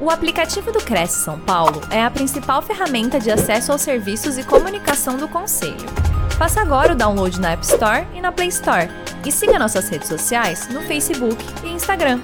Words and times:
O 0.00 0.10
aplicativo 0.10 0.70
do 0.70 0.78
Cresce 0.78 1.24
São 1.24 1.40
Paulo 1.40 1.80
é 1.92 2.00
a 2.00 2.08
principal 2.08 2.62
ferramenta 2.62 3.18
de 3.18 3.32
acesso 3.32 3.72
aos 3.72 3.80
serviços 3.80 4.38
e 4.38 4.46
comunicação 4.46 5.16
do 5.16 5.28
Conselho. 5.28 5.88
Faça 6.38 6.60
agora 6.60 6.92
o 6.92 6.96
download 6.96 7.40
na 7.40 7.50
App 7.50 7.64
Store 7.64 8.06
e 8.14 8.20
na 8.20 8.30
Play 8.30 8.46
Store. 8.46 8.86
E 9.26 9.32
siga 9.32 9.58
nossas 9.58 9.88
redes 9.88 10.06
sociais 10.06 10.68
no 10.72 10.82
Facebook 10.82 11.42
e 11.64 11.70
Instagram. 11.70 12.20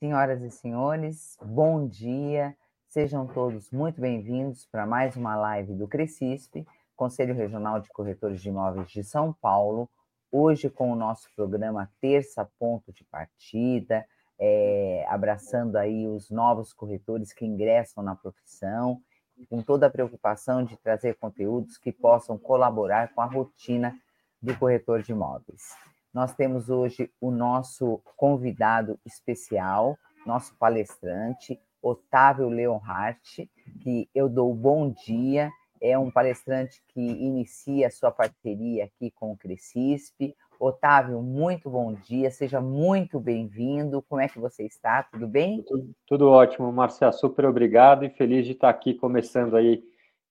Senhoras 0.00 0.42
e 0.42 0.50
senhores, 0.50 1.38
bom 1.40 1.86
dia. 1.86 2.56
Sejam 2.88 3.28
todos 3.28 3.70
muito 3.70 4.00
bem-vindos 4.00 4.66
para 4.72 4.86
mais 4.86 5.14
uma 5.14 5.36
live 5.36 5.72
do 5.74 5.86
Crescisp, 5.86 6.66
Conselho 6.96 7.32
Regional 7.32 7.78
de 7.78 7.88
Corretores 7.90 8.42
de 8.42 8.48
Imóveis 8.48 8.90
de 8.90 9.04
São 9.04 9.32
Paulo, 9.40 9.88
hoje 10.30 10.70
com 10.70 10.92
o 10.92 10.96
nosso 10.96 11.28
programa 11.34 11.90
Terça 12.00 12.48
Ponto 12.58 12.92
de 12.92 13.04
Partida, 13.04 14.06
é, 14.38 15.04
abraçando 15.08 15.76
aí 15.76 16.06
os 16.06 16.30
novos 16.30 16.72
corretores 16.72 17.32
que 17.32 17.44
ingressam 17.44 18.02
na 18.02 18.14
profissão, 18.14 19.00
com 19.48 19.62
toda 19.62 19.86
a 19.86 19.90
preocupação 19.90 20.64
de 20.64 20.76
trazer 20.76 21.14
conteúdos 21.14 21.78
que 21.78 21.92
possam 21.92 22.38
colaborar 22.38 23.12
com 23.14 23.20
a 23.20 23.26
rotina 23.26 23.96
do 24.40 24.56
corretor 24.56 25.02
de 25.02 25.12
imóveis. 25.12 25.74
Nós 26.12 26.34
temos 26.34 26.70
hoje 26.70 27.10
o 27.20 27.30
nosso 27.30 28.00
convidado 28.16 28.98
especial, 29.04 29.96
nosso 30.26 30.54
palestrante, 30.56 31.60
Otávio 31.82 32.48
Leonhardt, 32.48 33.50
que 33.82 34.08
eu 34.14 34.28
dou 34.28 34.54
bom 34.54 34.90
dia 34.90 35.50
é 35.80 35.98
um 35.98 36.10
palestrante 36.10 36.82
que 36.88 37.00
inicia 37.00 37.86
a 37.86 37.90
sua 37.90 38.10
parceria 38.10 38.84
aqui 38.84 39.10
com 39.10 39.32
o 39.32 39.36
Crescisp. 39.36 40.34
Otávio, 40.58 41.22
muito 41.22 41.70
bom 41.70 41.94
dia, 41.94 42.30
seja 42.30 42.60
muito 42.60 43.18
bem-vindo. 43.18 44.02
Como 44.02 44.20
é 44.20 44.28
que 44.28 44.38
você 44.38 44.64
está? 44.66 45.02
Tudo 45.04 45.26
bem? 45.26 45.62
Tudo, 45.62 45.90
tudo 46.06 46.28
ótimo, 46.28 46.70
Marcia. 46.70 47.10
Super 47.12 47.46
obrigado 47.46 48.04
e 48.04 48.10
feliz 48.10 48.44
de 48.44 48.52
estar 48.52 48.68
aqui 48.68 48.92
começando 48.92 49.56
aí 49.56 49.82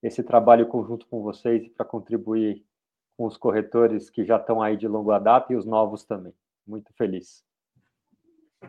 esse 0.04 0.22
trabalho 0.22 0.68
conjunto 0.68 1.08
com 1.08 1.24
vocês 1.24 1.68
para 1.70 1.86
contribuir 1.86 2.64
com 3.18 3.26
os 3.26 3.36
corretores 3.36 4.10
que 4.10 4.24
já 4.24 4.38
estão 4.38 4.62
aí 4.62 4.78
de 4.78 4.88
longa 4.88 5.18
data 5.18 5.52
e 5.52 5.56
os 5.56 5.66
novos 5.66 6.06
também. 6.06 6.34
Muito 6.66 6.94
feliz. 6.94 7.44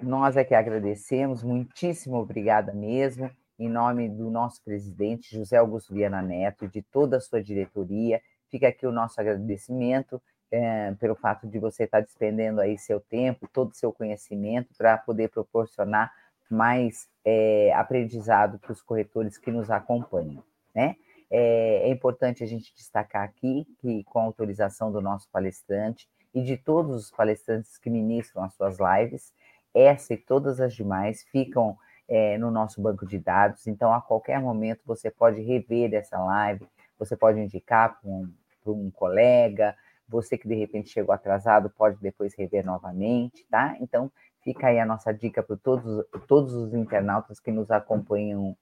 Nós 0.03 0.37
é 0.37 0.45
que 0.45 0.55
agradecemos, 0.55 1.43
muitíssimo 1.43 2.17
obrigada 2.17 2.73
mesmo 2.73 3.31
em 3.61 3.69
nome 3.69 4.09
do 4.09 4.31
nosso 4.31 4.65
presidente, 4.65 5.37
José 5.37 5.59
Augusto 5.59 5.93
Viana 5.93 6.23
Neto, 6.23 6.65
e 6.65 6.69
de 6.69 6.81
toda 6.81 7.19
a 7.19 7.21
sua 7.21 7.43
diretoria. 7.43 8.19
Fica 8.49 8.69
aqui 8.69 8.87
o 8.87 8.91
nosso 8.91 9.21
agradecimento 9.21 10.21
é, 10.51 10.93
pelo 10.93 11.15
fato 11.15 11.47
de 11.47 11.59
você 11.59 11.85
estar 11.85 12.01
despendendo 12.01 12.59
aí 12.63 12.79
seu 12.79 12.99
tempo, 12.99 13.47
todo 13.53 13.71
o 13.71 13.75
seu 13.75 13.93
conhecimento 13.93 14.75
para 14.79 14.97
poder 14.97 15.29
proporcionar 15.29 16.11
mais 16.51 17.07
é, 17.23 17.71
aprendizado 17.75 18.59
para 18.59 18.73
os 18.73 18.81
corretores 18.81 19.37
que 19.37 19.51
nos 19.51 19.71
acompanham, 19.71 20.43
né? 20.75 20.97
É, 21.31 21.87
é 21.87 21.89
importante 21.91 22.43
a 22.43 22.47
gente 22.47 22.75
destacar 22.75 23.23
aqui 23.23 23.67
que, 23.79 24.03
com 24.05 24.19
a 24.19 24.23
autorização 24.25 24.91
do 24.91 25.03
nosso 25.03 25.29
palestrante 25.31 26.09
e 26.35 26.43
de 26.43 26.57
todos 26.57 26.97
os 26.97 27.11
palestrantes 27.11 27.77
que 27.77 27.91
ministram 27.91 28.43
as 28.43 28.55
suas 28.55 28.79
lives, 28.81 29.33
essa 29.73 30.15
e 30.15 30.17
todas 30.17 30.61
as 30.61 30.75
demais 30.75 31.23
ficam 31.31 31.79
é, 32.11 32.37
no 32.37 32.51
nosso 32.51 32.83
banco 32.83 33.07
de 33.07 33.21
dados. 33.21 33.69
Então, 33.69 33.95
a 33.95 34.01
qualquer 34.03 34.41
momento, 34.41 34.81
você 34.85 35.09
pode 35.09 35.41
rever 35.41 35.95
essa 35.95 36.19
live, 36.19 36.67
você 36.99 37.17
pode 37.17 37.39
indicar 37.39 38.01
para 38.01 38.11
um, 38.11 38.29
um, 38.67 38.91
colega, 38.91 39.77
você 40.09 40.37
que 40.37 40.49
de 40.49 40.57
repente 40.57 40.91
chegou 40.91 41.15
atrasado 41.15 41.71
pode 41.71 42.01
depois 42.01 42.35
rever 42.35 42.67
novamente, 42.67 43.47
tá? 43.49 43.77
Então, 43.81 44.11
fica 44.43 44.67
aí 44.67 44.81
a 44.81 44.85
nossa 44.85 45.13
dica 45.13 45.41
para 45.41 45.57
todos, 45.57 46.05
todos 46.27 46.53
os 46.53 46.75
internautas 46.75 47.39
que 47.39 47.53
nos 47.53 47.71
acompanham 47.71 48.57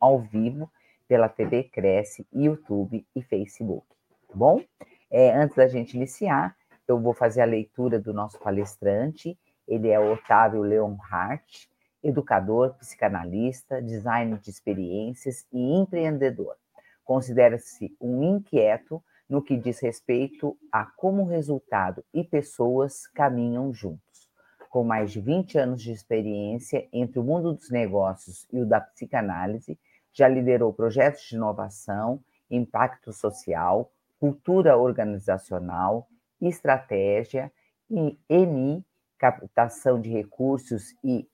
ao 0.00 0.18
vivo 0.18 0.70
pela 1.06 1.28
TV 1.28 1.64
Cresce, 1.64 2.26
YouTube 2.32 3.06
e 3.14 3.22
Facebook, 3.22 3.86
tá 4.26 4.34
bom? 4.34 4.62
É, 5.10 5.30
antes 5.34 5.54
da 5.54 5.68
gente 5.68 5.94
iniciar, 5.94 6.56
eu 6.88 6.98
vou 6.98 7.12
fazer 7.12 7.42
a 7.42 7.46
leitura 7.46 8.00
do 8.00 8.14
nosso 8.14 8.38
palestrante, 8.38 9.38
ele 9.68 9.90
é 9.90 10.00
Otávio 10.00 10.62
Leonhardt, 10.62 11.68
educador, 12.04 12.74
psicanalista, 12.74 13.80
designer 13.80 14.38
de 14.38 14.50
experiências 14.50 15.46
e 15.50 15.58
empreendedor. 15.58 16.54
Considera-se 17.02 17.96
um 18.00 18.22
inquieto 18.22 19.02
no 19.28 19.42
que 19.42 19.56
diz 19.56 19.80
respeito 19.80 20.56
a 20.70 20.84
como 20.84 21.24
resultado 21.24 22.04
e 22.12 22.22
pessoas 22.22 23.06
caminham 23.08 23.72
juntos. 23.72 24.28
Com 24.68 24.84
mais 24.84 25.12
de 25.12 25.20
20 25.20 25.58
anos 25.58 25.82
de 25.82 25.92
experiência 25.92 26.86
entre 26.92 27.18
o 27.18 27.22
mundo 27.22 27.54
dos 27.54 27.70
negócios 27.70 28.46
e 28.52 28.60
o 28.60 28.66
da 28.66 28.80
psicanálise, 28.80 29.78
já 30.12 30.28
liderou 30.28 30.72
projetos 30.72 31.22
de 31.22 31.36
inovação, 31.36 32.20
impacto 32.50 33.12
social, 33.12 33.90
cultura 34.20 34.76
organizacional, 34.76 36.08
estratégia 36.40 37.50
e 37.90 38.18
ENI 38.28 38.84
captação 39.24 39.98
de 39.98 40.10
recursos 40.10 40.94
e 41.02 41.26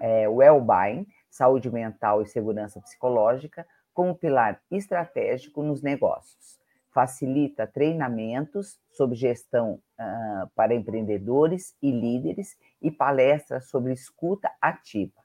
é, 0.00 0.28
well-being, 0.28 1.06
saúde 1.30 1.70
mental 1.70 2.20
e 2.20 2.26
segurança 2.26 2.80
psicológica, 2.80 3.64
como 3.94 4.12
pilar 4.12 4.60
estratégico 4.72 5.62
nos 5.62 5.82
negócios. 5.82 6.58
Facilita 6.90 7.64
treinamentos 7.64 8.80
sobre 8.90 9.14
gestão 9.14 9.74
uh, 10.00 10.50
para 10.56 10.74
empreendedores 10.74 11.76
e 11.80 11.92
líderes 11.92 12.56
e 12.82 12.90
palestras 12.90 13.68
sobre 13.68 13.92
escuta 13.92 14.50
ativa. 14.60 15.22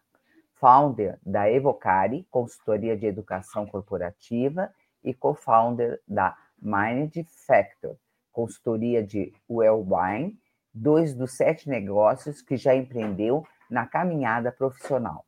Founder 0.54 1.18
da 1.26 1.50
Evocari, 1.50 2.28
consultoria 2.30 2.96
de 2.96 3.08
educação 3.08 3.66
corporativa, 3.66 4.72
e 5.04 5.16
co-founder 5.16 6.00
da 6.08 6.38
Mind 6.62 7.26
Factor, 7.48 7.98
consultoria 8.32 9.02
de 9.02 9.34
well-being 9.50 10.38
dois 10.74 11.14
dos 11.14 11.34
sete 11.34 11.70
negócios 11.70 12.42
que 12.42 12.56
já 12.56 12.76
empreendeu 12.76 13.46
na 13.70 13.86
caminhada 13.86 14.52
profissional. 14.52 15.26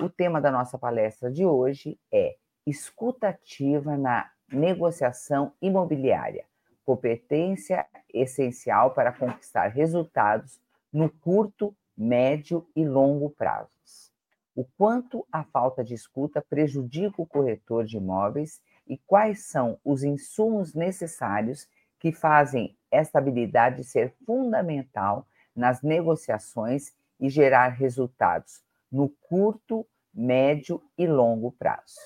O 0.00 0.08
tema 0.08 0.40
da 0.40 0.50
nossa 0.50 0.78
palestra 0.78 1.30
de 1.30 1.44
hoje 1.44 1.98
é 2.12 2.36
escutativa 2.66 3.96
na 3.96 4.30
negociação 4.50 5.52
imobiliária, 5.60 6.44
competência 6.84 7.86
essencial 8.12 8.92
para 8.92 9.12
conquistar 9.12 9.68
resultados 9.68 10.60
no 10.92 11.08
curto, 11.08 11.74
médio 11.96 12.66
e 12.74 12.84
longo 12.84 13.30
prazos. 13.30 14.10
O 14.54 14.64
quanto 14.76 15.26
a 15.30 15.44
falta 15.44 15.84
de 15.84 15.94
escuta 15.94 16.42
prejudica 16.42 17.22
o 17.22 17.26
corretor 17.26 17.84
de 17.84 17.96
imóveis 17.96 18.60
e 18.86 18.98
quais 18.98 19.46
são 19.46 19.78
os 19.84 20.02
insumos 20.02 20.74
necessários 20.74 21.68
que 21.98 22.12
fazem 22.12 22.76
esta 22.90 23.18
habilidade 23.18 23.84
ser 23.84 24.14
fundamental 24.26 25.26
nas 25.54 25.82
negociações 25.82 26.94
e 27.18 27.28
gerar 27.28 27.68
resultados 27.68 28.62
no 28.90 29.08
curto, 29.08 29.86
médio 30.12 30.82
e 30.98 31.06
longo 31.06 31.52
prazo. 31.52 32.00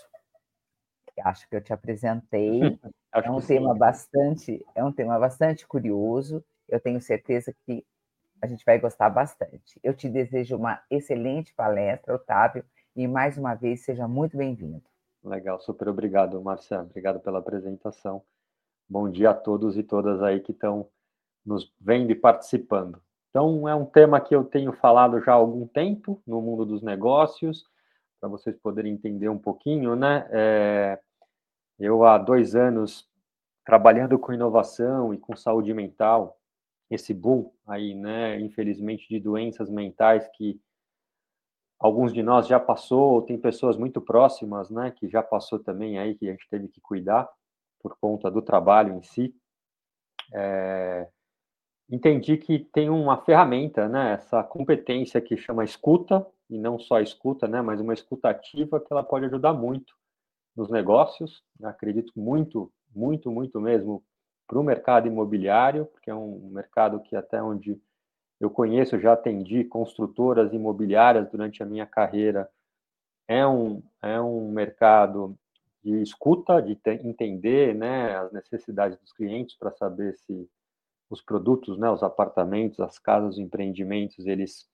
Acho 1.23 1.49
que 1.49 1.57
eu 1.57 1.63
te 1.63 1.73
apresentei. 1.73 2.61
é 3.13 3.31
um 3.31 3.41
tema 3.41 3.73
sim. 3.73 3.79
bastante, 3.79 4.67
é 4.75 4.85
um 4.85 4.93
tema 4.93 5.19
bastante 5.19 5.67
curioso. 5.67 6.45
Eu 6.69 6.81
tenho 6.81 7.01
certeza 7.01 7.55
que 7.65 7.87
a 8.43 8.47
gente 8.47 8.65
vai 8.65 8.79
gostar 8.79 9.09
bastante. 9.09 9.79
Eu 9.83 9.95
te 9.95 10.09
desejo 10.09 10.57
uma 10.57 10.83
excelente 10.91 11.55
palestra, 11.55 12.15
Otávio, 12.15 12.65
e 12.95 13.07
mais 13.07 13.39
uma 13.39 13.55
vez 13.55 13.85
seja 13.85 14.07
muito 14.07 14.37
bem-vindo. 14.37 14.83
Legal, 15.23 15.59
super 15.61 15.89
obrigado, 15.89 16.43
Marcia. 16.43 16.81
Obrigado 16.81 17.21
pela 17.21 17.39
apresentação. 17.39 18.23
Bom 18.87 19.11
dia 19.11 19.31
a 19.31 19.35
todos 19.35 19.79
e 19.79 19.83
todas 19.83 20.23
aí 20.23 20.41
que 20.41 20.53
estão 20.53 20.87
nos 21.45 21.73
vendo 21.81 22.11
e 22.11 22.15
participando. 22.15 23.01
Então, 23.31 23.67
é 23.67 23.75
um 23.75 23.87
tema 23.87 24.21
que 24.21 24.37
eu 24.37 24.45
tenho 24.45 24.75
falado 24.75 25.21
já 25.23 25.33
há 25.33 25.37
algum 25.37 25.67
tempo 25.67 26.23
no 26.27 26.43
mundo 26.43 26.67
dos 26.67 26.83
negócios, 26.83 27.65
para 28.21 28.29
vocês 28.29 28.55
poderem 28.59 28.93
entender 28.93 29.31
um 29.31 29.39
pouquinho, 29.39 29.97
né? 29.97 30.29
É, 30.31 31.01
eu, 31.79 32.05
há 32.05 32.19
dois 32.19 32.55
anos, 32.55 33.09
trabalhando 33.65 34.19
com 34.19 34.35
inovação 34.35 35.15
e 35.15 35.19
com 35.19 35.35
saúde 35.35 35.73
mental, 35.73 36.39
esse 36.91 37.15
boom 37.15 37.51
aí, 37.67 37.95
né, 37.95 38.39
infelizmente, 38.39 39.09
de 39.09 39.19
doenças 39.19 39.71
mentais 39.71 40.29
que 40.35 40.61
alguns 41.81 42.13
de 42.13 42.23
nós 42.23 42.47
já 42.47 42.61
passou, 42.61 43.15
ou 43.15 43.23
tem 43.23 43.39
pessoas 43.39 43.79
muito 43.79 44.01
próximas, 44.01 44.69
né, 44.69 44.91
que 44.91 45.09
já 45.09 45.23
passou 45.23 45.59
também 45.59 45.99
aí, 45.99 46.15
que 46.15 46.29
a 46.29 46.33
gente 46.33 46.47
teve 46.51 46.69
que 46.69 46.83
cuidar 46.83 47.29
por 47.85 47.99
conta 48.01 48.31
do 48.31 48.41
trabalho 48.41 48.95
em 48.95 49.03
si, 49.03 49.37
é, 50.33 51.07
entendi 51.91 52.39
que 52.39 52.59
tem 52.59 52.89
uma 52.89 53.19
ferramenta, 53.19 53.87
né, 53.87 54.15
essa 54.15 54.43
competência 54.43 55.21
que 55.21 55.37
chama 55.37 55.65
escuta, 55.65 56.27
e 56.49 56.59
não 56.59 56.79
só 56.79 56.99
escuta, 57.01 57.47
né, 57.47 57.61
mas 57.61 57.83
uma 57.83 57.93
escuta 57.93 58.31
ativa 58.31 58.81
que 58.81 58.91
ela 58.91 59.03
pode 59.03 59.27
ajudar 59.27 59.53
muito 59.53 59.95
nos 60.57 60.71
negócios, 60.71 61.45
acredito 61.63 62.11
muito, 62.17 62.73
muito, 62.95 63.31
muito 63.31 63.61
mesmo 63.61 64.03
para 64.47 64.59
o 64.59 64.65
mercado 64.65 65.07
imobiliário, 65.07 65.85
porque 65.87 66.11
é 66.11 66.15
um 66.15 66.49
mercado 66.51 67.01
que 67.01 67.15
até 67.15 67.43
onde 67.43 67.79
eu 68.41 68.49
conheço, 68.49 68.99
já 68.99 69.13
atendi 69.13 69.65
construtoras 69.65 70.53
imobiliárias 70.55 71.31
durante 71.31 71.63
a 71.63 71.67
minha 71.67 71.87
carreira. 71.87 72.49
É 73.27 73.47
um, 73.47 73.83
é 74.03 74.21
um 74.21 74.51
mercado 74.51 75.37
de 75.85 76.01
escuta, 76.01 76.63
de 76.63 76.79
entender 77.05 77.75
né, 77.75 78.17
as 78.17 78.33
necessidades 78.33 78.99
dos 78.99 79.13
clientes 79.13 79.55
para 79.57 79.71
saber 79.73 80.15
se 80.15 80.49
os 81.11 81.21
produtos, 81.21 81.79
né, 81.79 81.91
os 81.91 82.03
apartamentos, 82.03 82.81
as 82.81 82.99
casas, 82.99 83.35
os 83.35 83.39
empreendimentos, 83.39 84.27
eles 84.27 84.67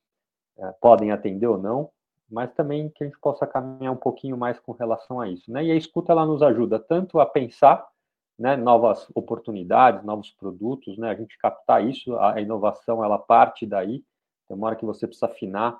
é, 0.57 0.73
podem 0.81 1.11
atender 1.11 1.49
ou 1.49 1.59
não, 1.59 1.91
mas 2.31 2.53
também 2.55 2.89
que 2.91 3.03
a 3.03 3.07
gente 3.09 3.19
possa 3.19 3.45
caminhar 3.45 3.93
um 3.93 3.97
pouquinho 3.97 4.37
mais 4.37 4.61
com 4.61 4.71
relação 4.71 5.21
a 5.21 5.29
isso. 5.29 5.51
Né? 5.51 5.65
E 5.65 5.73
a 5.73 5.75
escuta 5.75 6.13
ela 6.13 6.25
nos 6.25 6.43
ajuda 6.43 6.79
tanto 6.79 7.19
a 7.19 7.27
pensar 7.27 7.85
né, 8.39 8.57
novas 8.57 9.09
oportunidades, 9.13 10.05
novos 10.05 10.31
produtos, 10.31 10.97
né, 10.97 11.11
a 11.11 11.15
gente 11.15 11.37
captar 11.39 11.85
isso, 11.85 12.17
a 12.17 12.41
inovação 12.41 13.05
ela 13.05 13.19
parte 13.19 13.67
daí, 13.67 14.05
tem 14.47 14.57
uma 14.57 14.69
hora 14.69 14.77
que 14.77 14.87
você 14.87 15.09
precisa 15.09 15.27
afinar 15.27 15.79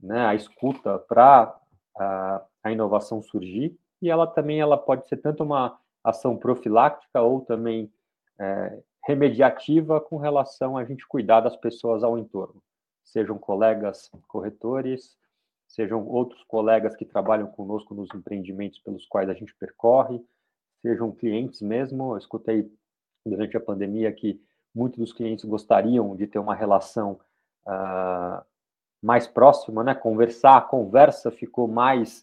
né, 0.00 0.26
a 0.26 0.34
escuta 0.34 0.98
para 0.98 1.54
a, 1.96 2.42
a 2.62 2.72
inovação 2.72 3.22
surgir, 3.22 3.78
e 4.04 4.10
ela 4.10 4.26
também 4.26 4.60
ela 4.60 4.76
pode 4.76 5.08
ser 5.08 5.16
tanto 5.16 5.42
uma 5.42 5.78
ação 6.02 6.36
profiláctica 6.36 7.22
ou 7.22 7.40
também 7.40 7.90
é, 8.38 8.82
remediativa 9.06 9.98
com 9.98 10.18
relação 10.18 10.76
a 10.76 10.84
gente 10.84 11.08
cuidar 11.08 11.40
das 11.40 11.56
pessoas 11.56 12.04
ao 12.04 12.18
entorno, 12.18 12.62
sejam 13.02 13.38
colegas 13.38 14.10
corretores, 14.28 15.16
sejam 15.66 16.06
outros 16.06 16.44
colegas 16.44 16.94
que 16.94 17.06
trabalham 17.06 17.46
conosco 17.46 17.94
nos 17.94 18.08
empreendimentos 18.14 18.78
pelos 18.80 19.06
quais 19.06 19.30
a 19.30 19.34
gente 19.34 19.54
percorre, 19.56 20.20
sejam 20.82 21.10
clientes 21.10 21.62
mesmo. 21.62 22.12
Eu 22.12 22.18
escutei 22.18 22.70
durante 23.24 23.56
a 23.56 23.60
pandemia 23.60 24.12
que 24.12 24.38
muitos 24.74 24.98
dos 24.98 25.12
clientes 25.14 25.46
gostariam 25.46 26.14
de 26.14 26.26
ter 26.26 26.38
uma 26.38 26.54
relação 26.54 27.18
uh, 27.66 28.44
mais 29.02 29.26
próxima, 29.26 29.82
né? 29.82 29.94
Conversar, 29.94 30.58
a 30.58 30.62
conversa 30.62 31.30
ficou 31.30 31.66
mais 31.66 32.22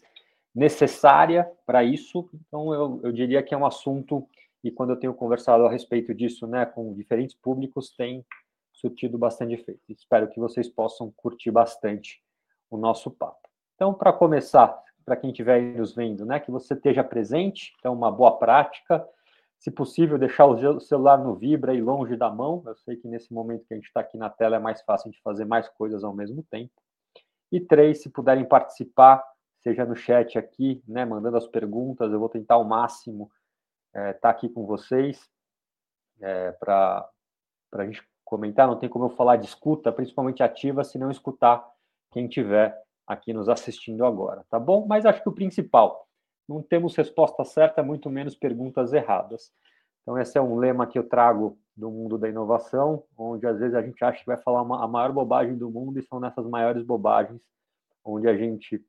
necessária 0.54 1.50
para 1.66 1.82
isso. 1.82 2.28
Então, 2.46 2.72
eu, 2.72 3.00
eu 3.04 3.12
diria 3.12 3.42
que 3.42 3.54
é 3.54 3.58
um 3.58 3.66
assunto 3.66 4.26
e 4.64 4.70
quando 4.70 4.90
eu 4.90 4.96
tenho 4.96 5.14
conversado 5.14 5.66
a 5.66 5.70
respeito 5.70 6.14
disso, 6.14 6.46
né, 6.46 6.64
com 6.64 6.94
diferentes 6.94 7.34
públicos, 7.34 7.90
tem 7.96 8.24
surtido 8.72 9.18
bastante 9.18 9.54
efeito. 9.54 9.80
Espero 9.88 10.28
que 10.28 10.38
vocês 10.38 10.68
possam 10.68 11.10
curtir 11.16 11.50
bastante 11.50 12.22
o 12.70 12.76
nosso 12.76 13.10
papo. 13.10 13.48
Então, 13.74 13.92
para 13.92 14.12
começar, 14.12 14.80
para 15.04 15.16
quem 15.16 15.30
estiver 15.30 15.60
nos 15.76 15.94
vendo, 15.94 16.24
né, 16.24 16.38
que 16.38 16.50
você 16.50 16.74
esteja 16.74 17.02
presente, 17.02 17.72
é 17.82 17.90
uma 17.90 18.10
boa 18.10 18.38
prática. 18.38 19.06
Se 19.58 19.70
possível, 19.70 20.18
deixar 20.18 20.46
o 20.46 20.80
celular 20.80 21.18
no 21.18 21.34
vibra 21.34 21.74
e 21.74 21.80
longe 21.80 22.16
da 22.16 22.30
mão. 22.30 22.62
Eu 22.66 22.76
sei 22.76 22.96
que 22.96 23.08
nesse 23.08 23.32
momento 23.32 23.64
que 23.66 23.74
a 23.74 23.76
gente 23.76 23.86
está 23.86 24.00
aqui 24.00 24.16
na 24.16 24.30
tela 24.30 24.56
é 24.56 24.60
mais 24.60 24.82
fácil 24.82 25.10
de 25.10 25.20
fazer 25.22 25.44
mais 25.44 25.68
coisas 25.68 26.02
ao 26.04 26.14
mesmo 26.14 26.42
tempo. 26.44 26.72
E 27.50 27.60
três, 27.60 28.02
se 28.02 28.08
puderem 28.08 28.44
participar, 28.44 29.22
seja 29.62 29.84
no 29.84 29.94
chat 29.94 30.38
aqui, 30.38 30.82
né, 30.86 31.04
mandando 31.04 31.36
as 31.36 31.46
perguntas, 31.46 32.12
eu 32.12 32.18
vou 32.18 32.28
tentar 32.28 32.54
ao 32.54 32.64
máximo 32.64 33.30
estar 33.88 34.08
é, 34.08 34.12
tá 34.12 34.30
aqui 34.30 34.48
com 34.48 34.66
vocês 34.66 35.28
é, 36.20 36.52
para 36.52 37.08
a 37.72 37.84
gente 37.84 38.02
comentar. 38.24 38.66
Não 38.66 38.78
tem 38.78 38.88
como 38.88 39.06
eu 39.06 39.10
falar 39.10 39.36
de 39.36 39.46
escuta, 39.46 39.92
principalmente 39.92 40.42
ativa, 40.42 40.84
se 40.84 40.98
não 40.98 41.10
escutar 41.10 41.64
quem 42.10 42.28
tiver 42.28 42.80
aqui 43.06 43.32
nos 43.32 43.48
assistindo 43.48 44.04
agora, 44.04 44.44
tá 44.48 44.58
bom? 44.58 44.86
Mas 44.86 45.04
acho 45.06 45.22
que 45.22 45.28
o 45.28 45.34
principal, 45.34 46.06
não 46.48 46.62
temos 46.62 46.96
resposta 46.96 47.44
certa, 47.44 47.82
muito 47.82 48.08
menos 48.10 48.34
perguntas 48.34 48.92
erradas. 48.92 49.52
Então, 50.02 50.18
esse 50.18 50.36
é 50.36 50.42
um 50.42 50.56
lema 50.56 50.86
que 50.86 50.98
eu 50.98 51.08
trago 51.08 51.58
do 51.76 51.90
mundo 51.90 52.18
da 52.18 52.28
inovação, 52.28 53.04
onde 53.16 53.46
às 53.46 53.58
vezes 53.58 53.74
a 53.74 53.82
gente 53.82 54.02
acha 54.04 54.20
que 54.20 54.26
vai 54.26 54.36
falar 54.36 54.62
uma, 54.62 54.84
a 54.84 54.88
maior 54.88 55.12
bobagem 55.12 55.56
do 55.56 55.70
mundo 55.70 55.98
e 55.98 56.02
são 56.02 56.20
nessas 56.20 56.46
maiores 56.46 56.82
bobagens 56.82 57.42
onde 58.04 58.28
a 58.28 58.36
gente 58.36 58.84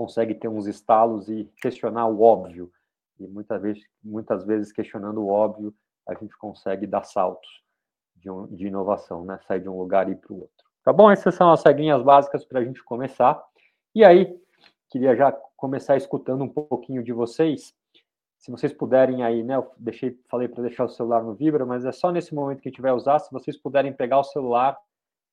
consegue 0.00 0.34
ter 0.34 0.48
uns 0.48 0.66
estalos 0.66 1.28
e 1.28 1.44
questionar 1.60 2.06
o 2.06 2.22
óbvio. 2.22 2.72
E 3.18 3.26
muitas 3.26 3.60
vezes, 3.60 3.82
muitas 4.02 4.46
vezes 4.46 4.72
questionando 4.72 5.20
o 5.20 5.28
óbvio, 5.28 5.74
a 6.08 6.14
gente 6.14 6.34
consegue 6.38 6.86
dar 6.86 7.04
saltos 7.04 7.50
de, 8.16 8.30
um, 8.30 8.46
de 8.46 8.66
inovação, 8.66 9.26
né? 9.26 9.38
Sair 9.46 9.60
de 9.60 9.68
um 9.68 9.78
lugar 9.78 10.08
e 10.08 10.12
ir 10.12 10.16
para 10.16 10.32
o 10.32 10.40
outro. 10.40 10.64
Tá 10.82 10.90
bom? 10.90 11.10
Essas 11.10 11.34
são 11.34 11.52
as 11.52 11.62
regrinhas 11.62 12.02
básicas 12.02 12.46
para 12.46 12.60
a 12.60 12.64
gente 12.64 12.82
começar. 12.82 13.44
E 13.94 14.02
aí, 14.02 14.34
queria 14.88 15.14
já 15.14 15.30
começar 15.54 15.98
escutando 15.98 16.42
um 16.44 16.48
pouquinho 16.48 17.02
de 17.02 17.12
vocês. 17.12 17.74
Se 18.38 18.50
vocês 18.50 18.72
puderem 18.72 19.22
aí, 19.22 19.42
né? 19.42 19.56
Eu 19.56 19.70
deixei, 19.76 20.18
falei 20.30 20.48
para 20.48 20.62
deixar 20.62 20.84
o 20.84 20.88
celular 20.88 21.22
no 21.22 21.34
Vibra, 21.34 21.66
mas 21.66 21.84
é 21.84 21.92
só 21.92 22.10
nesse 22.10 22.34
momento 22.34 22.62
que 22.62 22.70
a 22.70 22.72
gente 22.72 22.80
vai 22.80 22.92
usar. 22.92 23.18
Se 23.18 23.30
vocês 23.30 23.54
puderem 23.54 23.92
pegar 23.92 24.18
o 24.18 24.24
celular, 24.24 24.78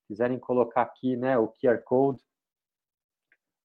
quiserem 0.09 0.37
colocar 0.37 0.81
aqui, 0.81 1.15
né, 1.15 1.37
o 1.37 1.47
QR 1.47 1.81
Code, 1.85 2.21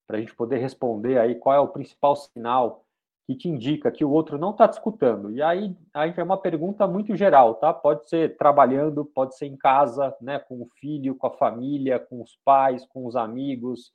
para 0.06 0.18
a 0.18 0.20
gente 0.20 0.34
poder 0.34 0.58
responder 0.58 1.18
aí 1.18 1.34
qual 1.34 1.54
é 1.54 1.60
o 1.60 1.68
principal 1.68 2.16
sinal 2.16 2.84
que 3.26 3.36
te 3.36 3.48
indica 3.48 3.90
que 3.90 4.04
o 4.04 4.10
outro 4.10 4.36
não 4.36 4.50
está 4.50 4.66
te 4.66 4.74
escutando. 4.74 5.30
E 5.30 5.40
aí, 5.40 5.76
aí 5.94 6.12
é 6.16 6.22
uma 6.22 6.36
pergunta 6.36 6.86
muito 6.86 7.14
geral, 7.14 7.54
tá? 7.54 7.72
Pode 7.72 8.08
ser 8.08 8.36
trabalhando, 8.36 9.04
pode 9.04 9.36
ser 9.36 9.46
em 9.46 9.56
casa, 9.56 10.14
né, 10.20 10.38
com 10.40 10.60
o 10.60 10.68
filho, 10.80 11.14
com 11.14 11.26
a 11.28 11.30
família, 11.30 12.00
com 12.00 12.20
os 12.20 12.36
pais, 12.44 12.84
com 12.86 13.06
os 13.06 13.14
amigos, 13.14 13.92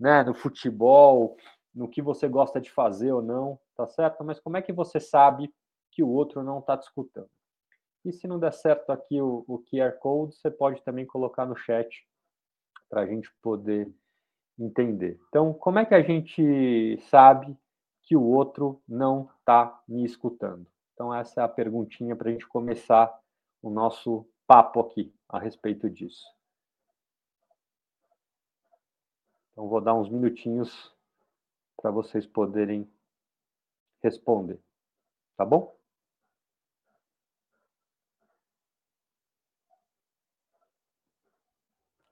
né, 0.00 0.22
no 0.24 0.34
futebol, 0.34 1.36
no 1.74 1.88
que 1.88 2.00
você 2.00 2.26
gosta 2.26 2.60
de 2.60 2.70
fazer 2.70 3.12
ou 3.12 3.22
não, 3.22 3.58
tá 3.76 3.86
certo? 3.86 4.24
Mas 4.24 4.40
como 4.40 4.56
é 4.56 4.62
que 4.62 4.72
você 4.72 4.98
sabe 4.98 5.52
que 5.90 6.02
o 6.02 6.08
outro 6.08 6.42
não 6.42 6.60
está 6.60 6.76
te 6.76 6.84
escutando? 6.84 7.28
E 8.04 8.12
se 8.12 8.26
não 8.26 8.38
der 8.38 8.52
certo 8.52 8.90
aqui 8.90 9.20
o, 9.20 9.44
o 9.46 9.58
QR 9.58 9.92
Code, 9.98 10.34
você 10.34 10.50
pode 10.50 10.82
também 10.82 11.06
colocar 11.06 11.46
no 11.46 11.56
chat 11.56 12.06
para 12.88 13.02
a 13.02 13.06
gente 13.06 13.28
poder 13.42 13.90
entender. 14.58 15.20
Então, 15.28 15.52
como 15.52 15.78
é 15.78 15.84
que 15.84 15.94
a 15.94 16.02
gente 16.02 16.98
sabe 17.08 17.56
que 18.02 18.16
o 18.16 18.22
outro 18.22 18.80
não 18.88 19.30
está 19.38 19.82
me 19.88 20.04
escutando? 20.04 20.66
Então, 20.92 21.12
essa 21.12 21.40
é 21.40 21.44
a 21.44 21.48
perguntinha 21.48 22.14
para 22.14 22.28
a 22.28 22.32
gente 22.32 22.46
começar 22.46 23.12
o 23.60 23.70
nosso 23.70 24.26
papo 24.46 24.80
aqui 24.80 25.12
a 25.28 25.38
respeito 25.38 25.90
disso. 25.90 26.24
Então, 29.52 29.68
vou 29.68 29.80
dar 29.80 29.94
uns 29.94 30.08
minutinhos 30.08 30.94
para 31.76 31.90
vocês 31.90 32.26
poderem 32.26 32.88
responder. 34.02 34.60
Tá 35.36 35.44
bom? 35.44 35.76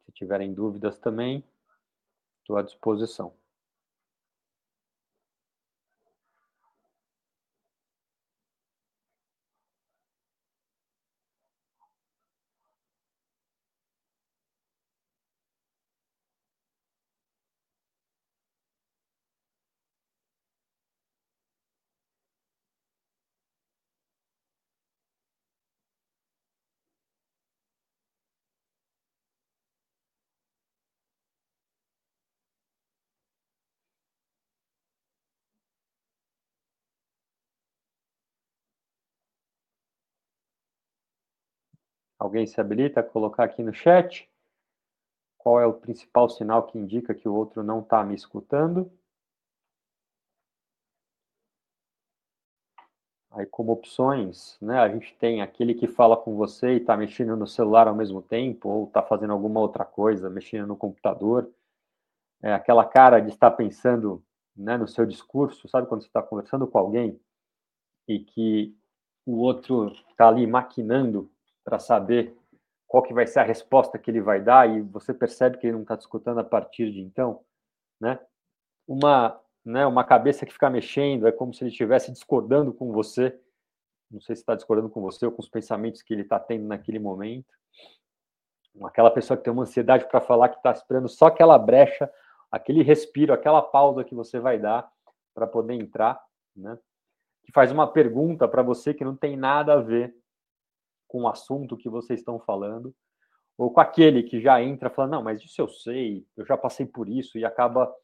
Se 0.05 0.13
tiverem 0.13 0.53
dúvidas 0.53 0.99
também, 0.99 1.45
estou 2.43 2.57
à 2.57 2.63
disposição. 2.63 3.33
Alguém 42.23 42.47
se 42.47 42.61
habilita 42.61 43.01
a 43.01 43.03
colocar 43.03 43.43
aqui 43.43 43.65
no 43.65 43.75
chat? 43.75 44.31
Qual 45.37 45.61
é 45.61 45.67
o 45.67 45.75
principal 45.75 46.29
sinal 46.29 46.69
que 46.69 46.79
indica 46.79 47.13
que 47.13 47.29
o 47.29 47.35
outro 47.35 47.65
não 47.65 47.81
está 47.81 48.05
me 48.05 48.15
escutando? 48.15 48.93
Aí, 53.33 53.45
como 53.47 53.73
opções, 53.73 54.57
né, 54.63 54.79
a 54.79 54.89
gente 54.89 55.13
tem 55.17 55.43
aquele 55.43 55.75
que 55.75 55.89
fala 55.89 56.17
com 56.17 56.37
você 56.37 56.75
e 56.75 56.77
está 56.77 56.97
mexendo 56.97 57.37
no 57.37 57.49
celular 57.49 57.89
ao 57.89 57.95
mesmo 57.97 58.23
tempo, 58.23 58.69
ou 58.69 58.85
está 58.87 59.03
fazendo 59.03 59.33
alguma 59.33 59.59
outra 59.59 59.85
coisa, 59.85 60.31
mexendo 60.31 60.69
no 60.69 60.77
computador. 60.77 61.53
É 62.41 62.53
aquela 62.53 62.85
cara 62.85 63.19
de 63.19 63.31
estar 63.31 63.51
pensando 63.51 64.25
né, 64.55 64.77
no 64.77 64.87
seu 64.87 65.05
discurso, 65.05 65.67
sabe 65.67 65.89
quando 65.89 66.03
você 66.03 66.07
está 66.07 66.23
conversando 66.23 66.69
com 66.69 66.79
alguém 66.79 67.21
e 68.07 68.21
que 68.21 68.77
o 69.27 69.39
outro 69.39 69.89
está 70.09 70.29
ali 70.29 70.47
maquinando 70.47 71.32
para 71.65 71.79
saber 71.79 72.37
qual 72.93 73.03
que 73.03 73.15
vai 73.15 73.27
ser 73.27 73.39
a 73.39 73.45
resposta 73.45 73.99
que 73.99 74.11
ele 74.11 74.21
vai 74.21 74.39
dar 74.43 74.69
e 74.69 74.83
você 74.83 75.15
percebe 75.15 75.57
que 75.57 75.67
ele 75.67 75.73
não 75.73 75.81
está 75.81 75.95
escutando 75.95 76.41
a 76.41 76.45
partir 76.45 76.93
de 76.93 77.01
então, 77.01 77.41
né? 77.99 78.21
Uma, 78.87 79.41
né, 79.65 79.87
uma 79.87 80.05
cabeça 80.05 80.45
que 80.45 80.53
fica 80.53 80.69
mexendo 80.69 81.27
é 81.27 81.33
como 81.33 81.55
se 81.55 81.65
ele 81.65 81.71
estivesse 81.71 82.13
discordando 82.13 82.71
com 82.71 82.93
você. 82.93 83.41
Não 84.11 84.21
sei 84.21 84.37
se 84.37 84.43
está 84.43 84.55
discordando 84.55 84.91
com 84.91 85.01
você 85.01 85.25
ou 85.25 85.33
com 85.33 85.41
os 85.41 85.49
pensamentos 85.49 86.03
que 86.03 86.13
ele 86.13 86.21
está 86.21 86.39
tendo 86.39 86.67
naquele 86.67 86.99
momento. 86.99 87.49
aquela 88.85 89.11
pessoa 89.11 89.39
que 89.39 89.45
tem 89.45 89.53
uma 89.53 89.63
ansiedade 89.63 90.07
para 90.07 90.21
falar 90.21 90.51
que 90.51 90.57
está 90.57 90.73
esperando 90.73 91.09
só 91.09 91.29
aquela 91.29 91.59
brecha, 91.59 92.13
aquele 92.51 92.83
respiro, 92.83 93.33
aquela 93.33 93.63
pausa 93.63 94.05
que 94.05 94.15
você 94.15 94.39
vai 94.39 94.59
dar 94.59 94.87
para 95.33 95.47
poder 95.47 95.73
entrar, 95.73 96.23
né? 96.55 96.79
Que 97.45 97.53
faz 97.53 97.73
uma 97.73 97.91
pergunta 97.91 98.47
para 98.47 98.63
você 98.63 98.93
que 98.93 99.03
não 99.03 99.17
tem 99.17 99.35
nada 99.35 99.73
a 99.73 99.81
ver 99.81 100.15
com 101.13 101.25
o 101.25 101.29
assunto 101.29 101.77
que 101.77 101.91
vocês 101.91 102.21
estão 102.21 102.41
falando, 102.41 102.95
ou 103.59 103.71
com 103.71 103.81
aquele 103.81 104.23
que 104.23 104.41
já 104.41 104.63
entra 104.63 104.89
falando, 104.89 105.13
não, 105.13 105.23
mas 105.23 105.43
isso 105.43 105.61
eu 105.61 105.69
sei, 105.69 106.27
eu 106.35 106.47
já 106.47 106.57
passei 106.57 106.87
por 106.87 107.07
isso, 107.07 107.37
e 107.37 107.45
acaba 107.45 107.95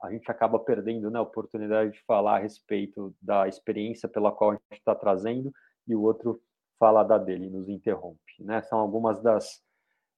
a 0.00 0.10
gente 0.10 0.28
acaba 0.30 0.58
perdendo 0.58 1.10
né, 1.10 1.18
a 1.18 1.22
oportunidade 1.22 1.92
de 1.92 2.02
falar 2.04 2.36
a 2.36 2.40
respeito 2.40 3.14
da 3.20 3.46
experiência 3.46 4.08
pela 4.08 4.32
qual 4.32 4.50
a 4.50 4.54
gente 4.54 4.78
está 4.78 4.94
trazendo, 4.94 5.52
e 5.86 5.94
o 5.94 6.02
outro 6.02 6.40
fala 6.78 7.04
da 7.04 7.18
dele, 7.18 7.50
nos 7.50 7.68
interrompe. 7.68 8.18
Né? 8.40 8.62
São 8.62 8.78
algumas 8.78 9.20
das, 9.22 9.62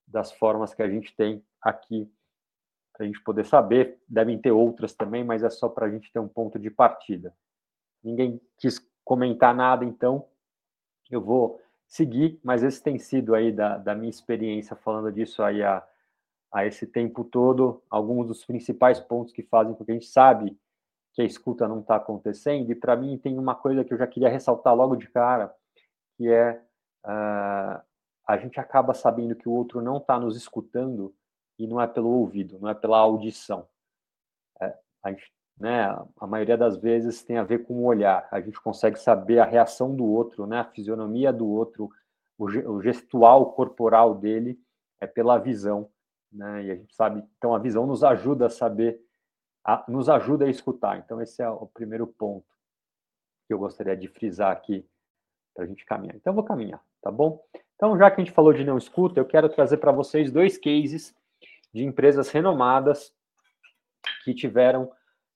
das 0.07 0.33
formas 0.33 0.73
que 0.73 0.83
a 0.83 0.89
gente 0.89 1.15
tem 1.15 1.45
aqui 1.61 2.11
para 2.95 3.05
a 3.05 3.07
gente 3.07 3.23
poder 3.23 3.45
saber. 3.45 4.01
Devem 4.09 4.39
ter 4.39 4.53
outras 4.53 4.95
também, 4.95 5.23
mas 5.23 5.43
é 5.43 5.51
só 5.51 5.69
para 5.69 5.85
a 5.85 5.91
gente 5.91 6.11
ter 6.11 6.19
um 6.19 6.29
ponto 6.29 6.59
de 6.59 6.71
partida. 6.71 7.35
Ninguém 8.03 8.41
quis 8.57 8.81
comentar 9.05 9.55
nada, 9.55 9.85
então 9.85 10.27
eu 11.11 11.21
vou 11.21 11.61
seguir, 11.95 12.41
mas 12.43 12.65
esse 12.65 12.83
tem 12.83 12.99
sido 12.99 13.37
aí 13.37 13.53
da, 13.53 13.79
da 13.79 13.95
minha 13.95 14.11
experiência 14.11 14.75
falando 14.75 15.13
disso 15.13 15.41
aí 15.45 15.63
a 15.63 15.87
esse 16.67 16.87
tempo 16.89 17.23
todo, 17.25 17.83
alguns 17.89 18.27
dos 18.27 18.45
principais 18.45 18.99
pontos 18.99 19.33
que 19.33 19.43
fazem 19.43 19.75
com 19.75 19.85
que 19.85 19.91
a 19.93 19.95
gente 19.95 20.07
sabe 20.07 20.57
que 21.13 21.23
a 21.23 21.25
escuta 21.25 21.69
não 21.69 21.81
está 21.81 21.97
acontecendo, 21.97 22.71
e 22.71 22.75
para 22.75 22.97
mim 22.97 23.17
tem 23.17 23.39
uma 23.39 23.55
coisa 23.55 23.85
que 23.85 23.95
eu 23.95 23.99
já 23.99 24.07
queria 24.07 24.29
ressaltar 24.29 24.75
logo 24.75 24.97
de 24.97 25.09
cara, 25.09 25.55
que 26.17 26.29
é 26.29 26.61
uh, 27.05 27.81
a 28.27 28.37
gente 28.39 28.59
acaba 28.59 28.93
sabendo 28.93 29.37
que 29.37 29.49
o 29.49 29.53
outro 29.53 29.81
não 29.81 29.99
está 29.99 30.19
nos 30.19 30.37
escutando 30.37 31.15
e 31.57 31.67
não 31.67 31.81
é 31.81 31.87
pelo 31.87 32.09
ouvido, 32.09 32.59
não 32.59 32.69
é 32.69 32.75
pela 32.75 32.99
audição. 32.99 33.69
É, 34.61 34.77
a, 35.05 35.11
gente, 35.11 35.33
né, 35.59 35.87
a 36.19 36.27
maioria 36.27 36.57
das 36.57 36.77
vezes 36.77 37.23
tem 37.23 37.39
a 37.39 37.45
ver 37.45 37.65
com 37.65 37.75
o 37.75 37.85
olhar. 37.85 38.29
A 38.31 38.41
gente 38.41 38.61
consegue 38.61 38.99
saber 38.99 39.39
a 39.39 39.45
reação 39.45 39.95
do 39.95 40.05
outro, 40.05 40.47
né, 40.47 40.61
a 40.61 40.65
fisionomia 40.65 41.33
do 41.33 41.47
outro, 41.47 41.91
o, 42.37 42.83
gestual 42.83 43.53
corporal 43.53 44.15
dele 44.15 44.59
é 45.01 45.07
pela 45.07 45.39
visão. 45.39 45.89
Né, 46.33 46.65
e 46.65 46.71
a 46.71 46.75
gente 46.75 46.95
sabe, 46.95 47.25
então 47.39 47.55
a 47.55 47.59
visão 47.59 47.87
nos 47.87 48.03
ajuda 48.03 48.47
a 48.47 48.51
saber, 48.51 49.01
a, 49.65 49.85
nos 49.89 50.09
ajuda 50.09 50.45
a 50.45 50.51
escutar. 50.51 50.99
Então 50.99 51.21
esse 51.21 51.43
é 51.43 51.49
o 51.49 51.67
primeiro 51.67 52.07
ponto 52.07 52.47
que 53.47 53.55
eu 53.55 53.59
gostaria 53.59 53.97
de 53.97 54.09
frisar 54.09 54.51
aqui 54.51 54.87
para 55.55 55.65
a 55.65 55.67
gente 55.67 55.85
caminhar. 55.85 56.17
Então, 56.17 56.33
eu 56.33 56.35
vou 56.35 56.45
caminhar, 56.45 56.83
tá 57.01 57.11
bom? 57.11 57.43
Então, 57.77 57.97
já 57.97 58.11
que 58.11 58.21
a 58.21 58.25
gente 58.25 58.35
falou 58.35 58.53
de 58.53 58.65
não 58.65 58.77
escuta, 58.77 59.21
eu 59.21 59.25
quero 59.25 59.49
trazer 59.49 59.77
para 59.77 59.93
vocês 59.93 60.33
dois 60.33 60.59
cases 60.59 61.15
de 61.73 61.85
empresas 61.85 62.31
renomadas 62.31 63.13
que 64.25 64.35
tiveram, 64.35 64.91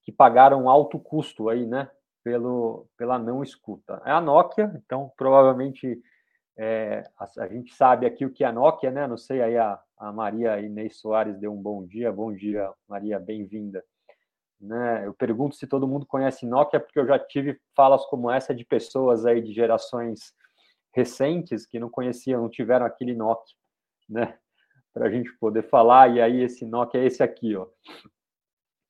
que 0.09 0.13
pagaram 0.13 0.71
alto 0.71 0.99
custo 0.99 1.51
aí, 1.51 1.67
né, 1.67 1.91
pelo, 2.25 2.89
pela 2.97 3.19
não 3.19 3.43
escuta. 3.43 4.01
É 4.07 4.11
a 4.11 4.23
Nokia, 4.23 4.73
então, 4.83 5.13
provavelmente, 5.19 6.01
é, 6.57 7.05
a, 7.15 7.43
a, 7.43 7.49
gente 7.49 7.75
sabe 7.75 8.07
aqui 8.07 8.25
o 8.25 8.33
que 8.33 8.43
é 8.43 8.47
a 8.47 8.53
Nokia, 8.53 8.91
né? 8.91 9.07
Não 9.07 9.19
sei, 9.19 9.43
aí 9.43 9.59
a, 9.59 9.79
a 9.99 10.11
Maria 10.11 10.59
Inês 10.63 10.99
Soares 10.99 11.39
deu 11.39 11.53
um 11.53 11.61
bom 11.61 11.85
dia. 11.85 12.11
Bom 12.11 12.33
dia, 12.33 12.73
Maria, 12.89 13.21
bem-vinda. 13.21 13.85
Né? 14.59 15.07
Eu 15.07 15.13
pergunto 15.13 15.57
se 15.57 15.67
todo 15.67 15.87
mundo 15.87 16.07
conhece 16.07 16.47
Nokia, 16.47 16.81
porque 16.81 16.99
eu 16.99 17.07
já 17.07 17.19
tive 17.19 17.61
falas 17.77 18.03
como 18.07 18.31
essa 18.31 18.55
de 18.55 18.65
pessoas 18.65 19.27
aí 19.27 19.43
de 19.43 19.53
gerações 19.53 20.33
recentes 20.95 21.67
que 21.67 21.79
não 21.79 21.91
conheciam, 21.91 22.41
não 22.41 22.49
tiveram 22.49 22.87
aquele 22.87 23.15
Nokia, 23.15 23.55
né? 24.09 24.39
Para 24.95 25.09
a 25.09 25.11
gente 25.11 25.31
poder 25.39 25.69
falar, 25.69 26.09
e 26.17 26.23
aí 26.23 26.41
esse 26.41 26.65
Nokia 26.65 27.03
é 27.03 27.05
esse 27.05 27.23
aqui, 27.23 27.55
ó. 27.55 27.67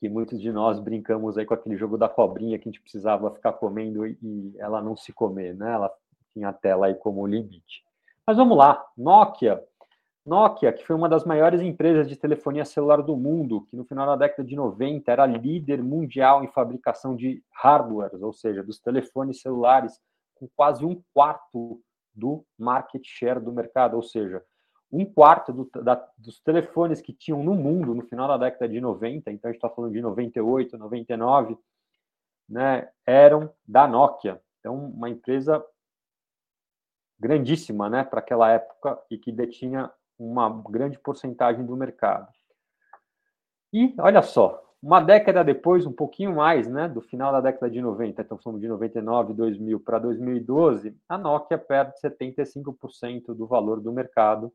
Que 0.00 0.08
muitos 0.08 0.40
de 0.40 0.52
nós 0.52 0.78
brincamos 0.78 1.36
aí 1.36 1.44
com 1.44 1.54
aquele 1.54 1.76
jogo 1.76 1.98
da 1.98 2.08
cobrinha 2.08 2.58
que 2.58 2.68
a 2.68 2.70
gente 2.70 2.80
precisava 2.80 3.34
ficar 3.34 3.52
comendo 3.52 4.06
e 4.06 4.54
ela 4.58 4.80
não 4.80 4.96
se 4.96 5.12
comer, 5.12 5.54
né? 5.54 5.72
Ela 5.72 5.92
tinha 6.32 6.48
a 6.48 6.52
tela 6.52 6.86
aí 6.86 6.94
como 6.94 7.26
limite. 7.26 7.82
Mas 8.26 8.36
vamos 8.36 8.56
lá, 8.56 8.84
Nokia 8.96 9.62
Nokia, 10.28 10.74
que 10.74 10.84
foi 10.84 10.94
uma 10.94 11.08
das 11.08 11.24
maiores 11.24 11.62
empresas 11.62 12.06
de 12.06 12.14
telefonia 12.14 12.62
celular 12.62 13.02
do 13.02 13.16
mundo, 13.16 13.62
que 13.70 13.74
no 13.74 13.84
final 13.86 14.06
da 14.06 14.14
década 14.14 14.46
de 14.46 14.54
90 14.54 15.10
era 15.10 15.24
líder 15.24 15.82
mundial 15.82 16.44
em 16.44 16.48
fabricação 16.48 17.16
de 17.16 17.42
hardware, 17.50 18.22
ou 18.22 18.32
seja, 18.34 18.62
dos 18.62 18.78
telefones 18.78 19.40
celulares, 19.40 19.98
com 20.34 20.46
quase 20.54 20.84
um 20.84 21.02
quarto 21.14 21.80
do 22.14 22.44
market 22.58 23.02
share 23.06 23.40
do 23.40 23.50
mercado, 23.50 23.94
ou 23.94 24.02
seja, 24.02 24.44
um 24.90 25.04
quarto 25.04 25.52
do, 25.52 25.82
da, 25.82 25.94
dos 26.16 26.40
telefones 26.40 27.00
que 27.00 27.12
tinham 27.12 27.42
no 27.42 27.54
mundo 27.54 27.94
no 27.94 28.02
final 28.06 28.26
da 28.28 28.38
década 28.38 28.68
de 28.68 28.80
90, 28.80 29.30
então 29.30 29.48
a 29.48 29.52
gente 29.52 29.58
está 29.58 29.68
falando 29.68 29.92
de 29.92 30.00
98, 30.00 30.78
99, 30.78 31.58
né, 32.48 32.88
eram 33.06 33.52
da 33.66 33.86
Nokia. 33.86 34.40
Então, 34.60 34.74
uma 34.74 35.10
empresa 35.10 35.64
grandíssima 37.18 37.90
né, 37.90 38.04
para 38.04 38.20
aquela 38.20 38.50
época 38.50 38.98
e 39.10 39.18
que 39.18 39.30
detinha 39.30 39.90
uma 40.18 40.48
grande 40.68 40.98
porcentagem 40.98 41.64
do 41.64 41.76
mercado. 41.76 42.28
E 43.72 43.94
olha 43.98 44.22
só, 44.22 44.62
uma 44.80 45.00
década 45.00 45.44
depois, 45.44 45.84
um 45.84 45.92
pouquinho 45.92 46.34
mais, 46.34 46.68
né, 46.68 46.88
do 46.88 47.00
final 47.00 47.32
da 47.32 47.40
década 47.40 47.70
de 47.70 47.80
90, 47.80 48.22
então 48.22 48.38
somos 48.38 48.60
de 48.60 48.68
99, 48.68 49.34
2000 49.34 49.80
para 49.80 49.98
2012, 49.98 50.96
a 51.08 51.18
Nokia 51.18 51.58
perde 51.58 51.94
75% 52.00 53.34
do 53.34 53.46
valor 53.46 53.80
do 53.80 53.92
mercado. 53.92 54.52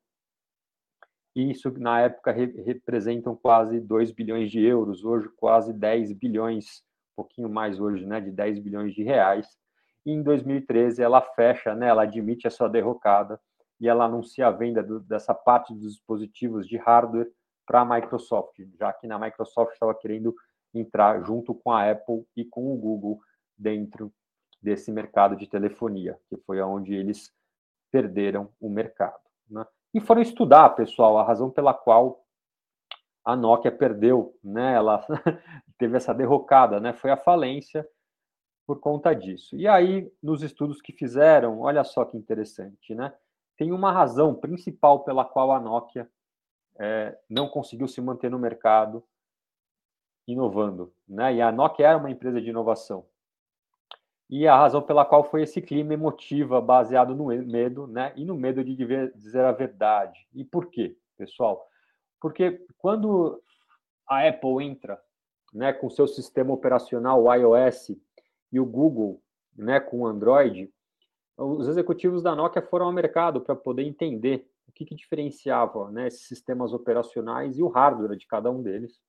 E 1.36 1.50
isso, 1.50 1.72
na 1.80 2.02
época, 2.02 2.32
re 2.32 2.46
representam 2.64 3.36
quase 3.36 3.80
2 3.80 4.12
bilhões 4.12 4.52
de 4.52 4.64
euros, 4.64 5.04
hoje 5.04 5.28
quase 5.36 5.74
10 5.74 6.14
bilhões, 6.14 6.84
um 7.14 7.24
pouquinho 7.24 7.50
mais 7.50 7.80
hoje, 7.80 8.06
né, 8.06 8.22
de 8.22 8.32
10 8.32 8.60
bilhões 8.60 8.94
de 8.94 9.04
reais. 9.04 9.48
E 10.06 10.12
em 10.12 10.22
2013 10.22 11.02
ela 11.02 11.22
fecha, 11.22 11.74
né, 11.74 11.88
ela 11.88 12.04
admite 12.04 12.48
a 12.48 12.52
sua 12.52 12.68
derrocada 12.68 13.40
e 13.80 13.88
ela 13.88 14.06
anuncia 14.06 14.48
a 14.48 14.52
venda 14.52 14.84
do, 14.84 15.00
dessa 15.00 15.34
parte 15.34 15.74
dos 15.74 15.94
dispositivos 15.94 16.68
de 16.68 16.78
hardware 16.78 17.32
para 17.66 17.82
a 17.82 17.86
Microsoft, 17.86 18.60
já 18.78 18.94
que 18.94 19.08
na 19.08 19.18
Microsoft 19.18 19.74
estava 19.74 19.96
querendo 19.96 20.36
entrar 20.74 21.24
junto 21.26 21.56
com 21.56 21.72
a 21.72 21.90
Apple 21.90 22.26
e 22.36 22.46
com 22.46 22.74
o 22.74 22.78
Google 22.78 23.20
dentro 23.58 24.14
desse 24.62 24.92
mercado 24.92 25.36
de 25.36 25.48
telefonia, 25.48 26.18
que 26.30 26.38
foi 26.38 26.62
onde 26.62 26.94
eles 26.94 27.32
perderam 27.92 28.50
o 28.60 28.70
mercado. 28.70 29.22
Né? 29.50 29.66
E 29.94 30.00
foram 30.02 30.22
estudar, 30.22 30.70
pessoal, 30.72 31.18
a 31.18 31.24
razão 31.24 31.50
pela 31.50 31.74
qual 31.74 32.26
a 33.24 33.36
Nokia 33.36 33.72
perdeu, 33.72 34.38
né? 34.44 34.74
Ela 34.74 35.06
teve 35.78 35.98
essa 35.98 36.14
derrocada, 36.14 36.80
né? 36.80 36.94
Foi 36.94 37.12
a 37.12 37.18
falência 37.18 37.88
por 38.66 38.80
conta 38.80 39.14
disso. 39.14 39.56
E 39.56 39.68
aí, 39.68 40.12
nos 40.22 40.42
estudos 40.42 40.82
que 40.82 40.94
fizeram, 40.94 41.62
olha 41.62 41.84
só 41.84 42.06
que 42.06 42.18
interessante, 42.18 42.96
né? 42.96 43.14
tem 43.58 43.72
uma 43.72 43.92
razão 43.92 44.34
principal 44.36 45.04
pela 45.04 45.26
qual 45.26 45.52
a 45.52 45.60
Nokia 45.60 46.10
é, 46.80 47.18
não 47.30 47.48
conseguiu 47.48 47.88
se 47.88 48.02
manter 48.02 48.30
no 48.30 48.40
mercado 48.40 49.04
inovando. 50.28 50.94
Né? 51.08 51.36
E 51.36 51.42
a 51.42 51.52
Nokia 51.52 51.88
era 51.88 51.98
uma 51.98 52.12
empresa 52.12 52.42
de 52.42 52.50
inovação. 52.50 53.06
E 54.30 54.48
a 54.48 54.58
razão 54.58 54.82
pela 54.82 55.06
qual 55.06 55.24
foi 55.24 55.44
esse 55.44 55.62
clima 55.62 55.94
emotiva 55.94 56.60
baseado 56.62 57.16
no 57.16 57.26
medo, 57.26 57.88
né? 57.88 58.14
E 58.16 58.26
no 58.26 58.36
medo 58.36 58.64
de 58.64 58.76
dizer 59.16 59.46
a 59.46 59.52
verdade. 59.52 60.28
E 60.34 60.44
por 60.44 60.68
quê, 60.68 60.98
pessoal? 61.18 61.68
Porque 62.20 62.66
quando 62.78 63.42
a 64.08 64.28
Apple 64.28 64.64
entra, 64.64 65.00
né, 65.54 65.72
com 65.72 65.90
seu 65.90 66.08
sistema 66.08 66.54
operacional 66.54 67.24
o 67.24 67.34
iOS 67.34 67.92
e 68.52 68.60
o 68.60 68.66
Google, 68.66 69.22
né, 69.56 69.80
com 69.80 70.02
o 70.02 70.08
Android, 70.08 70.72
os 71.38 71.68
executivos 71.68 72.24
da 72.24 72.36
Nokia 72.36 72.62
foram 72.62 72.88
ao 72.88 72.92
mercado 72.92 73.42
para 73.42 73.56
poder 73.56 73.84
entender 73.84 74.50
o 74.68 74.72
que, 74.72 74.86
que 74.86 74.96
diferenciava 74.96 75.92
né, 75.92 76.08
esses 76.08 76.28
sistemas 76.28 76.74
operacionais 76.74 77.58
e 77.58 77.64
o 77.64 77.68
hardware 77.68 78.18
de 78.18 78.26
cada 78.26 78.50
um 78.50 78.62
deles. 78.62 79.00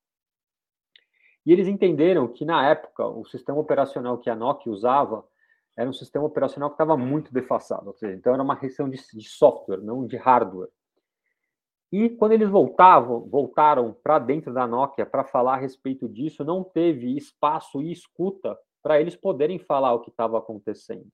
E 1.45 1.53
eles 1.53 1.69
entenderam 1.69 2.29
que, 2.29 2.45
na 2.45 2.69
época, 2.69 3.07
o 3.07 3.25
sistema 3.25 3.59
operacional 3.59 4.19
que 4.19 4.31
a 4.31 4.37
Nokia 4.37 4.73
usava 4.73 5.25
era 5.77 5.89
um 5.89 5.93
sistema 5.93 6.25
operacional 6.25 6.71
que 6.71 6.75
estava 6.75 6.97
muito 6.97 7.33
defasado, 7.33 7.89
ou 7.89 7.95
seja, 7.95 8.15
então 8.15 8.33
era 8.33 8.43
uma 8.43 8.57
questão 8.57 8.89
de, 8.89 8.97
de 9.13 9.29
software, 9.29 9.83
não 9.83 10.07
de 10.07 10.17
hardware. 10.17 10.71
E 11.91 12.09
quando 12.09 12.33
eles 12.33 12.49
voltavam, 12.49 13.29
voltaram 13.29 13.97
para 14.03 14.19
dentro 14.19 14.53
da 14.53 14.67
Nokia 14.67 15.05
para 15.05 15.25
falar 15.25 15.55
a 15.55 15.59
respeito 15.59 16.09
disso, 16.09 16.45
não 16.45 16.63
teve 16.65 17.17
espaço 17.17 17.83
e 17.83 17.93
escuta 17.93 18.57
para 18.83 19.01
eles 19.01 19.17
poderem 19.17 19.59
falar 19.59 19.95
o 19.95 20.01
que 20.01 20.11
estava 20.11 20.39
acontecendo 20.39 21.11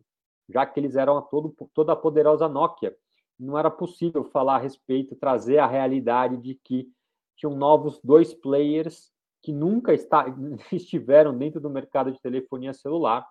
já 0.50 0.66
que 0.66 0.78
eles 0.78 0.96
eram 0.96 1.16
a 1.16 1.22
todo, 1.22 1.54
toda 1.72 1.92
a 1.92 1.96
poderosa 1.96 2.49
Nokia. 2.49 2.94
Não 3.38 3.58
era 3.58 3.70
possível 3.70 4.25
falar 4.25 4.56
a 4.56 4.58
respeito, 4.58 5.16
trazer 5.16 5.58
a 5.58 5.66
realidade 5.66 6.37
de 6.37 6.54
que 6.54 6.88
tinham 7.37 7.56
novos 7.56 7.99
dois 8.04 8.34
players 8.34 9.10
que 9.42 9.52
nunca 9.52 9.92
está, 9.92 10.26
estiveram 10.73 11.37
dentro 11.37 11.61
do 11.61 11.70
mercado 11.70 12.12
de 12.12 12.20
telefonia 12.20 12.73
celular, 12.73 13.26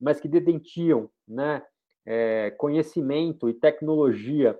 mas 0.00 0.20
que 0.20 0.28
detentiam 0.28 1.08
né, 1.26 1.62
é, 2.04 2.50
conhecimento 2.52 3.48
e 3.48 3.54
tecnologia 3.54 4.58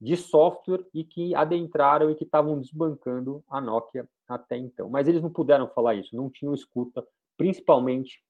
de 0.00 0.16
software 0.16 0.84
e 0.92 1.04
que 1.04 1.34
adentraram 1.34 2.10
e 2.10 2.14
que 2.14 2.24
estavam 2.24 2.58
desbancando 2.60 3.44
a 3.48 3.60
Nokia 3.60 4.08
até 4.28 4.56
então. 4.56 4.88
Mas 4.88 5.06
eles 5.06 5.22
não 5.22 5.30
puderam 5.30 5.68
falar 5.68 5.94
isso, 5.94 6.16
não 6.16 6.28
tinham 6.28 6.52
escuta, 6.52 7.06
principalmente 7.36 8.20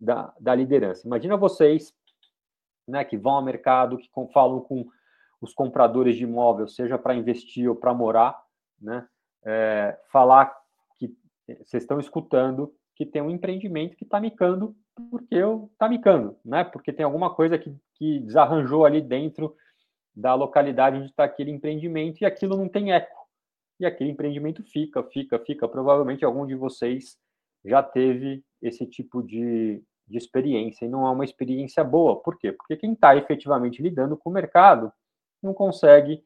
da, 0.00 0.34
da 0.40 0.54
liderança. 0.54 1.06
Imagina 1.06 1.36
vocês 1.36 1.94
né, 2.88 3.04
que 3.04 3.18
vão 3.18 3.34
ao 3.34 3.42
mercado, 3.44 3.98
que 3.98 4.08
com, 4.10 4.28
falam 4.28 4.60
com 4.60 4.86
os 5.40 5.52
compradores 5.52 6.16
de 6.16 6.24
imóvel, 6.24 6.66
seja 6.66 6.98
para 6.98 7.14
investir 7.14 7.68
ou 7.68 7.76
para 7.76 7.94
morar, 7.94 8.42
né, 8.80 9.06
é, 9.44 9.98
falar 10.10 10.59
vocês 11.56 11.82
estão 11.82 11.98
escutando 11.98 12.74
que 12.94 13.06
tem 13.06 13.22
um 13.22 13.30
empreendimento 13.30 13.96
que 13.96 14.04
está 14.04 14.20
micando 14.20 14.76
porque 15.10 15.36
está 15.72 15.88
micando, 15.88 16.36
né? 16.44 16.64
Porque 16.64 16.92
tem 16.92 17.04
alguma 17.04 17.34
coisa 17.34 17.58
que, 17.58 17.74
que 17.94 18.20
desarranjou 18.20 18.84
ali 18.84 19.00
dentro 19.00 19.56
da 20.14 20.34
localidade 20.34 20.96
onde 20.96 21.06
está 21.06 21.24
aquele 21.24 21.50
empreendimento 21.50 22.20
e 22.20 22.26
aquilo 22.26 22.56
não 22.56 22.68
tem 22.68 22.92
eco. 22.92 23.16
E 23.78 23.86
aquele 23.86 24.10
empreendimento 24.10 24.62
fica, 24.62 25.02
fica, 25.04 25.38
fica. 25.38 25.66
Provavelmente 25.66 26.24
algum 26.24 26.46
de 26.46 26.54
vocês 26.54 27.16
já 27.64 27.82
teve 27.82 28.44
esse 28.60 28.86
tipo 28.86 29.22
de, 29.22 29.82
de 30.06 30.18
experiência 30.18 30.84
e 30.84 30.88
não 30.88 31.06
é 31.06 31.10
uma 31.10 31.24
experiência 31.24 31.82
boa. 31.82 32.20
Por 32.20 32.36
quê? 32.38 32.52
Porque 32.52 32.76
quem 32.76 32.92
está 32.92 33.16
efetivamente 33.16 33.82
lidando 33.82 34.16
com 34.16 34.28
o 34.28 34.32
mercado 34.32 34.92
não 35.42 35.54
consegue 35.54 36.22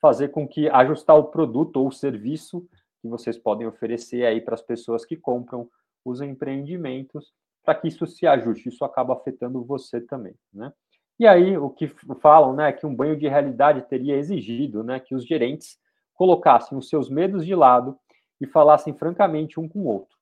fazer 0.00 0.28
com 0.28 0.46
que 0.46 0.68
ajustar 0.68 1.16
o 1.16 1.28
produto 1.30 1.76
ou 1.76 1.88
o 1.88 1.92
serviço 1.92 2.68
que 3.06 3.10
vocês 3.10 3.38
podem 3.38 3.66
oferecer 3.66 4.26
aí 4.26 4.40
para 4.40 4.54
as 4.54 4.62
pessoas 4.62 5.04
que 5.04 5.16
compram 5.16 5.68
os 6.04 6.20
empreendimentos 6.20 7.32
para 7.64 7.74
que 7.74 7.88
isso 7.88 8.06
se 8.06 8.26
ajuste. 8.26 8.68
Isso 8.68 8.84
acaba 8.84 9.14
afetando 9.14 9.64
você 9.64 10.00
também, 10.00 10.34
né? 10.52 10.72
E 11.18 11.26
aí, 11.26 11.56
o 11.56 11.70
que 11.70 11.88
falam, 12.20 12.54
né, 12.54 12.70
que 12.72 12.84
um 12.84 12.94
banho 12.94 13.16
de 13.16 13.26
realidade 13.26 13.80
teria 13.88 14.16
exigido, 14.16 14.84
né, 14.84 15.00
que 15.00 15.14
os 15.14 15.26
gerentes 15.26 15.78
colocassem 16.12 16.76
os 16.76 16.90
seus 16.90 17.08
medos 17.08 17.46
de 17.46 17.54
lado 17.54 17.98
e 18.38 18.46
falassem 18.46 18.92
francamente 18.92 19.58
um 19.58 19.66
com 19.66 19.80
o 19.80 19.86
outro. 19.86 20.14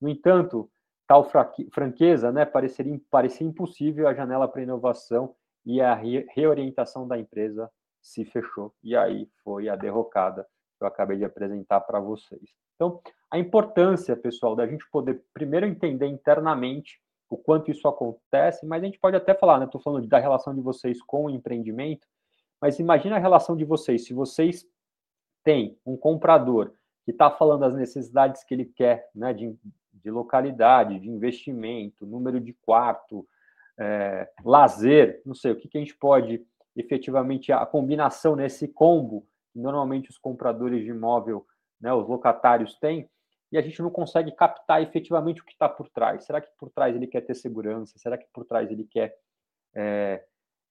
No 0.00 0.08
entanto, 0.08 0.68
tal 1.06 1.24
franqueza, 1.72 2.32
né, 2.32 2.44
pareceria, 2.44 3.00
parecia 3.08 3.46
impossível 3.46 4.08
a 4.08 4.14
janela 4.14 4.48
para 4.48 4.62
inovação 4.62 5.36
e 5.64 5.80
a 5.80 5.94
re 5.94 6.26
reorientação 6.34 7.06
da 7.06 7.16
empresa 7.16 7.70
se 8.02 8.24
fechou. 8.24 8.74
E 8.82 8.96
aí 8.96 9.28
foi 9.44 9.68
a 9.68 9.76
derrocada 9.76 10.46
eu 10.84 10.88
acabei 10.88 11.18
de 11.18 11.24
apresentar 11.24 11.80
para 11.80 12.00
vocês. 12.00 12.42
Então, 12.74 13.00
a 13.30 13.38
importância, 13.38 14.16
pessoal, 14.16 14.56
da 14.56 14.66
gente 14.66 14.88
poder 14.90 15.22
primeiro 15.32 15.66
entender 15.66 16.06
internamente 16.06 17.00
o 17.28 17.36
quanto 17.36 17.70
isso 17.70 17.86
acontece, 17.86 18.66
mas 18.66 18.82
a 18.82 18.86
gente 18.86 18.98
pode 18.98 19.16
até 19.16 19.34
falar, 19.34 19.58
né? 19.58 19.66
Estou 19.66 19.80
falando 19.80 20.06
da 20.06 20.18
relação 20.18 20.54
de 20.54 20.60
vocês 20.60 21.00
com 21.02 21.26
o 21.26 21.30
empreendimento, 21.30 22.06
mas 22.60 22.78
imagina 22.78 23.16
a 23.16 23.20
relação 23.20 23.56
de 23.56 23.64
vocês. 23.64 24.04
Se 24.04 24.12
vocês 24.12 24.66
têm 25.44 25.78
um 25.86 25.96
comprador 25.96 26.72
que 27.04 27.12
está 27.12 27.30
falando 27.30 27.60
das 27.60 27.74
necessidades 27.74 28.42
que 28.42 28.54
ele 28.54 28.64
quer, 28.64 29.08
né? 29.14 29.32
De, 29.32 29.56
de 29.92 30.10
localidade, 30.10 30.98
de 30.98 31.08
investimento, 31.08 32.06
número 32.06 32.40
de 32.40 32.52
quarto, 32.64 33.26
é, 33.78 34.28
lazer, 34.44 35.22
não 35.24 35.34
sei, 35.34 35.52
o 35.52 35.56
que, 35.56 35.68
que 35.68 35.78
a 35.78 35.80
gente 35.80 35.96
pode 35.96 36.44
efetivamente, 36.76 37.52
a 37.52 37.64
combinação 37.66 38.36
nesse 38.36 38.68
combo, 38.68 39.26
normalmente 39.54 40.10
os 40.10 40.18
compradores 40.18 40.84
de 40.84 40.90
imóvel, 40.90 41.46
né, 41.80 41.92
os 41.92 42.08
locatários 42.08 42.78
têm, 42.78 43.08
e 43.52 43.58
a 43.58 43.62
gente 43.62 43.82
não 43.82 43.90
consegue 43.90 44.30
captar 44.32 44.82
efetivamente 44.82 45.42
o 45.42 45.44
que 45.44 45.52
está 45.52 45.68
por 45.68 45.88
trás. 45.88 46.24
Será 46.24 46.40
que 46.40 46.50
por 46.58 46.70
trás 46.70 46.94
ele 46.94 47.06
quer 47.06 47.22
ter 47.22 47.34
segurança? 47.34 47.98
Será 47.98 48.16
que 48.16 48.26
por 48.32 48.44
trás 48.44 48.70
ele 48.70 48.84
quer 48.84 49.16
é, 49.74 50.24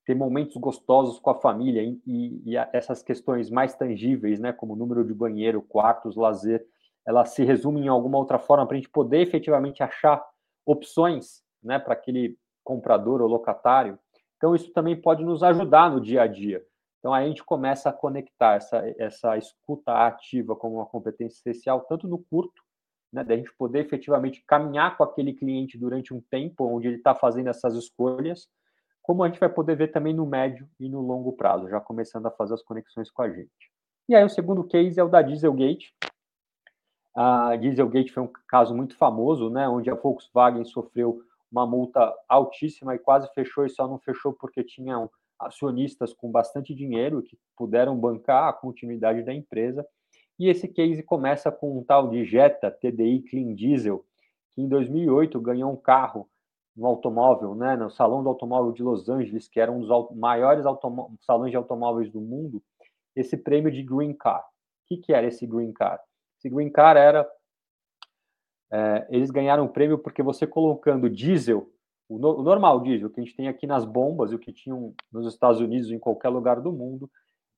ter 0.05 0.15
momentos 0.15 0.55
gostosos 0.55 1.19
com 1.19 1.29
a 1.29 1.35
família? 1.35 1.83
E, 1.83 2.01
e, 2.05 2.51
e, 2.51 2.57
essas 2.71 3.03
questões 3.03 3.49
mais 3.49 3.75
tangíveis, 3.75 4.39
né, 4.39 4.53
como 4.53 4.75
número 4.75 5.03
de 5.03 5.13
banheiro, 5.13 5.61
quartos, 5.61 6.15
lazer, 6.15 6.65
elas 7.05 7.29
se 7.31 7.43
resumem 7.43 7.85
em 7.85 7.89
alguma 7.89 8.17
outra 8.17 8.39
forma 8.39 8.65
para 8.65 8.75
a 8.75 8.79
gente 8.79 8.89
poder 8.89 9.21
efetivamente 9.21 9.83
achar 9.83 10.23
opções 10.65 11.43
né, 11.61 11.79
para 11.79 11.93
aquele 11.93 12.37
comprador 12.63 13.21
ou 13.21 13.27
locatário. 13.27 13.99
Então, 14.37 14.55
isso 14.55 14.71
também 14.71 14.95
pode 14.95 15.25
nos 15.25 15.43
ajudar 15.43 15.91
no 15.91 15.99
dia 15.99 16.21
a 16.21 16.27
dia. 16.27 16.63
Então, 16.99 17.13
aí 17.13 17.25
a 17.25 17.27
gente 17.27 17.43
começa 17.43 17.89
a 17.89 17.93
conectar 17.93 18.55
essa, 18.55 18.83
essa 18.97 19.37
escuta 19.37 19.93
ativa 20.05 20.55
como 20.55 20.75
uma 20.75 20.85
competência 20.85 21.39
essencial, 21.39 21.81
tanto 21.81 22.07
no 22.07 22.19
curto 22.19 22.61
né, 23.11 23.23
da 23.23 23.35
gente 23.35 23.53
poder 23.57 23.85
efetivamente 23.85 24.43
caminhar 24.45 24.97
com 24.97 25.03
aquele 25.03 25.33
cliente 25.33 25.77
durante 25.77 26.13
um 26.13 26.21
tempo 26.29 26.65
onde 26.65 26.87
ele 26.87 26.97
está 26.97 27.15
fazendo 27.15 27.49
essas 27.49 27.75
escolhas, 27.75 28.47
como 29.01 29.23
a 29.23 29.27
gente 29.27 29.39
vai 29.39 29.49
poder 29.49 29.75
ver 29.75 29.87
também 29.87 30.13
no 30.13 30.25
médio 30.25 30.69
e 30.79 30.87
no 30.87 31.01
longo 31.01 31.33
prazo, 31.33 31.69
já 31.69 31.79
começando 31.79 32.27
a 32.27 32.31
fazer 32.31 32.53
as 32.53 32.61
conexões 32.61 33.09
com 33.09 33.21
a 33.21 33.29
gente. 33.29 33.71
E 34.07 34.15
aí 34.15 34.23
o 34.23 34.29
segundo 34.29 34.63
case 34.63 34.99
é 34.99 35.03
o 35.03 35.09
da 35.09 35.21
Dieselgate. 35.21 35.95
A 37.15 37.55
Dieselgate 37.55 38.11
foi 38.11 38.23
um 38.23 38.31
caso 38.47 38.75
muito 38.75 38.95
famoso, 38.95 39.49
né, 39.49 39.67
onde 39.67 39.89
a 39.89 39.95
Volkswagen 39.95 40.65
sofreu 40.65 41.21
uma 41.51 41.65
multa 41.65 42.13
altíssima 42.27 42.93
e 42.93 42.99
quase 42.99 43.27
fechou, 43.33 43.65
e 43.65 43.69
só 43.69 43.87
não 43.87 43.97
fechou 43.97 44.33
porque 44.33 44.63
tinham 44.63 45.09
acionistas 45.39 46.13
com 46.13 46.31
bastante 46.31 46.73
dinheiro 46.73 47.21
que 47.21 47.37
puderam 47.55 47.97
bancar 47.97 48.49
a 48.49 48.53
continuidade 48.53 49.23
da 49.23 49.33
empresa 49.33 49.85
e 50.39 50.47
esse 50.47 50.69
case 50.69 51.03
começa 51.03 51.51
com 51.51 51.77
um 51.77 51.83
tal 51.83 52.07
de 52.07 52.23
Jetta 52.23 52.71
TDI 52.71 53.23
Clean 53.23 53.53
Diesel, 53.53 54.05
que 54.55 54.61
em 54.61 54.69
2008 54.69 55.39
ganhou 55.41 55.71
um 55.71 55.75
carro 55.75 56.29
no 56.73 56.87
automóvel, 56.87 57.53
né, 57.53 57.75
no 57.75 57.91
Salão 57.91 58.23
do 58.23 58.29
Automóvel 58.29 58.71
de 58.71 58.81
Los 58.81 59.09
Angeles, 59.09 59.49
que 59.49 59.59
era 59.59 59.69
um 59.69 59.81
dos 59.81 60.15
maiores 60.15 60.63
salões 61.19 61.51
de 61.51 61.57
automóveis 61.57 62.09
do 62.09 62.21
mundo, 62.21 62.63
esse 63.13 63.35
prêmio 63.35 63.69
de 63.69 63.83
Green 63.83 64.13
Car. 64.13 64.39
O 64.39 64.87
que, 64.87 64.97
que 64.97 65.13
era 65.13 65.27
esse 65.27 65.45
Green 65.45 65.73
Car? 65.73 66.01
Esse 66.37 66.49
Green 66.49 66.69
Car 66.69 66.95
era. 66.95 67.29
É, 68.71 69.07
eles 69.09 69.31
ganharam 69.31 69.65
o 69.65 69.69
prêmio 69.69 69.97
porque 69.97 70.23
você 70.23 70.47
colocando 70.47 71.09
diesel, 71.09 71.69
o, 72.09 72.17
no, 72.17 72.39
o 72.39 72.43
normal 72.43 72.81
diesel 72.81 73.09
que 73.09 73.21
a 73.21 73.23
gente 73.23 73.35
tem 73.35 73.47
aqui 73.47 73.67
nas 73.67 73.85
bombas 73.85 74.31
e 74.31 74.35
o 74.35 74.39
que 74.39 74.51
tinham 74.51 74.93
nos 75.11 75.31
Estados 75.31 75.61
Unidos, 75.61 75.91
em 75.91 75.99
qualquer 75.99 76.29
lugar 76.29 76.59
do 76.59 76.73
mundo, 76.73 77.09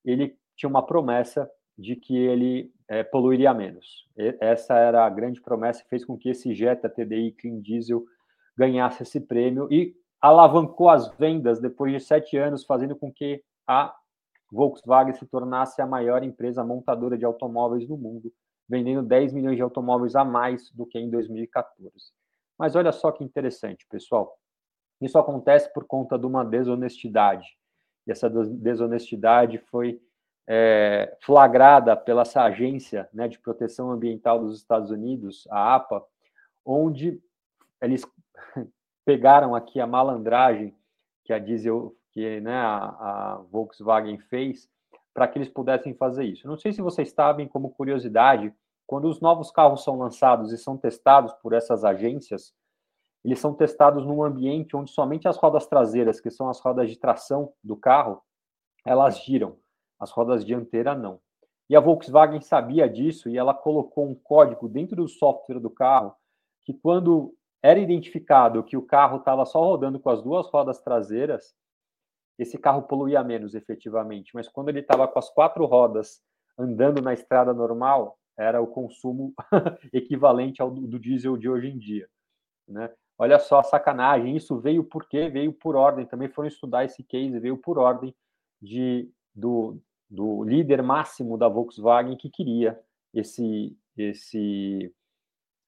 ele 0.04 0.38
tinha 0.58 0.70
uma 0.70 0.86
promessa 0.86 1.50
de 1.78 1.96
que 1.96 2.16
ele 2.16 2.72
é, 2.88 3.02
poluiria 3.02 3.54
menos. 3.54 4.06
E, 4.18 4.38
essa 4.42 4.78
era 4.78 5.06
a 5.06 5.10
grande 5.10 5.42
promessa 5.42 5.82
que 5.82 5.90
fez 5.90 6.04
com 6.04 6.18
que 6.18 6.30
esse 6.30 6.54
Jetta 6.54 6.90
TDI 6.90 7.32
Clean 7.32 7.62
Diesel 7.62 8.04
ganhasse 8.56 9.04
esse 9.04 9.22
prêmio 9.22 9.68
e 9.72 9.96
alavancou 10.20 10.90
as 10.90 11.08
vendas 11.16 11.60
depois 11.60 11.94
de 11.94 12.00
sete 12.00 12.38
anos, 12.38 12.66
fazendo 12.66 12.96
com 12.96 13.12
que 13.12 13.42
a 13.66 13.96
Volkswagen 14.52 15.14
se 15.14 15.26
tornasse 15.26 15.82
a 15.82 15.88
maior 15.88 16.24
empresa 16.24 16.64
montadora 16.64 17.18
de 17.18 17.24
automóveis 17.24 17.88
do 17.88 17.98
mundo, 17.98 18.32
vendendo 18.68 19.02
10 19.02 19.34
milhões 19.34 19.56
de 19.56 19.62
automóveis 19.62 20.14
a 20.16 20.26
mais 20.26 20.70
do 20.72 20.86
que 20.86 21.00
em 21.00 21.10
2014. 21.10 21.90
Mas 22.62 22.76
olha 22.76 22.92
só 22.92 23.12
que 23.12 23.24
interessante, 23.24 23.88
pessoal. 23.90 24.38
Isso 25.02 25.18
acontece 25.18 25.74
por 25.74 25.84
conta 25.84 26.16
de 26.16 26.28
uma 26.28 26.46
desonestidade. 26.46 27.58
E 28.06 28.12
essa 28.12 28.30
desonestidade 28.30 29.58
foi 29.58 30.00
é, 30.48 31.18
flagrada 31.22 31.98
pela 31.98 32.22
essa 32.22 32.44
agência 32.44 33.10
né, 33.12 33.28
de 33.28 33.40
proteção 33.40 33.90
ambiental 33.90 34.38
dos 34.40 34.60
Estados 34.60 34.92
Unidos, 34.92 35.48
a 35.50 35.74
APA, 35.74 36.06
onde 36.64 37.20
eles 37.82 38.06
pegaram 39.04 39.56
aqui 39.56 39.80
a 39.80 39.88
malandragem 39.88 40.78
que 41.24 41.34
a 41.34 41.40
diesel, 41.40 41.96
que 42.12 42.42
né, 42.42 42.54
a, 42.54 42.76
a 42.76 43.36
Volkswagen 43.50 44.20
fez 44.20 44.70
para 45.16 45.28
que 45.28 45.40
eles 45.40 45.50
pudessem 45.50 45.96
fazer 45.96 46.26
isso. 46.26 46.48
Não 46.48 46.58
sei 46.58 46.72
se 46.72 46.82
vocês 46.84 47.10
sabem, 47.10 47.48
como 47.48 47.72
curiosidade, 47.72 48.54
quando 48.92 49.06
os 49.06 49.22
novos 49.22 49.50
carros 49.50 49.86
são 49.86 49.98
lançados 49.98 50.52
e 50.52 50.58
são 50.58 50.76
testados 50.76 51.32
por 51.36 51.54
essas 51.54 51.86
agências, 51.86 52.54
eles 53.24 53.40
são 53.40 53.54
testados 53.54 54.06
num 54.06 54.22
ambiente 54.22 54.76
onde 54.76 54.92
somente 54.92 55.30
as 55.30 55.38
rodas 55.38 55.66
traseiras, 55.66 56.20
que 56.20 56.30
são 56.30 56.50
as 56.50 56.60
rodas 56.60 56.90
de 56.90 57.00
tração 57.00 57.54
do 57.64 57.78
carro, 57.78 58.22
elas 58.86 59.24
giram 59.24 59.56
as 59.98 60.12
rodas 60.12 60.44
dianteiras 60.44 61.00
não. 61.00 61.22
E 61.70 61.76
a 61.78 61.80
Volkswagen 61.80 62.42
sabia 62.42 62.90
disso 62.90 63.30
e 63.30 63.38
ela 63.38 63.54
colocou 63.54 64.10
um 64.10 64.14
código 64.14 64.68
dentro 64.68 64.98
do 64.98 65.08
software 65.08 65.62
do 65.62 65.70
carro 65.70 66.14
que 66.62 66.74
quando 66.74 67.34
era 67.64 67.80
identificado 67.80 68.62
que 68.62 68.76
o 68.76 68.86
carro 68.86 69.20
estava 69.20 69.46
só 69.46 69.64
rodando 69.64 70.02
com 70.02 70.10
as 70.10 70.22
duas 70.22 70.50
rodas 70.50 70.82
traseiras, 70.82 71.56
esse 72.38 72.58
carro 72.58 72.82
poluía 72.82 73.24
menos 73.24 73.56
efetivamente, 73.56 74.36
mas 74.36 74.50
quando 74.50 74.68
ele 74.68 74.82
estava 74.82 75.08
com 75.08 75.18
as 75.18 75.30
quatro 75.30 75.66
rodas 75.66 76.22
andando 76.60 77.02
na 77.02 77.14
estrada 77.14 77.54
normal, 77.54 78.18
era 78.38 78.62
o 78.62 78.68
consumo 78.68 79.34
equivalente 79.94 80.62
ao 80.62 80.72
do, 80.72 81.00
diesel 81.00 81.38
de 81.38 81.50
hoje 81.50 81.68
em 81.68 81.78
dia, 81.78 82.08
né? 82.68 82.92
Olha 83.18 83.38
só 83.38 83.60
a 83.60 83.64
sacanagem, 83.64 84.36
isso 84.36 84.58
veio 84.58 84.84
por 84.84 85.08
quê? 85.08 85.30
Veio 85.30 85.54
por 85.54 85.76
ordem, 85.76 86.08
também 86.08 86.28
foram 86.28 86.48
estudar 86.48 86.86
esse 86.86 87.04
case, 87.04 87.40
veio 87.40 87.56
por 87.58 87.78
ordem 87.78 88.16
de 88.60 89.12
do, 89.34 89.80
do 90.10 90.44
líder 90.44 90.82
máximo 90.82 91.38
da 91.38 91.48
Volkswagen 91.48 92.18
que 92.18 92.30
queria 92.30 92.80
esse 93.14 93.78
esse 93.98 94.94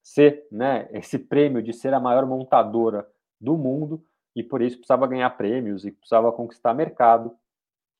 ser, 0.01 0.45
né, 0.51 0.89
esse 0.91 1.17
prêmio 1.17 1.61
de 1.61 1.73
ser 1.73 1.93
a 1.93 1.99
maior 1.99 2.25
montadora 2.25 3.07
do 3.39 3.57
mundo 3.57 4.03
e 4.35 4.43
por 4.43 4.61
isso 4.61 4.77
precisava 4.77 5.07
ganhar 5.07 5.29
prêmios 5.31 5.85
e 5.85 5.91
precisava 5.91 6.31
conquistar 6.31 6.73
mercado. 6.73 7.35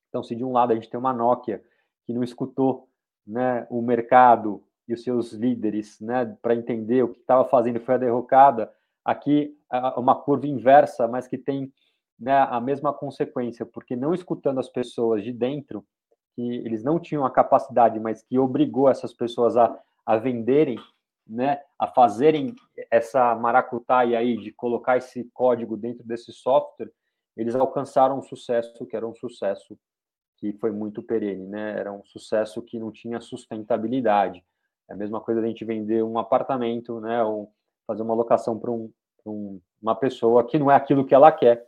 Então, 0.08 0.22
se 0.22 0.34
de 0.34 0.44
um 0.44 0.52
lado 0.52 0.72
a 0.72 0.74
gente 0.74 0.90
tem 0.90 0.98
uma 0.98 1.12
Nokia 1.12 1.64
que 2.04 2.12
não 2.12 2.22
escutou 2.22 2.88
né, 3.26 3.66
o 3.70 3.80
mercado 3.80 4.62
e 4.86 4.94
os 4.94 5.02
seus 5.02 5.32
líderes 5.32 5.98
né, 6.00 6.36
para 6.42 6.54
entender 6.54 7.02
o 7.02 7.08
que 7.08 7.20
estava 7.20 7.44
fazendo 7.44 7.80
foi 7.80 7.94
a 7.94 7.98
derrocada. 7.98 8.72
Aqui, 9.04 9.56
uma 9.96 10.14
curva 10.14 10.46
inversa, 10.46 11.06
mas 11.06 11.26
que 11.26 11.36
tem 11.36 11.72
né, 12.18 12.46
a 12.50 12.60
mesma 12.60 12.92
consequência, 12.92 13.66
porque 13.66 13.96
não 13.96 14.14
escutando 14.14 14.60
as 14.60 14.68
pessoas 14.68 15.22
de 15.22 15.32
dentro, 15.32 15.84
que 16.34 16.42
eles 16.42 16.82
não 16.82 16.98
tinham 16.98 17.24
a 17.24 17.30
capacidade, 17.30 18.00
mas 18.00 18.22
que 18.22 18.38
obrigou 18.38 18.88
essas 18.88 19.12
pessoas 19.12 19.56
a, 19.56 19.78
a 20.04 20.16
venderem, 20.16 20.78
né, 21.26 21.60
a 21.78 21.86
fazerem 21.86 22.54
essa 22.90 23.34
maracutaia 23.34 24.18
aí 24.18 24.36
de 24.36 24.52
colocar 24.52 24.96
esse 24.96 25.24
código 25.32 25.76
dentro 25.76 26.04
desse 26.06 26.32
software, 26.32 26.90
eles 27.36 27.54
alcançaram 27.54 28.18
um 28.18 28.22
sucesso 28.22 28.86
que 28.86 28.96
era 28.96 29.06
um 29.06 29.14
sucesso 29.14 29.78
que 30.52 30.58
foi 30.58 30.70
muito 30.70 31.02
perene, 31.02 31.46
né? 31.46 31.78
Era 31.78 31.92
um 31.92 32.04
sucesso 32.04 32.62
que 32.62 32.78
não 32.78 32.90
tinha 32.90 33.20
sustentabilidade. 33.20 34.44
É 34.88 34.92
a 34.92 34.96
mesma 34.96 35.20
coisa 35.20 35.40
a 35.40 35.46
gente 35.46 35.64
vender 35.64 36.02
um 36.02 36.18
apartamento, 36.18 37.00
né? 37.00 37.22
Ou 37.22 37.52
fazer 37.86 38.02
uma 38.02 38.14
locação 38.14 38.58
para 38.58 38.70
um, 38.70 38.90
um, 39.26 39.60
uma 39.80 39.94
pessoa 39.94 40.44
que 40.44 40.58
não 40.58 40.70
é 40.70 40.74
aquilo 40.74 41.04
que 41.06 41.14
ela 41.14 41.32
quer. 41.32 41.66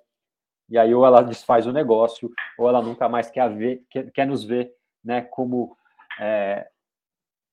E 0.69 0.77
aí 0.77 0.95
ou 0.95 1.07
ela 1.07 1.23
desfaz 1.23 1.67
o 1.67 1.73
negócio, 1.73 2.31
ou 2.59 2.69
ela 2.69 2.83
nunca 2.83 3.09
mais 3.09 3.31
quer, 3.31 3.49
ver, 3.55 3.85
quer, 3.89 4.11
quer 4.11 4.27
nos 4.27 4.45
ver, 4.45 4.75
né? 5.05 5.23
Como 5.23 5.77
é, 6.21 6.69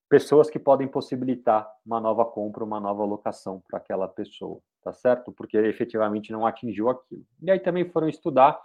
pessoas 0.09 0.49
que 0.49 0.59
podem 0.59 0.88
possibilitar 0.88 1.67
uma 1.86 1.99
nova 1.99 2.23
compra, 2.23 2.63
uma 2.63 2.79
nova 2.79 3.03
locação 3.03 3.63
para 3.67 3.79
aquela 3.79 4.07
pessoa, 4.07 4.59
tá 4.83 4.93
certo? 4.93 5.31
Porque 5.31 5.57
efetivamente 5.57 6.31
não 6.31 6.45
atingiu 6.45 6.89
aquilo. 6.89 7.25
E 7.41 7.49
aí 7.49 7.59
também 7.59 7.89
foram 7.89 8.07
estudar, 8.07 8.59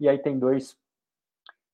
e 0.00 0.08
aí 0.08 0.18
tem 0.18 0.38
dois 0.38 0.76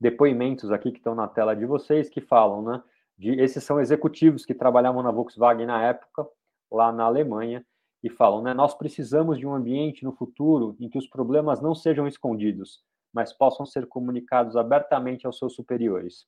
depoimentos 0.01 0.73
aqui 0.73 0.91
que 0.91 0.99
estão 0.99 1.15
na 1.15 1.29
tela 1.29 1.55
de 1.55 1.67
vocês 1.67 2.09
que 2.09 2.21
falam, 2.21 2.63
né? 2.63 2.83
De, 3.19 3.39
esses 3.41 3.63
são 3.63 3.79
executivos 3.79 4.47
que 4.47 4.55
trabalhavam 4.55 5.03
na 5.03 5.11
Volkswagen 5.11 5.67
na 5.67 5.83
época, 5.83 6.27
lá 6.71 6.91
na 6.91 7.05
Alemanha, 7.05 7.65
e 8.03 8.09
falam, 8.09 8.41
né? 8.41 8.55
Nós 8.55 8.75
precisamos 8.75 9.39
de 9.39 9.47
um 9.47 9.55
ambiente 9.55 10.05
no 10.05 10.13
futuro 10.13 10.75
em 10.81 10.89
que 10.89 10.97
os 10.97 11.07
problemas 11.07 11.61
não 11.61 11.75
sejam 11.75 12.09
escondidos, 12.09 12.83
mas 13.13 13.33
possam 13.33 13.67
ser 13.67 13.87
comunicados 13.87 14.57
abertamente 14.57 15.27
aos 15.27 15.37
seus 15.37 15.55
superiores. 15.55 16.25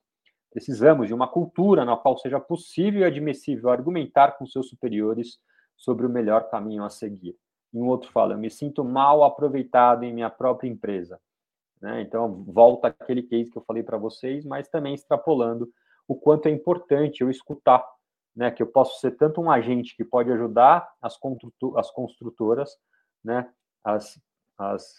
Precisamos 0.50 1.06
de 1.06 1.14
uma 1.14 1.26
cultura 1.26 1.82
na 1.82 1.96
qual 1.96 2.18
seja 2.18 2.38
possível 2.38 3.00
e 3.00 3.04
admissível 3.04 3.70
argumentar 3.70 4.32
com 4.32 4.44
seus 4.44 4.68
superiores 4.68 5.38
sobre 5.78 6.04
o 6.04 6.10
melhor 6.10 6.50
caminho 6.50 6.84
a 6.84 6.90
seguir. 6.90 7.34
E 7.72 7.78
um 7.78 7.88
outro 7.88 8.10
fala: 8.12 8.34
Eu 8.34 8.38
me 8.38 8.50
sinto 8.50 8.84
mal 8.84 9.24
aproveitado 9.24 10.04
em 10.04 10.12
minha 10.12 10.28
própria 10.28 10.68
empresa. 10.68 11.18
Né? 11.82 12.00
Então, 12.00 12.44
volta 12.46 12.86
aquele 12.86 13.24
case 13.24 13.50
que 13.50 13.58
eu 13.58 13.64
falei 13.66 13.82
para 13.82 13.98
vocês, 13.98 14.44
mas 14.44 14.68
também 14.68 14.94
extrapolando 14.94 15.68
o 16.06 16.14
quanto 16.14 16.46
é 16.46 16.50
importante 16.50 17.22
eu 17.22 17.28
escutar, 17.28 17.84
né? 18.34 18.52
que 18.52 18.62
eu 18.62 18.68
posso 18.68 19.00
ser 19.00 19.16
tanto 19.16 19.40
um 19.40 19.50
agente 19.50 19.96
que 19.96 20.04
pode 20.04 20.30
ajudar 20.30 20.88
as, 21.02 21.18
as 21.76 21.90
construtoras, 21.90 22.78
né? 23.24 23.50
as, 23.82 24.20
as, 24.56 24.94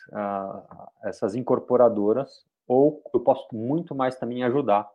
essas 1.05 1.35
incorporadoras, 1.35 2.45
ou 2.67 3.01
eu 3.13 3.21
posso 3.21 3.47
muito 3.53 3.95
mais 3.95 4.17
também 4.17 4.43
ajudar 4.43 4.89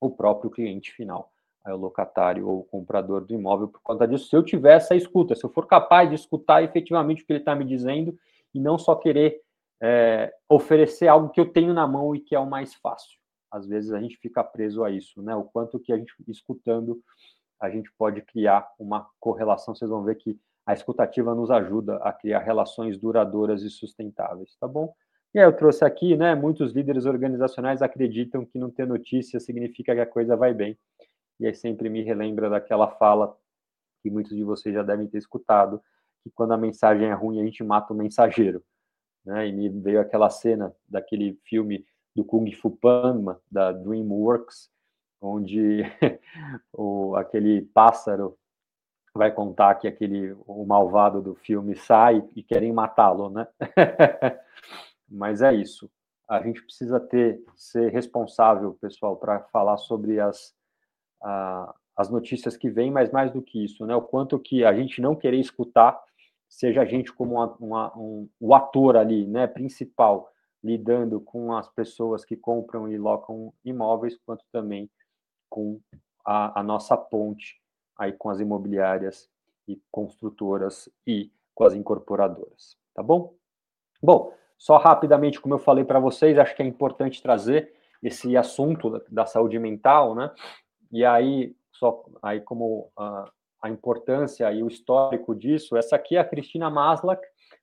o 0.00 0.10
próprio 0.10 0.50
cliente 0.50 0.90
final, 0.92 1.30
o 1.64 1.76
locatário 1.76 2.48
ou 2.48 2.60
o 2.60 2.64
comprador 2.64 3.24
do 3.24 3.32
imóvel 3.32 3.68
por 3.68 3.80
conta 3.80 4.08
disso. 4.08 4.28
Se 4.28 4.34
eu 4.34 4.42
tiver 4.42 4.76
essa 4.76 4.96
escuta, 4.96 5.36
se 5.36 5.44
eu 5.44 5.50
for 5.50 5.66
capaz 5.66 6.08
de 6.08 6.16
escutar 6.16 6.64
efetivamente 6.64 7.22
o 7.22 7.26
que 7.26 7.32
ele 7.32 7.38
está 7.38 7.54
me 7.54 7.64
dizendo 7.64 8.18
e 8.52 8.58
não 8.58 8.76
só 8.76 8.96
querer 8.96 9.40
é, 9.82 10.32
oferecer 10.48 11.08
algo 11.08 11.30
que 11.30 11.40
eu 11.40 11.52
tenho 11.52 11.74
na 11.74 11.86
mão 11.86 12.14
e 12.14 12.20
que 12.20 12.34
é 12.34 12.38
o 12.38 12.48
mais 12.48 12.74
fácil. 12.74 13.18
Às 13.50 13.66
vezes 13.66 13.92
a 13.92 14.00
gente 14.00 14.16
fica 14.16 14.42
preso 14.44 14.84
a 14.84 14.90
isso, 14.90 15.20
né? 15.20 15.34
O 15.34 15.44
quanto 15.44 15.80
que 15.80 15.92
a 15.92 15.96
gente 15.96 16.14
escutando 16.28 17.02
a 17.60 17.70
gente 17.70 17.92
pode 17.96 18.20
criar 18.22 18.68
uma 18.78 19.08
correlação. 19.20 19.74
Vocês 19.74 19.88
vão 19.88 20.02
ver 20.02 20.16
que 20.16 20.36
a 20.66 20.72
escutativa 20.72 21.32
nos 21.32 21.50
ajuda 21.50 21.96
a 21.98 22.12
criar 22.12 22.40
relações 22.40 22.98
duradouras 22.98 23.62
e 23.62 23.70
sustentáveis, 23.70 24.56
tá 24.58 24.66
bom? 24.66 24.92
E 25.32 25.38
aí 25.38 25.44
eu 25.44 25.52
trouxe 25.52 25.84
aqui, 25.84 26.16
né? 26.16 26.34
Muitos 26.34 26.72
líderes 26.72 27.06
organizacionais 27.06 27.80
acreditam 27.80 28.44
que 28.44 28.58
não 28.58 28.70
ter 28.70 28.86
notícia 28.86 29.38
significa 29.38 29.94
que 29.94 30.00
a 30.00 30.06
coisa 30.06 30.36
vai 30.36 30.52
bem. 30.52 30.76
E 31.38 31.46
aí 31.46 31.54
sempre 31.54 31.88
me 31.88 32.02
relembra 32.02 32.50
daquela 32.50 32.88
fala 32.88 33.36
que 34.02 34.10
muitos 34.10 34.36
de 34.36 34.42
vocês 34.42 34.74
já 34.74 34.82
devem 34.82 35.06
ter 35.06 35.18
escutado, 35.18 35.80
que 36.22 36.30
quando 36.34 36.52
a 36.52 36.58
mensagem 36.58 37.08
é 37.08 37.14
ruim, 37.14 37.40
a 37.40 37.44
gente 37.44 37.62
mata 37.62 37.92
o 37.92 37.96
mensageiro. 37.96 38.62
Né? 39.24 39.48
E 39.48 39.52
me 39.52 39.68
veio 39.68 40.00
aquela 40.00 40.30
cena 40.30 40.74
daquele 40.88 41.38
filme 41.44 41.84
do 42.14 42.24
Kung 42.24 42.50
Fu 42.52 42.70
Panda, 42.70 43.40
da 43.50 43.72
DreamWorks, 43.72 44.70
onde 45.20 45.82
o, 46.72 47.14
aquele 47.16 47.62
pássaro 47.62 48.36
vai 49.14 49.30
contar 49.30 49.74
que 49.76 49.86
aquele 49.86 50.32
o 50.46 50.64
malvado 50.64 51.20
do 51.20 51.34
filme 51.34 51.76
sai 51.76 52.26
e 52.34 52.42
querem 52.42 52.72
matá-lo, 52.72 53.28
né? 53.30 53.46
Mas 55.08 55.42
é 55.42 55.52
isso. 55.52 55.90
A 56.28 56.40
gente 56.40 56.62
precisa 56.62 56.98
ter 56.98 57.42
ser 57.54 57.92
responsável, 57.92 58.74
pessoal, 58.80 59.16
para 59.16 59.40
falar 59.52 59.76
sobre 59.76 60.18
as, 60.18 60.54
a, 61.22 61.74
as 61.94 62.08
notícias 62.08 62.56
que 62.56 62.70
vêm, 62.70 62.90
mas 62.90 63.10
mais 63.10 63.30
do 63.30 63.42
que 63.42 63.62
isso, 63.62 63.84
né? 63.84 63.94
O 63.94 64.00
quanto 64.00 64.38
que 64.38 64.64
a 64.64 64.72
gente 64.72 65.00
não 65.02 65.14
querer 65.14 65.38
escutar, 65.38 66.00
seja 66.52 66.82
a 66.82 66.84
gente 66.84 67.10
como 67.10 67.36
uma, 67.36 67.56
uma, 67.58 67.98
um, 67.98 68.28
o 68.38 68.54
ator 68.54 68.96
ali, 68.96 69.26
né, 69.26 69.46
principal, 69.46 70.30
lidando 70.62 71.18
com 71.18 71.52
as 71.54 71.68
pessoas 71.70 72.26
que 72.26 72.36
compram 72.36 72.92
e 72.92 72.98
locam 72.98 73.52
imóveis, 73.64 74.18
quanto 74.24 74.44
também 74.52 74.88
com 75.48 75.80
a, 76.24 76.60
a 76.60 76.62
nossa 76.62 76.96
ponte 76.96 77.60
aí 77.98 78.12
com 78.12 78.28
as 78.28 78.38
imobiliárias 78.38 79.28
e 79.66 79.80
construtoras 79.90 80.90
e 81.06 81.32
com 81.54 81.64
as 81.64 81.74
incorporadoras, 81.74 82.76
tá 82.94 83.02
bom? 83.02 83.34
Bom, 84.02 84.34
só 84.58 84.76
rapidamente, 84.76 85.40
como 85.40 85.54
eu 85.54 85.58
falei 85.58 85.84
para 85.84 86.00
vocês, 86.00 86.38
acho 86.38 86.54
que 86.54 86.62
é 86.62 86.66
importante 86.66 87.22
trazer 87.22 87.72
esse 88.02 88.36
assunto 88.36 89.02
da, 89.08 89.24
saúde 89.24 89.58
mental, 89.58 90.14
né? 90.14 90.30
E 90.90 91.04
aí, 91.04 91.56
só 91.72 92.04
aí 92.22 92.40
como 92.40 92.90
a, 92.96 93.30
a 93.62 93.70
importância 93.70 94.52
e 94.52 94.62
o 94.62 94.66
histórico 94.66 95.34
disso, 95.34 95.76
essa 95.76 95.94
aqui 95.94 96.16
é 96.16 96.20
a 96.20 96.24
Cristina 96.24 96.68
Maslach. 96.68 97.22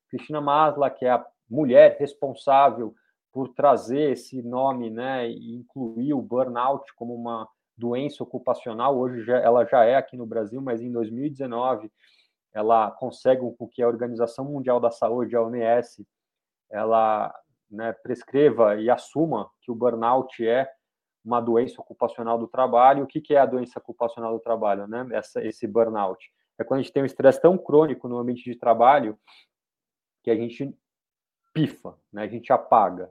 Cristina 0.10 0.40
Maslach 0.40 1.04
é 1.04 1.10
a 1.10 1.26
mulher 1.50 1.98
responsável 2.00 2.96
por 3.32 3.50
trazer 3.50 4.14
esse 4.14 4.42
nome, 4.42 4.90
né, 4.90 5.30
e 5.30 5.54
incluir 5.54 6.14
o 6.14 6.22
burnout 6.22 6.92
como 6.96 7.14
uma 7.14 7.48
doença 7.78 8.24
ocupacional. 8.24 8.98
Hoje 8.98 9.24
já, 9.24 9.38
ela 9.38 9.66
já 9.66 9.84
é 9.84 9.96
aqui 9.96 10.18
no 10.18 10.26
Brasil, 10.26 10.62
mas 10.62 10.82
em 10.82 10.92
2019 10.92 11.92
ela 12.54 12.90
consegue 12.92 13.42
com 13.58 13.68
que 13.68 13.84
a 13.84 13.88
Organização 13.88 14.46
Mundial 14.46 14.80
da 14.80 14.90
Saúde, 14.90 15.36
a 15.36 15.42
OMS, 15.42 16.08
ela 16.72 17.34
né, 17.70 17.94
prescreva 18.04 18.76
e 18.76 18.90
assuma 18.90 19.50
que 19.62 19.72
o 19.72 19.76
burnout 19.76 20.46
é 20.46 20.70
uma 21.24 21.42
doença 21.42 21.82
ocupacional 21.82 22.38
do 22.38 22.48
trabalho. 22.48 23.04
O 23.04 23.08
que, 23.08 23.22
que 23.22 23.34
é 23.34 23.40
a 23.40 23.46
doença 23.46 23.80
ocupacional 23.80 24.34
do 24.34 24.40
trabalho? 24.40 24.88
Né? 24.88 25.08
Essa, 25.12 25.44
esse 25.44 25.68
burnout. 25.68 26.32
É 26.58 26.64
quando 26.64 26.80
a 26.80 26.84
gente 26.84 26.92
tem 26.92 27.04
um 27.04 27.06
estresse 27.06 27.42
tão 27.42 27.58
crônico 27.58 28.08
no 28.08 28.18
ambiente 28.18 28.44
de 28.44 28.56
trabalho 28.56 29.18
que 30.24 30.30
a 30.30 30.36
gente 30.36 30.76
pifa, 31.54 31.96
né? 32.12 32.24
a 32.24 32.28
gente 32.28 32.52
apaga. 32.52 33.10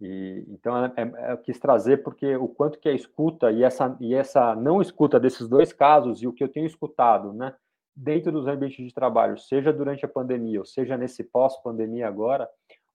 E, 0.00 0.44
então, 0.48 0.84
é, 0.84 0.92
é, 0.96 1.32
eu 1.32 1.38
quis 1.38 1.58
trazer 1.58 2.02
porque 2.04 2.36
o 2.36 2.48
quanto 2.48 2.78
que 2.78 2.88
a 2.88 2.92
escuta 2.92 3.50
e 3.50 3.64
essa, 3.64 3.96
e 4.00 4.14
essa 4.14 4.54
não 4.54 4.80
escuta 4.80 5.18
desses 5.18 5.48
dois 5.48 5.72
casos 5.72 6.22
e 6.22 6.26
o 6.26 6.32
que 6.32 6.42
eu 6.42 6.48
tenho 6.48 6.66
escutado, 6.66 7.32
né, 7.32 7.54
dentro 7.94 8.30
dos 8.30 8.46
ambientes 8.46 8.86
de 8.86 8.94
trabalho, 8.94 9.36
seja 9.36 9.72
durante 9.72 10.04
a 10.04 10.08
pandemia 10.08 10.60
ou 10.60 10.64
seja 10.64 10.96
nesse 10.96 11.24
pós-pandemia 11.24 12.06
agora, 12.06 12.48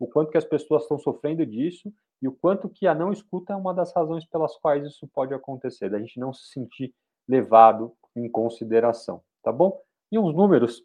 o 0.03 0.07
quanto 0.07 0.31
que 0.31 0.37
as 0.37 0.43
pessoas 0.43 0.83
estão 0.83 0.99
sofrendo 0.99 1.45
disso 1.45 1.91
e 2.21 2.27
o 2.27 2.31
quanto 2.33 2.67
que 2.67 2.85
a 2.85 2.93
não 2.93 3.11
escuta 3.11 3.53
é 3.53 3.55
uma 3.55 3.73
das 3.73 3.93
razões 3.93 4.25
pelas 4.25 4.57
quais 4.57 4.85
isso 4.85 5.07
pode 5.07 5.33
acontecer, 5.33 5.89
da 5.89 5.97
gente 5.97 6.19
não 6.19 6.33
se 6.33 6.51
sentir 6.51 6.93
levado 7.27 7.93
em 8.13 8.29
consideração, 8.29 9.23
tá 9.41 9.49
bom? 9.49 9.81
E 10.11 10.19
uns 10.19 10.35
números, 10.35 10.83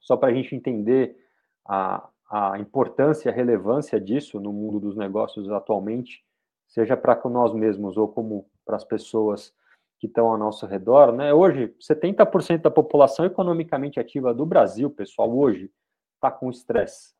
só 0.00 0.16
para 0.16 0.30
a 0.30 0.34
gente 0.34 0.54
entender 0.54 1.16
a, 1.64 2.08
a 2.28 2.58
importância, 2.58 3.30
a 3.30 3.34
relevância 3.34 4.00
disso 4.00 4.40
no 4.40 4.52
mundo 4.52 4.80
dos 4.80 4.96
negócios 4.96 5.48
atualmente, 5.50 6.24
seja 6.66 6.96
para 6.96 7.20
nós 7.30 7.54
mesmos 7.54 7.96
ou 7.96 8.08
como 8.08 8.50
para 8.66 8.74
as 8.74 8.84
pessoas 8.84 9.54
que 10.00 10.08
estão 10.08 10.26
ao 10.26 10.36
nosso 10.36 10.66
redor, 10.66 11.12
né? 11.12 11.32
Hoje, 11.32 11.72
70% 11.80 12.62
da 12.62 12.70
população 12.70 13.24
economicamente 13.24 14.00
ativa 14.00 14.34
do 14.34 14.44
Brasil, 14.44 14.90
pessoal, 14.90 15.32
hoje 15.32 15.70
está 16.16 16.32
com 16.32 16.50
estresse 16.50 17.13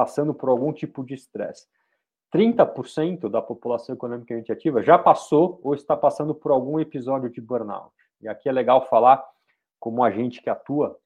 passando 0.00 0.32
por 0.32 0.48
algum 0.48 0.72
tipo 0.72 1.04
de 1.04 1.12
estresse. 1.12 1.68
30% 2.34 3.28
da 3.28 3.42
população 3.42 3.94
economicamente 3.94 4.50
ativa 4.50 4.82
já 4.82 4.98
passou 4.98 5.60
ou 5.62 5.74
está 5.74 5.94
passando 5.94 6.34
por 6.34 6.50
algum 6.50 6.80
episódio 6.80 7.28
de 7.28 7.38
burnout. 7.38 7.92
E 8.18 8.26
aqui 8.26 8.48
é 8.48 8.52
legal 8.52 8.86
falar 8.86 9.22
como 9.78 10.02
agente 10.02 10.40
que 10.40 10.48
atua 10.48 10.98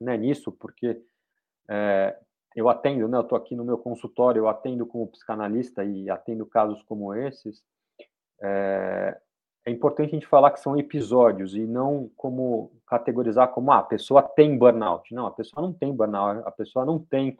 né, 0.00 0.16
nisso, 0.16 0.52
porque 0.52 1.02
é, 1.68 2.16
eu 2.54 2.68
atendo, 2.68 3.08
né, 3.08 3.18
eu 3.18 3.22
estou 3.22 3.36
aqui 3.36 3.56
no 3.56 3.64
meu 3.64 3.76
consultório, 3.76 4.38
eu 4.38 4.48
atendo 4.48 4.86
como 4.86 5.08
psicanalista 5.08 5.82
e 5.82 6.08
atendo 6.08 6.46
casos 6.46 6.80
como 6.84 7.12
esses. 7.12 7.64
É, 8.40 9.20
é 9.66 9.70
importante 9.72 10.10
a 10.10 10.14
gente 10.14 10.28
falar 10.28 10.52
que 10.52 10.60
são 10.60 10.78
episódios 10.78 11.56
e 11.56 11.66
não 11.66 12.08
como 12.16 12.70
categorizar 12.86 13.48
como 13.48 13.72
ah, 13.72 13.78
a 13.78 13.82
pessoa 13.82 14.22
tem 14.22 14.56
burnout. 14.56 15.12
Não, 15.12 15.26
a 15.26 15.32
pessoa 15.32 15.60
não 15.60 15.72
tem 15.72 15.92
burnout, 15.92 16.40
a 16.46 16.52
pessoa 16.52 16.84
não 16.84 17.00
tem 17.00 17.36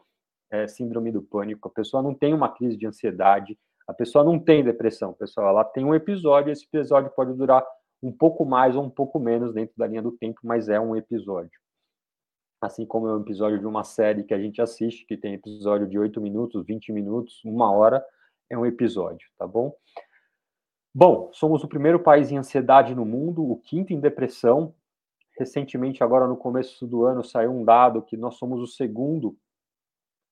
é, 0.51 0.67
síndrome 0.67 1.11
do 1.11 1.21
pânico, 1.21 1.67
a 1.67 1.71
pessoa 1.71 2.01
não 2.01 2.13
tem 2.13 2.33
uma 2.33 2.49
crise 2.49 2.75
de 2.75 2.87
ansiedade, 2.87 3.57
a 3.87 3.93
pessoa 3.93 4.23
não 4.23 4.39
tem 4.39 4.63
depressão, 4.63 5.13
pessoal. 5.13 5.49
Ela 5.49 5.63
tem 5.63 5.83
um 5.83 5.95
episódio, 5.95 6.51
esse 6.51 6.65
episódio 6.65 7.11
pode 7.11 7.33
durar 7.33 7.65
um 8.01 8.11
pouco 8.11 8.45
mais 8.45 8.75
ou 8.75 8.83
um 8.83 8.89
pouco 8.89 9.19
menos 9.19 9.53
dentro 9.53 9.73
da 9.77 9.87
linha 9.87 10.01
do 10.01 10.11
tempo, 10.11 10.39
mas 10.43 10.69
é 10.69 10.79
um 10.79 10.95
episódio. 10.95 11.59
Assim 12.61 12.85
como 12.85 13.07
é 13.07 13.13
um 13.15 13.21
episódio 13.21 13.57
de 13.57 13.65
uma 13.65 13.83
série 13.83 14.23
que 14.23 14.33
a 14.33 14.39
gente 14.39 14.61
assiste, 14.61 15.05
que 15.05 15.17
tem 15.17 15.33
episódio 15.33 15.87
de 15.87 15.97
8 15.97 16.19
minutos, 16.21 16.65
20 16.65 16.91
minutos, 16.91 17.41
uma 17.43 17.71
hora, 17.71 18.05
é 18.49 18.57
um 18.57 18.65
episódio, 18.65 19.27
tá 19.37 19.47
bom? 19.47 19.73
Bom, 20.93 21.29
somos 21.33 21.63
o 21.63 21.67
primeiro 21.67 21.99
país 21.99 22.31
em 22.31 22.37
ansiedade 22.37 22.93
no 22.93 23.05
mundo, 23.05 23.49
o 23.49 23.57
quinto 23.57 23.93
em 23.93 23.99
depressão. 23.99 24.73
Recentemente, 25.37 26.03
agora 26.03 26.27
no 26.27 26.35
começo 26.35 26.85
do 26.85 27.05
ano, 27.05 27.23
saiu 27.23 27.51
um 27.51 27.63
dado 27.63 28.01
que 28.01 28.17
nós 28.17 28.35
somos 28.35 28.59
o 28.59 28.67
segundo 28.67 29.37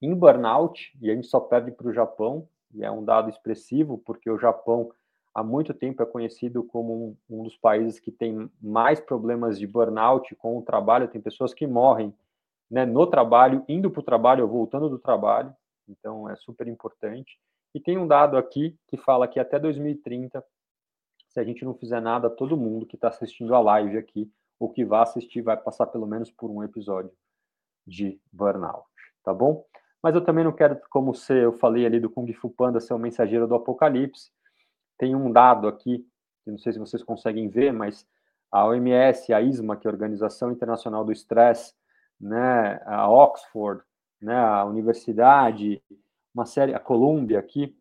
em 0.01 0.13
burnout, 0.13 0.95
e 1.01 1.09
a 1.09 1.15
gente 1.15 1.27
só 1.27 1.39
perde 1.39 1.71
para 1.71 1.87
o 1.87 1.93
Japão, 1.93 2.47
e 2.73 2.83
é 2.83 2.91
um 2.91 3.03
dado 3.03 3.29
expressivo, 3.29 3.97
porque 3.97 4.29
o 4.29 4.37
Japão 4.37 4.91
há 5.33 5.43
muito 5.43 5.73
tempo 5.73 6.01
é 6.01 6.05
conhecido 6.05 6.63
como 6.63 6.93
um, 6.93 7.17
um, 7.29 7.43
dos 7.43 7.55
países 7.55 7.99
que 7.99 8.11
tem 8.11 8.49
mais 8.61 8.99
problemas 8.99 9.59
de 9.59 9.67
burnout 9.67 10.35
com 10.35 10.57
o 10.57 10.61
trabalho. 10.61 11.07
Tem 11.07 11.21
pessoas 11.21 11.53
que 11.53 11.67
morrem 11.67 12.13
né, 12.69 12.85
no 12.85 13.05
trabalho, 13.05 13.63
indo 13.67 13.89
para 13.89 13.99
o 13.99 14.03
trabalho 14.03 14.43
ou 14.43 14.49
voltando 14.49 14.89
do 14.89 14.99
trabalho. 14.99 15.55
Então, 15.87 16.29
é 16.29 16.35
super 16.35 16.67
importante. 16.67 17.39
E 17.73 17.79
tem 17.79 17.97
um 17.97 18.07
dado 18.07 18.35
aqui 18.35 18.75
que 18.87 18.97
fala 18.97 19.27
que 19.27 19.39
até 19.39 19.59
2030, 19.59 20.43
se 21.29 21.39
a 21.39 21.43
gente 21.43 21.63
não 21.63 21.75
fizer 21.75 22.01
nada, 22.01 22.29
todo 22.29 22.57
mundo 22.57 22.85
que 22.85 22.95
está 22.95 23.09
assistindo 23.09 23.53
a 23.53 23.59
live 23.59 23.97
aqui, 23.97 24.31
ou 24.59 24.69
que 24.69 24.83
vai 24.83 25.01
assistir, 25.01 25.41
vai 25.41 25.55
passar 25.55 25.85
pelo 25.87 26.07
menos 26.07 26.31
por 26.31 26.49
um 26.49 26.63
episódio 26.63 27.11
de 27.85 28.19
burnout, 28.33 28.87
tá 29.23 29.33
bom? 29.33 29.63
Mas 30.01 30.15
eu 30.15 30.21
também 30.23 30.43
não 30.43 30.51
quero, 30.51 30.79
como 30.89 31.13
eu 31.29 31.53
falei 31.53 31.85
ali 31.85 31.99
do 31.99 32.09
Kung 32.09 32.31
Fu 32.33 32.49
Panda 32.49 32.79
ser 32.79 32.93
o 32.93 32.99
mensageiro 32.99 33.47
do 33.47 33.55
apocalipse, 33.55 34.31
tem 34.97 35.15
um 35.15 35.31
dado 35.31 35.67
aqui, 35.67 36.05
que 36.43 36.51
não 36.51 36.57
sei 36.57 36.73
se 36.73 36.79
vocês 36.79 37.03
conseguem 37.03 37.49
ver, 37.49 37.71
mas 37.71 38.07
a 38.51 38.65
OMS, 38.65 39.33
a 39.33 39.41
ISMA, 39.41 39.75
que 39.75 39.87
é 39.87 39.89
a 39.89 39.93
Organização 39.93 40.51
Internacional 40.51 41.03
do 41.03 41.11
Estresse, 41.11 41.73
né, 42.19 42.81
a 42.85 43.09
Oxford, 43.09 43.83
né, 44.21 44.35
a 44.35 44.65
universidade, 44.65 45.81
uma 46.33 46.45
série, 46.45 46.73
a 46.73 46.79
Columbia 46.79 47.39
aqui, 47.39 47.75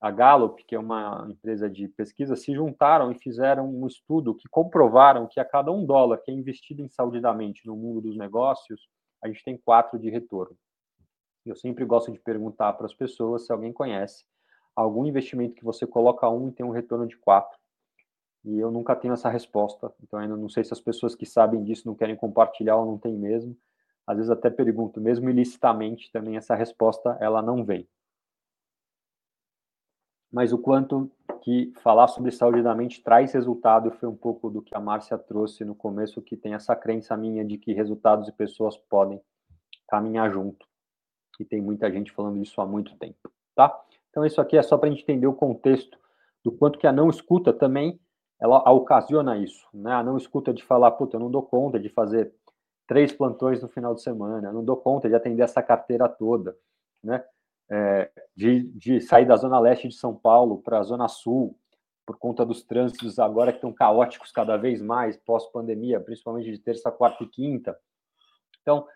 a 0.00 0.10
Gallup, 0.10 0.64
que 0.64 0.74
é 0.74 0.78
uma 0.78 1.26
empresa 1.30 1.68
de 1.68 1.88
pesquisa, 1.88 2.36
se 2.36 2.52
juntaram 2.54 3.10
e 3.10 3.18
fizeram 3.18 3.68
um 3.68 3.86
estudo 3.86 4.34
que 4.34 4.48
comprovaram 4.48 5.26
que 5.26 5.40
a 5.40 5.44
cada 5.44 5.72
um 5.72 5.84
dólar 5.84 6.18
que 6.18 6.30
é 6.30 6.34
investido 6.34 6.82
em 6.82 6.88
saúde 6.88 7.20
da 7.20 7.32
mente 7.32 7.66
no 7.66 7.76
mundo 7.76 8.00
dos 8.00 8.16
negócios, 8.16 8.88
a 9.22 9.28
gente 9.28 9.42
tem 9.44 9.56
quatro 9.56 9.98
de 9.98 10.10
retorno. 10.10 10.56
Eu 11.46 11.54
sempre 11.54 11.84
gosto 11.84 12.10
de 12.10 12.18
perguntar 12.18 12.72
para 12.72 12.86
as 12.86 12.94
pessoas 12.94 13.46
se 13.46 13.52
alguém 13.52 13.72
conhece 13.72 14.24
algum 14.74 15.06
investimento 15.06 15.54
que 15.54 15.64
você 15.64 15.86
coloca 15.86 16.28
um 16.28 16.48
e 16.48 16.52
tem 16.52 16.66
um 16.66 16.70
retorno 16.70 17.06
de 17.06 17.16
quatro. 17.16 17.58
E 18.44 18.58
eu 18.58 18.70
nunca 18.70 18.94
tenho 18.94 19.14
essa 19.14 19.30
resposta, 19.30 19.92
então 20.02 20.18
ainda 20.18 20.36
não 20.36 20.48
sei 20.48 20.62
se 20.62 20.72
as 20.72 20.80
pessoas 20.80 21.14
que 21.14 21.24
sabem 21.24 21.64
disso 21.64 21.86
não 21.86 21.94
querem 21.94 22.14
compartilhar 22.14 22.76
ou 22.76 22.84
não 22.84 22.98
tem 22.98 23.16
mesmo. 23.16 23.56
Às 24.06 24.16
vezes 24.16 24.30
até 24.30 24.50
pergunto, 24.50 25.00
mesmo 25.00 25.30
ilicitamente, 25.30 26.12
também 26.12 26.36
essa 26.36 26.54
resposta 26.54 27.16
ela 27.20 27.40
não 27.40 27.64
vem. 27.64 27.88
Mas 30.30 30.52
o 30.52 30.58
quanto 30.58 31.10
que 31.42 31.72
falar 31.80 32.08
sobre 32.08 32.30
saúde 32.30 32.62
da 32.62 32.74
mente 32.74 33.02
traz 33.02 33.32
resultado 33.32 33.90
foi 33.92 34.08
um 34.08 34.16
pouco 34.16 34.50
do 34.50 34.60
que 34.60 34.76
a 34.76 34.80
Márcia 34.80 35.16
trouxe 35.16 35.64
no 35.64 35.74
começo, 35.74 36.22
que 36.22 36.36
tem 36.36 36.54
essa 36.54 36.76
crença 36.76 37.16
minha 37.16 37.44
de 37.44 37.56
que 37.56 37.72
resultados 37.72 38.28
e 38.28 38.32
pessoas 38.32 38.76
podem 38.76 39.20
caminhar 39.88 40.30
junto. 40.30 40.66
E 41.38 41.44
tem 41.44 41.60
muita 41.60 41.90
gente 41.90 42.12
falando 42.12 42.42
isso 42.42 42.60
há 42.60 42.66
muito 42.66 42.96
tempo, 42.96 43.30
tá? 43.54 43.78
Então, 44.10 44.24
isso 44.24 44.40
aqui 44.40 44.56
é 44.56 44.62
só 44.62 44.78
para 44.78 44.88
a 44.88 44.90
gente 44.90 45.02
entender 45.02 45.26
o 45.26 45.34
contexto 45.34 45.98
do 46.42 46.50
quanto 46.50 46.78
que 46.78 46.86
a 46.86 46.92
não 46.92 47.10
escuta 47.10 47.52
também 47.52 48.00
ela 48.38 48.58
ocasiona 48.70 49.36
isso, 49.36 49.66
né? 49.72 49.92
A 49.92 50.02
não 50.02 50.16
escuta 50.16 50.52
de 50.52 50.62
falar, 50.62 50.90
puta, 50.92 51.16
eu 51.16 51.20
não 51.20 51.30
dou 51.30 51.42
conta 51.42 51.80
de 51.80 51.88
fazer 51.88 52.32
três 52.86 53.12
plantões 53.12 53.62
no 53.62 53.68
final 53.68 53.94
de 53.94 54.02
semana, 54.02 54.48
eu 54.48 54.52
não 54.52 54.64
dou 54.64 54.76
conta 54.76 55.08
de 55.08 55.14
atender 55.14 55.42
essa 55.42 55.62
carteira 55.62 56.08
toda, 56.08 56.56
né? 57.02 57.24
É, 57.68 58.10
de, 58.36 58.62
de 58.62 59.00
sair 59.00 59.26
da 59.26 59.36
zona 59.36 59.58
leste 59.58 59.88
de 59.88 59.94
São 59.94 60.14
Paulo 60.14 60.58
para 60.62 60.78
a 60.78 60.82
zona 60.82 61.08
sul, 61.08 61.58
por 62.06 62.16
conta 62.16 62.46
dos 62.46 62.62
trânsitos 62.62 63.18
agora 63.18 63.50
que 63.50 63.58
estão 63.58 63.72
caóticos 63.72 64.30
cada 64.30 64.56
vez 64.56 64.80
mais, 64.80 65.16
pós-pandemia, 65.16 65.98
principalmente 65.98 66.50
de 66.50 66.58
terça, 66.58 66.92
quarta 66.92 67.24
e 67.24 67.26
quinta. 67.26 67.76
Então, 68.62 68.86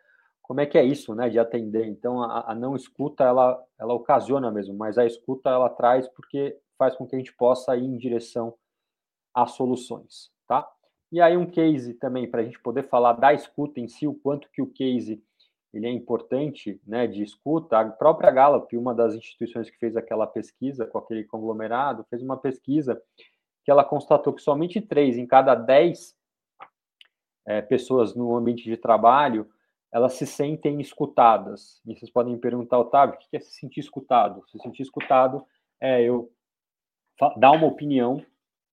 como 0.43 0.61
é 0.61 0.67
que 0.67 0.77
é 0.77 0.85
isso, 0.85 1.15
né, 1.15 1.29
de 1.29 1.39
atender. 1.39 1.87
Então, 1.87 2.23
a, 2.23 2.53
a, 2.53 2.55
não 2.55 2.75
escuta, 2.75 3.25
ela, 3.25 3.63
ela 3.79 3.95
ocasiona 3.95 4.51
mesmo, 4.51 4.75
mas 4.75 4.99
a 4.99 5.07
escuta, 5.07 5.51
ela 5.51 5.69
traz 5.69 6.09
porque 6.09 6.57
faz 6.79 6.97
com 6.97 7.07
que 7.07 7.15
a 7.15 7.19
gente 7.19 7.35
possa 7.35 7.77
ir 7.77 7.85
em 7.85 7.97
direção 7.97 8.55
às 9.35 9.53
soluções, 9.53 10.31
tá? 10.49 10.69
E 11.13 11.21
aí 11.21 11.37
um 11.37 11.47
case 11.47 11.95
também, 11.95 12.29
para 12.29 12.41
a 12.41 12.45
gente 12.45 12.61
poder 12.61 12.89
falar 12.89 13.15
da 13.15 13.33
escuta 13.35 13.81
em 13.81 13.89
si, 13.89 14.07
o 14.07 14.15
quanto 14.15 14.49
que 14.51 14.63
o 14.63 14.67
case 14.67 15.23
ele 15.73 15.87
é 15.87 15.91
importante, 15.91 16.81
né, 16.85 17.07
de 17.07 17.23
escuta. 17.23 17.79
A 17.79 17.89
própria 17.89 18.31
Gallup, 18.31 18.77
uma 18.77 18.95
das 18.95 19.15
instituições 19.15 19.71
que 19.71 19.79
fez 19.79 19.97
aquela 19.97 20.27
pesquisa 20.27 20.87
com 20.87 20.99
aquele 20.99 21.25
conglomerado, 21.25 22.05
fez 22.11 22.23
uma 22.23 22.37
pesquisa 22.37 23.01
que 23.65 23.71
ela 23.71 23.85
constatou 23.85 24.33
que 24.33 24.43
somente 24.43 24.81
três 24.81 25.17
em 25.17 25.27
cada 25.27 25.55
dez 25.55 26.17
é, 27.47 27.63
pessoas 27.63 28.15
no 28.15 28.35
ambiente 28.35 28.65
de 28.65 28.77
trabalho 28.77 29.49
elas 29.93 30.15
se 30.15 30.27
sentem 30.27 30.81
escutadas. 30.81 31.81
E 31.87 31.95
vocês 31.95 32.11
podem 32.11 32.39
perguntar, 32.39 32.79
Otávio, 32.79 33.17
o 33.17 33.19
que 33.19 33.37
é 33.37 33.41
se 33.41 33.53
sentir 33.53 33.81
escutado? 33.81 34.43
Se 34.49 34.59
sentir 34.59 34.83
escutado 34.83 35.45
é 35.81 36.03
eu 36.03 36.33
dar 37.37 37.53
uma 37.53 37.67
opinião 37.67 38.25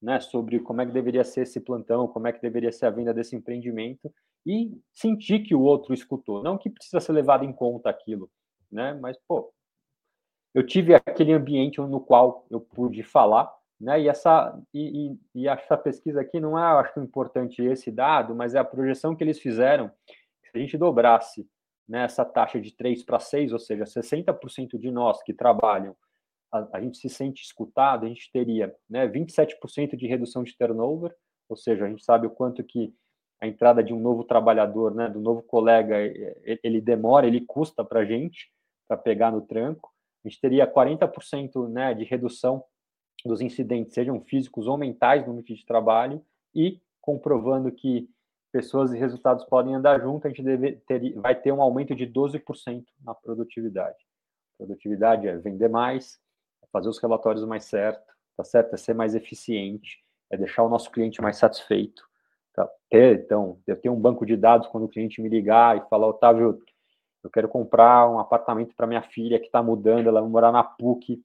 né, 0.01 0.19
sobre 0.19 0.59
como 0.59 0.81
é 0.81 0.85
que 0.85 0.91
deveria 0.91 1.23
ser 1.23 1.41
esse 1.41 1.59
plantão, 1.59 2.07
como 2.07 2.27
é 2.27 2.33
que 2.33 2.41
deveria 2.41 2.71
ser 2.71 2.85
a 2.85 2.91
venda 2.91 3.13
desse 3.13 3.35
empreendimento 3.35 4.13
e 4.45 4.79
sentir 4.93 5.39
que 5.39 5.55
o 5.55 5.61
outro 5.61 5.93
escutou. 5.93 6.43
Não 6.43 6.57
que 6.57 6.69
precisa 6.69 6.99
ser 6.99 7.11
levado 7.11 7.43
em 7.43 7.51
conta 7.51 7.89
aquilo, 7.89 8.29
né? 8.71 8.93
Mas, 8.93 9.17
pô, 9.27 9.51
eu 10.53 10.65
tive 10.65 10.93
aquele 10.93 11.33
ambiente 11.33 11.81
no 11.81 11.99
qual 11.99 12.45
eu 12.49 12.61
pude 12.61 13.03
falar, 13.03 13.51
né? 13.79 14.01
E 14.01 14.07
essa 14.07 14.57
e, 14.73 15.09
e, 15.09 15.19
e 15.41 15.47
essa 15.47 15.75
pesquisa 15.75 16.21
aqui 16.21 16.39
não 16.39 16.57
é, 16.57 16.79
acho 16.79 16.99
importante 16.99 17.61
esse 17.63 17.91
dado, 17.91 18.35
mas 18.35 18.55
é 18.55 18.59
a 18.59 18.63
projeção 18.63 19.15
que 19.15 19.23
eles 19.23 19.39
fizeram 19.39 19.91
se 20.57 20.61
a 20.61 20.65
gente 20.65 20.77
dobrasse 20.77 21.47
né, 21.87 22.03
essa 22.03 22.25
taxa 22.25 22.59
de 22.59 22.71
3 22.75 23.03
para 23.03 23.19
6, 23.19 23.53
ou 23.53 23.59
seja, 23.59 23.83
60% 23.83 24.77
de 24.77 24.91
nós 24.91 25.21
que 25.23 25.33
trabalham, 25.33 25.95
a, 26.51 26.77
a, 26.77 26.81
gente 26.81 26.97
se 26.97 27.09
sente 27.09 27.43
escutado, 27.43 28.05
a 28.05 28.09
gente 28.09 28.31
teria 28.31 28.75
né, 28.89 29.07
27% 29.07 29.95
de 29.95 30.07
redução 30.07 30.43
de 30.43 30.57
turnover, 30.57 31.15
ou 31.47 31.55
seja, 31.55 31.85
a 31.85 31.89
gente 31.89 32.03
sabe 32.03 32.27
o 32.27 32.31
quanto 32.31 32.63
que 32.63 32.93
a 33.39 33.47
entrada 33.47 33.83
de 33.83 33.93
um 33.93 33.99
novo 33.99 34.23
trabalhador, 34.23 34.95
né, 34.95 35.07
do 35.07 35.19
novo 35.19 35.43
colega, 35.43 35.95
ele 36.63 36.81
demora, 36.81 37.27
ele 37.27 37.41
custa 37.41 37.85
para 37.85 37.99
a 37.99 38.05
gente, 38.05 38.51
para 38.87 38.97
pegar 38.97 39.31
no 39.31 39.41
tranco. 39.41 39.93
A 40.25 40.27
gente 40.27 40.41
teria 40.41 40.65
40% 40.65 41.69
né, 41.69 41.93
de 41.93 42.03
redução 42.03 42.63
dos 43.23 43.41
incidentes, 43.41 43.93
sejam 43.93 44.19
físicos 44.21 44.65
ou 44.65 44.77
mentais 44.77 45.25
no 45.25 45.33
ambiente 45.33 45.53
de 45.53 45.65
trabalho, 45.65 46.25
e 46.55 46.81
comprovando 46.99 47.71
que 47.71 48.09
pessoas 48.51 48.93
e 48.93 48.97
resultados 48.97 49.45
podem 49.45 49.75
andar 49.75 49.99
junto, 49.99 50.25
a 50.25 50.29
gente 50.29 50.43
deve 50.43 50.73
ter, 50.87 51.13
vai 51.15 51.35
ter 51.35 51.51
um 51.51 51.61
aumento 51.61 51.95
de 51.95 52.07
12% 52.07 52.85
na 53.03 53.13
produtividade. 53.13 53.97
Produtividade 54.57 55.27
é 55.27 55.37
vender 55.37 55.69
mais, 55.69 56.19
é 56.63 56.67
fazer 56.71 56.89
os 56.89 56.99
relatórios 56.99 57.43
mais 57.45 57.65
certo, 57.65 58.13
tá 58.35 58.43
certo? 58.43 58.73
É 58.73 58.77
ser 58.77 58.93
mais 58.93 59.15
eficiente, 59.15 60.03
é 60.29 60.37
deixar 60.37 60.63
o 60.63 60.69
nosso 60.69 60.91
cliente 60.91 61.21
mais 61.21 61.37
satisfeito. 61.37 62.07
Tá? 62.53 62.67
Ter, 62.89 63.19
então, 63.19 63.59
eu 63.67 63.75
tenho 63.75 63.93
um 63.93 63.99
banco 63.99 64.25
de 64.25 64.35
dados 64.35 64.67
quando 64.67 64.85
o 64.85 64.89
cliente 64.89 65.21
me 65.21 65.29
ligar 65.29 65.77
e 65.77 65.89
falar, 65.89 66.07
Otávio, 66.07 66.59
eu 67.23 67.29
quero 67.29 67.47
comprar 67.47 68.09
um 68.09 68.19
apartamento 68.19 68.75
para 68.75 68.87
minha 68.87 69.01
filha 69.01 69.39
que 69.39 69.47
está 69.47 69.61
mudando, 69.61 70.07
ela 70.07 70.21
vai 70.21 70.29
morar 70.29 70.51
na 70.51 70.63
PUC, 70.63 71.21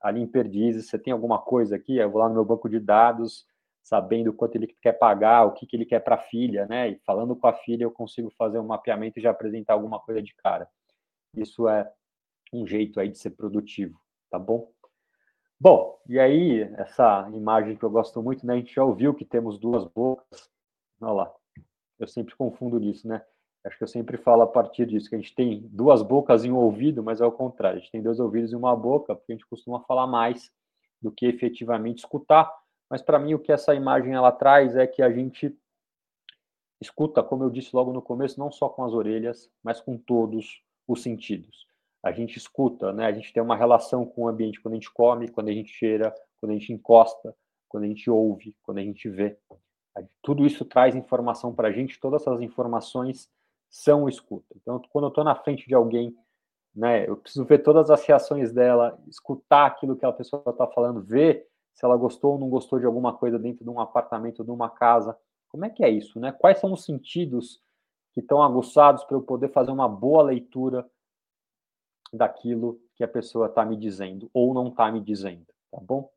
ali 0.00 0.20
em 0.20 0.26
Perdizes, 0.26 0.88
você 0.88 0.98
tem 0.98 1.12
alguma 1.12 1.38
coisa 1.38 1.74
aqui? 1.74 1.96
Eu 1.96 2.10
vou 2.10 2.20
lá 2.20 2.28
no 2.28 2.34
meu 2.34 2.44
banco 2.44 2.68
de 2.68 2.78
dados, 2.78 3.46
sabendo 3.88 4.34
quanto 4.34 4.56
ele 4.56 4.66
quer 4.82 4.92
pagar, 4.92 5.46
o 5.46 5.52
que, 5.52 5.66
que 5.66 5.74
ele 5.74 5.86
quer 5.86 6.00
para 6.00 6.16
a 6.16 6.20
filha, 6.20 6.66
né? 6.66 6.90
E 6.90 6.98
falando 7.06 7.34
com 7.34 7.46
a 7.46 7.54
filha, 7.54 7.84
eu 7.84 7.90
consigo 7.90 8.30
fazer 8.36 8.58
um 8.58 8.66
mapeamento 8.66 9.18
e 9.18 9.22
já 9.22 9.30
apresentar 9.30 9.72
alguma 9.72 9.98
coisa 9.98 10.22
de 10.22 10.34
cara. 10.34 10.68
Isso 11.34 11.66
é 11.66 11.90
um 12.52 12.66
jeito 12.66 13.00
aí 13.00 13.08
de 13.08 13.16
ser 13.16 13.30
produtivo, 13.30 13.98
tá 14.30 14.38
bom? 14.38 14.70
Bom, 15.58 15.98
e 16.06 16.18
aí, 16.20 16.62
essa 16.76 17.28
imagem 17.32 17.76
que 17.76 17.82
eu 17.82 17.90
gosto 17.90 18.22
muito, 18.22 18.46
né? 18.46 18.54
A 18.54 18.56
gente 18.58 18.74
já 18.74 18.84
ouviu 18.84 19.14
que 19.14 19.24
temos 19.24 19.58
duas 19.58 19.86
bocas. 19.86 20.50
Olha 21.00 21.12
lá, 21.12 21.34
eu 21.98 22.06
sempre 22.06 22.36
confundo 22.36 22.78
nisso, 22.78 23.08
né? 23.08 23.24
Acho 23.64 23.78
que 23.78 23.84
eu 23.84 23.88
sempre 23.88 24.18
falo 24.18 24.42
a 24.42 24.46
partir 24.46 24.84
disso, 24.86 25.08
que 25.08 25.14
a 25.16 25.18
gente 25.18 25.34
tem 25.34 25.66
duas 25.72 26.02
bocas 26.02 26.44
em 26.44 26.52
um 26.52 26.56
ouvido, 26.56 27.02
mas 27.02 27.22
é 27.22 27.26
o 27.26 27.32
contrário. 27.32 27.78
A 27.78 27.80
gente 27.80 27.90
tem 27.90 28.02
dois 28.02 28.20
ouvidos 28.20 28.52
e 28.52 28.56
uma 28.56 28.76
boca, 28.76 29.16
porque 29.16 29.32
a 29.32 29.34
gente 29.34 29.46
costuma 29.46 29.80
falar 29.80 30.06
mais 30.06 30.52
do 31.00 31.10
que 31.10 31.26
efetivamente 31.26 31.98
escutar 31.98 32.52
mas 32.90 33.02
para 33.02 33.18
mim 33.18 33.34
o 33.34 33.38
que 33.38 33.52
essa 33.52 33.74
imagem 33.74 34.14
ela 34.14 34.32
traz 34.32 34.76
é 34.76 34.86
que 34.86 35.02
a 35.02 35.10
gente 35.10 35.56
escuta, 36.80 37.22
como 37.22 37.44
eu 37.44 37.50
disse 37.50 37.74
logo 37.74 37.92
no 37.92 38.00
começo, 38.00 38.38
não 38.38 38.50
só 38.50 38.68
com 38.68 38.84
as 38.84 38.92
orelhas, 38.92 39.50
mas 39.62 39.80
com 39.80 39.96
todos 39.96 40.62
os 40.86 41.02
sentidos. 41.02 41.66
A 42.02 42.12
gente 42.12 42.36
escuta, 42.36 42.92
né? 42.92 43.06
A 43.06 43.12
gente 43.12 43.32
tem 43.32 43.42
uma 43.42 43.56
relação 43.56 44.06
com 44.06 44.22
o 44.22 44.28
ambiente 44.28 44.60
quando 44.60 44.74
a 44.74 44.76
gente 44.76 44.92
come, 44.92 45.28
quando 45.28 45.48
a 45.48 45.52
gente 45.52 45.70
cheira, 45.70 46.14
quando 46.40 46.52
a 46.52 46.54
gente 46.54 46.72
encosta, 46.72 47.34
quando 47.68 47.84
a 47.84 47.86
gente 47.88 48.08
ouve, 48.08 48.56
quando 48.62 48.78
a 48.78 48.82
gente 48.82 49.08
vê. 49.08 49.36
Tudo 50.22 50.46
isso 50.46 50.64
traz 50.64 50.94
informação 50.94 51.52
para 51.52 51.68
a 51.68 51.72
gente, 51.72 51.98
todas 51.98 52.22
essas 52.22 52.40
informações 52.40 53.28
são 53.68 54.08
escuta. 54.08 54.46
Então, 54.56 54.80
quando 54.90 55.06
eu 55.06 55.08
estou 55.08 55.24
na 55.24 55.34
frente 55.34 55.66
de 55.66 55.74
alguém, 55.74 56.16
né, 56.74 57.08
eu 57.08 57.16
preciso 57.16 57.44
ver 57.44 57.58
todas 57.58 57.90
as 57.90 58.04
reações 58.04 58.52
dela, 58.52 58.98
escutar 59.08 59.66
aquilo 59.66 59.96
que 59.96 60.06
a 60.06 60.12
pessoa 60.12 60.42
está 60.46 60.66
falando, 60.68 61.02
ver 61.02 61.46
se 61.78 61.84
ela 61.84 61.96
gostou 61.96 62.32
ou 62.32 62.38
não 62.40 62.50
gostou 62.50 62.80
de 62.80 62.86
alguma 62.86 63.16
coisa 63.16 63.38
dentro 63.38 63.62
de 63.62 63.70
um 63.70 63.78
apartamento, 63.78 64.42
de 64.42 64.50
uma 64.50 64.68
casa. 64.68 65.16
Como 65.48 65.64
é 65.64 65.70
que 65.70 65.84
é 65.84 65.88
isso, 65.88 66.18
né? 66.18 66.32
Quais 66.32 66.58
são 66.58 66.72
os 66.72 66.84
sentidos 66.84 67.62
que 68.12 68.18
estão 68.18 68.42
aguçados 68.42 69.04
para 69.04 69.16
eu 69.16 69.22
poder 69.22 69.48
fazer 69.50 69.70
uma 69.70 69.88
boa 69.88 70.24
leitura 70.24 70.84
daquilo 72.12 72.80
que 72.96 73.04
a 73.04 73.08
pessoa 73.08 73.46
está 73.46 73.64
me 73.64 73.76
dizendo 73.76 74.28
ou 74.34 74.52
não 74.52 74.70
está 74.70 74.90
me 74.90 75.00
dizendo, 75.00 75.46
tá 75.70 75.78
bom? 75.80 76.10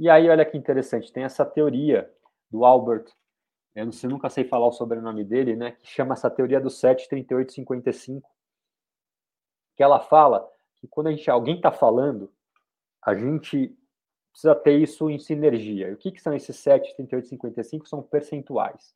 E 0.00 0.10
aí, 0.10 0.28
olha 0.28 0.44
que 0.44 0.58
interessante, 0.58 1.12
tem 1.12 1.22
essa 1.22 1.46
teoria 1.46 2.12
do 2.50 2.64
Albert, 2.64 3.04
eu 3.76 3.84
não 3.84 3.92
sei, 3.92 4.10
nunca 4.10 4.28
sei 4.28 4.42
falar 4.42 4.66
o 4.66 4.72
sobrenome 4.72 5.22
dele, 5.22 5.54
né, 5.54 5.72
que 5.72 5.86
chama 5.86 6.14
essa 6.14 6.28
teoria 6.28 6.60
do 6.60 6.70
7, 6.70 7.08
38, 7.08 7.52
55, 7.52 8.28
que 9.76 9.82
ela 9.84 10.00
fala 10.00 10.44
que 10.74 10.88
quando 10.88 11.06
a 11.06 11.12
gente, 11.12 11.30
alguém 11.30 11.54
está 11.54 11.70
falando, 11.70 12.32
a 13.00 13.14
gente 13.14 13.77
precisa 14.38 14.54
ter 14.54 14.78
isso 14.78 15.10
em 15.10 15.18
sinergia. 15.18 15.88
E 15.88 15.94
o 15.94 15.96
que, 15.96 16.12
que 16.12 16.22
são 16.22 16.32
esses 16.32 16.56
7, 16.56 16.94
38 16.94 17.24
e 17.24 17.28
55? 17.28 17.88
São 17.88 18.02
percentuais. 18.02 18.94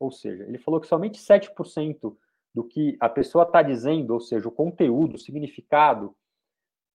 Ou 0.00 0.10
seja, 0.10 0.42
ele 0.44 0.58
falou 0.58 0.80
que 0.80 0.88
somente 0.88 1.20
7% 1.20 2.16
do 2.52 2.64
que 2.64 2.96
a 2.98 3.08
pessoa 3.08 3.44
está 3.44 3.62
dizendo, 3.62 4.12
ou 4.12 4.20
seja, 4.20 4.48
o 4.48 4.52
conteúdo, 4.52 5.14
o 5.14 5.18
significado, 5.18 6.16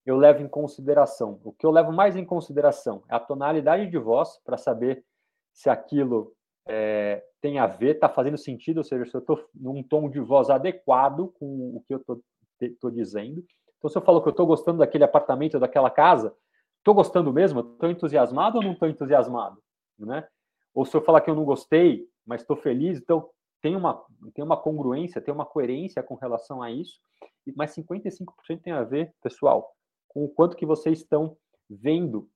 eu 0.05 0.15
levo 0.15 0.41
em 0.41 0.47
consideração. 0.47 1.41
O 1.43 1.51
que 1.51 1.65
eu 1.65 1.71
levo 1.71 1.91
mais 1.91 2.15
em 2.15 2.23
consideração 2.23 3.03
é 3.09 3.15
a 3.15 3.19
tonalidade 3.19 3.89
de 3.89 3.97
voz, 3.97 4.39
para 4.45 4.57
saber 4.57 5.03
se 5.51 5.69
aquilo 5.69 6.33
é, 6.65 7.21
tem 7.41 7.59
a 7.59 7.67
ver, 7.67 7.95
está 7.95 8.07
fazendo 8.07 8.37
sentido, 8.37 8.77
ou 8.77 8.83
seja, 8.85 9.05
se 9.05 9.15
eu 9.15 9.19
estou 9.19 9.45
num 9.53 9.83
tom 9.83 10.09
de 10.09 10.21
voz 10.21 10.49
adequado 10.49 11.27
com 11.37 11.75
o 11.75 11.83
que 11.85 11.93
eu 11.93 12.01
estou 12.61 12.89
dizendo. 12.89 13.43
Então, 13.77 13.89
se 13.89 13.97
eu 13.97 14.01
falo 14.01 14.21
que 14.21 14.29
eu 14.29 14.31
estou 14.31 14.47
gostando 14.47 14.77
daquele 14.77 15.03
apartamento, 15.03 15.59
daquela 15.59 15.89
casa, 15.89 16.33
Estou 16.81 16.95
gostando 16.95 17.31
mesmo? 17.31 17.59
Estou 17.59 17.91
entusiasmado 17.91 18.57
ou 18.57 18.63
não 18.63 18.73
estou 18.73 18.87
entusiasmado? 18.87 19.61
Né? 19.99 20.27
Ou 20.73 20.83
se 20.83 20.97
eu 20.97 21.01
falar 21.01 21.21
que 21.21 21.29
eu 21.29 21.35
não 21.35 21.45
gostei, 21.45 22.09
mas 22.25 22.41
estou 22.41 22.57
feliz, 22.57 22.97
então 22.97 23.29
tem 23.61 23.75
uma, 23.75 24.03
tem 24.33 24.43
uma 24.43 24.57
congruência, 24.57 25.21
tem 25.21 25.31
uma 25.31 25.45
coerência 25.45 26.01
com 26.01 26.15
relação 26.15 26.61
a 26.61 26.71
isso. 26.71 26.99
Mas 27.55 27.75
55% 27.75 28.61
tem 28.63 28.73
a 28.73 28.83
ver, 28.83 29.13
pessoal, 29.21 29.75
com 30.07 30.25
o 30.25 30.29
quanto 30.29 30.57
que 30.57 30.65
vocês 30.65 30.99
estão 30.99 31.37
vendo 31.69 32.27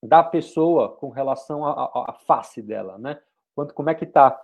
da 0.00 0.22
pessoa 0.22 0.94
com 0.96 1.08
relação 1.08 1.66
à 1.66 2.16
face 2.24 2.62
dela, 2.62 2.98
né? 2.98 3.20
Quanto, 3.52 3.74
como 3.74 3.90
é 3.90 3.94
que 3.96 4.04
está 4.04 4.40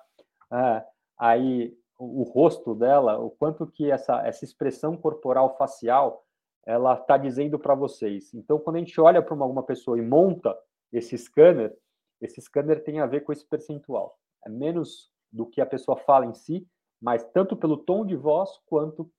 é, 0.53 0.85
aí 1.17 1.77
o, 1.97 2.23
o, 2.23 2.25
rosto 2.25 2.75
dela, 2.75 3.21
o 3.21 3.31
quanto 3.31 3.69
que 3.69 3.89
essa, 3.89 4.27
essa 4.27 4.45
expressão 4.45 4.97
corporal 4.97 5.57
facial 5.57 6.24
ela 6.67 6.95
está 6.95 7.17
dizendo 7.17 7.59
para 7.59 7.75
vocês. 7.75 8.33
Então, 8.35 8.59
quando 8.59 8.77
a 8.77 8.79
gente 8.79 8.99
olha 9.01 9.23
para 9.23 9.35
alguma 9.35 9.63
pessoa 9.63 9.99
e 9.99 10.03
monta 10.03 10.57
esse 10.93 11.17
scanner, 11.19 11.77
esse 12.21 12.41
scanner 12.41 12.83
tem 12.83 13.01
a 13.01 13.07
ver 13.07 13.21
com 13.21 13.33
esse 13.33 13.45
percentual. 13.47 14.19
É 14.47 14.49
menos 14.49 15.11
do 15.31 15.47
que 15.47 15.61
a 15.61 15.67
pessoa 15.67 15.97
fala 15.97 16.27
em 16.27 16.35
si, 16.35 16.67
mas 17.01 17.25
tanto 17.33 17.57
pelo 17.57 17.77
tom 17.77 18.07
de 18.07 18.17
voz 18.17 18.51
quanto 18.67 19.11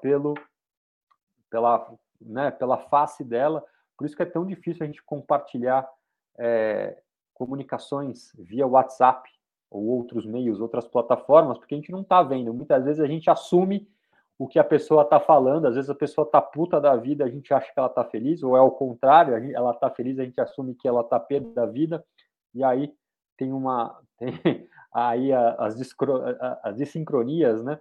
pelo 0.00 0.34
pela 1.50 1.94
né, 2.20 2.50
pela 2.50 2.78
face 2.78 3.22
dela. 3.22 3.62
Por 3.96 4.06
isso 4.06 4.16
que 4.16 4.22
é 4.22 4.26
tão 4.26 4.46
difícil 4.46 4.82
a 4.82 4.86
gente 4.86 5.02
compartilhar 5.02 5.88
é, 6.38 7.02
comunicações 7.34 8.32
via 8.38 8.66
WhatsApp 8.66 9.28
ou 9.70 9.84
outros 9.84 10.24
meios, 10.24 10.60
outras 10.60 10.86
plataformas, 10.86 11.58
porque 11.58 11.74
a 11.74 11.78
gente 11.78 11.92
não 11.92 12.02
está 12.02 12.22
vendo. 12.22 12.54
Muitas 12.54 12.84
vezes 12.84 13.00
a 13.00 13.06
gente 13.06 13.28
assume 13.28 13.88
o 14.38 14.48
que 14.48 14.58
a 14.58 14.64
pessoa 14.64 15.02
está 15.02 15.20
falando. 15.20 15.66
Às 15.66 15.74
vezes 15.74 15.90
a 15.90 15.94
pessoa 15.94 16.26
está 16.26 16.40
puta 16.40 16.80
da 16.80 16.96
vida, 16.96 17.24
a 17.24 17.30
gente 17.30 17.52
acha 17.52 17.72
que 17.72 17.78
ela 17.78 17.88
está 17.88 18.04
feliz, 18.04 18.42
ou 18.42 18.56
é 18.56 18.60
o 18.60 18.70
contrário, 18.70 19.34
ela 19.54 19.70
está 19.72 19.90
feliz, 19.90 20.18
a 20.18 20.24
gente 20.24 20.40
assume 20.40 20.74
que 20.74 20.88
ela 20.88 21.00
está 21.00 21.18
pé 21.20 21.40
da 21.40 21.66
vida, 21.66 22.04
e 22.54 22.62
aí 22.62 22.94
tem 23.36 23.52
uma. 23.52 24.00
Tem 24.16 24.68
aí 24.92 25.32
as, 25.32 25.76
as 26.62 26.76
desincronias, 26.76 27.64
né? 27.64 27.80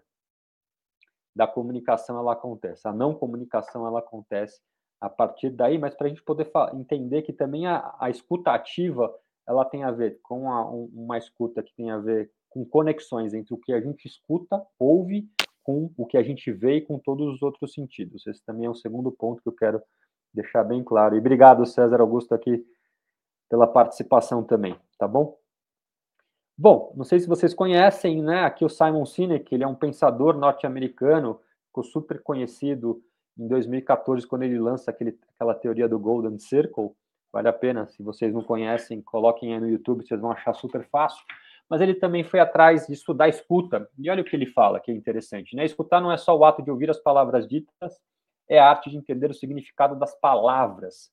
Da 1.35 1.45
comunicação 1.45 2.17
ela 2.17 2.33
acontece, 2.33 2.87
a 2.87 2.91
não 2.91 3.13
comunicação 3.13 3.85
ela 3.85 3.99
acontece 3.99 4.59
a 4.99 5.09
partir 5.09 5.51
daí, 5.51 5.77
mas 5.77 5.93
para 5.93 6.07
a 6.07 6.09
gente 6.09 6.23
poder 6.23 6.49
entender 6.73 7.21
que 7.21 7.33
também 7.33 7.67
a, 7.67 7.93
a 7.99 8.09
escuta 8.09 8.51
ativa 8.51 9.13
ela 9.45 9.65
tem 9.65 9.83
a 9.83 9.91
ver 9.91 10.19
com 10.23 10.49
a, 10.49 10.65
uma 10.69 11.17
escuta 11.17 11.61
que 11.61 11.73
tem 11.75 11.91
a 11.91 11.97
ver 11.97 12.31
com 12.49 12.65
conexões 12.65 13.33
entre 13.33 13.53
o 13.53 13.57
que 13.57 13.73
a 13.73 13.81
gente 13.81 14.07
escuta, 14.07 14.65
ouve 14.79 15.29
com 15.63 15.89
o 15.97 16.05
que 16.05 16.17
a 16.17 16.23
gente 16.23 16.51
vê 16.51 16.77
e 16.77 16.81
com 16.81 16.99
todos 16.99 17.33
os 17.33 17.41
outros 17.41 17.73
sentidos. 17.73 18.27
Esse 18.27 18.43
também 18.45 18.65
é 18.65 18.69
o 18.69 18.75
segundo 18.75 19.11
ponto 19.11 19.41
que 19.41 19.47
eu 19.47 19.55
quero 19.55 19.81
deixar 20.33 20.63
bem 20.63 20.83
claro. 20.83 21.15
E 21.15 21.19
obrigado, 21.19 21.65
César 21.65 22.01
Augusto, 22.01 22.33
aqui 22.35 22.65
pela 23.49 23.67
participação 23.67 24.43
também, 24.43 24.75
tá 24.97 25.07
bom? 25.07 25.37
Bom, 26.57 26.93
não 26.95 27.03
sei 27.03 27.19
se 27.19 27.27
vocês 27.27 27.53
conhecem, 27.53 28.21
né? 28.21 28.43
Aqui 28.43 28.63
o 28.63 28.69
Simon 28.69 29.05
Sinek, 29.05 29.53
ele 29.53 29.63
é 29.63 29.67
um 29.67 29.75
pensador 29.75 30.37
norte-americano, 30.37 31.39
ficou 31.67 31.83
super 31.83 32.21
conhecido 32.21 33.01
em 33.37 33.47
2014 33.47 34.27
quando 34.27 34.43
ele 34.43 34.59
lança 34.59 34.91
aquele, 34.91 35.17
aquela 35.35 35.55
teoria 35.55 35.87
do 35.87 35.97
Golden 35.97 36.37
Circle. 36.37 36.91
Vale 37.31 37.47
a 37.47 37.53
pena, 37.53 37.87
se 37.87 38.03
vocês 38.03 38.31
não 38.31 38.43
conhecem, 38.43 39.01
coloquem 39.01 39.53
aí 39.53 39.59
no 39.59 39.69
YouTube, 39.69 40.05
vocês 40.05 40.19
vão 40.19 40.31
achar 40.31 40.53
super 40.53 40.87
fácil 40.89 41.23
mas 41.69 41.81
ele 41.81 41.95
também 41.95 42.23
foi 42.23 42.39
atrás 42.39 42.87
de 42.87 42.93
estudar 42.93 43.25
a 43.25 43.29
escuta. 43.29 43.89
E 43.97 44.09
olha 44.09 44.21
o 44.21 44.25
que 44.25 44.35
ele 44.35 44.45
fala, 44.45 44.79
que 44.79 44.91
é 44.91 44.93
interessante. 44.93 45.55
Né? 45.55 45.65
Escutar 45.65 46.01
não 46.01 46.11
é 46.11 46.17
só 46.17 46.37
o 46.37 46.45
ato 46.45 46.61
de 46.61 46.69
ouvir 46.69 46.89
as 46.89 46.99
palavras 46.99 47.47
ditas, 47.47 47.99
é 48.49 48.59
a 48.59 48.69
arte 48.69 48.89
de 48.89 48.97
entender 48.97 49.29
o 49.29 49.33
significado 49.33 49.97
das 49.97 50.13
palavras. 50.19 51.11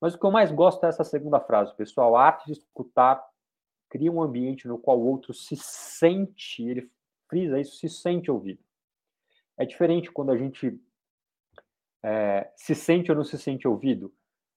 Mas 0.00 0.14
o 0.14 0.18
que 0.18 0.26
eu 0.26 0.30
mais 0.30 0.50
gosto 0.50 0.84
é 0.84 0.88
essa 0.88 1.04
segunda 1.04 1.38
frase, 1.38 1.74
pessoal. 1.76 2.16
A 2.16 2.24
arte 2.24 2.46
de 2.46 2.52
escutar 2.52 3.24
cria 3.88 4.10
um 4.10 4.22
ambiente 4.22 4.66
no 4.66 4.78
qual 4.78 4.98
o 4.98 5.06
outro 5.06 5.32
se 5.32 5.56
sente, 5.56 6.62
ele 6.62 6.90
frisa 7.28 7.60
isso, 7.60 7.76
se 7.76 7.88
sente 7.88 8.30
ouvido. 8.30 8.60
É 9.56 9.64
diferente 9.64 10.10
quando 10.10 10.32
a 10.32 10.36
gente 10.36 10.80
é, 12.02 12.50
se 12.56 12.74
sente 12.74 13.10
ou 13.10 13.16
não 13.16 13.24
se 13.24 13.38
sente 13.38 13.68
ouvido. 13.68 14.12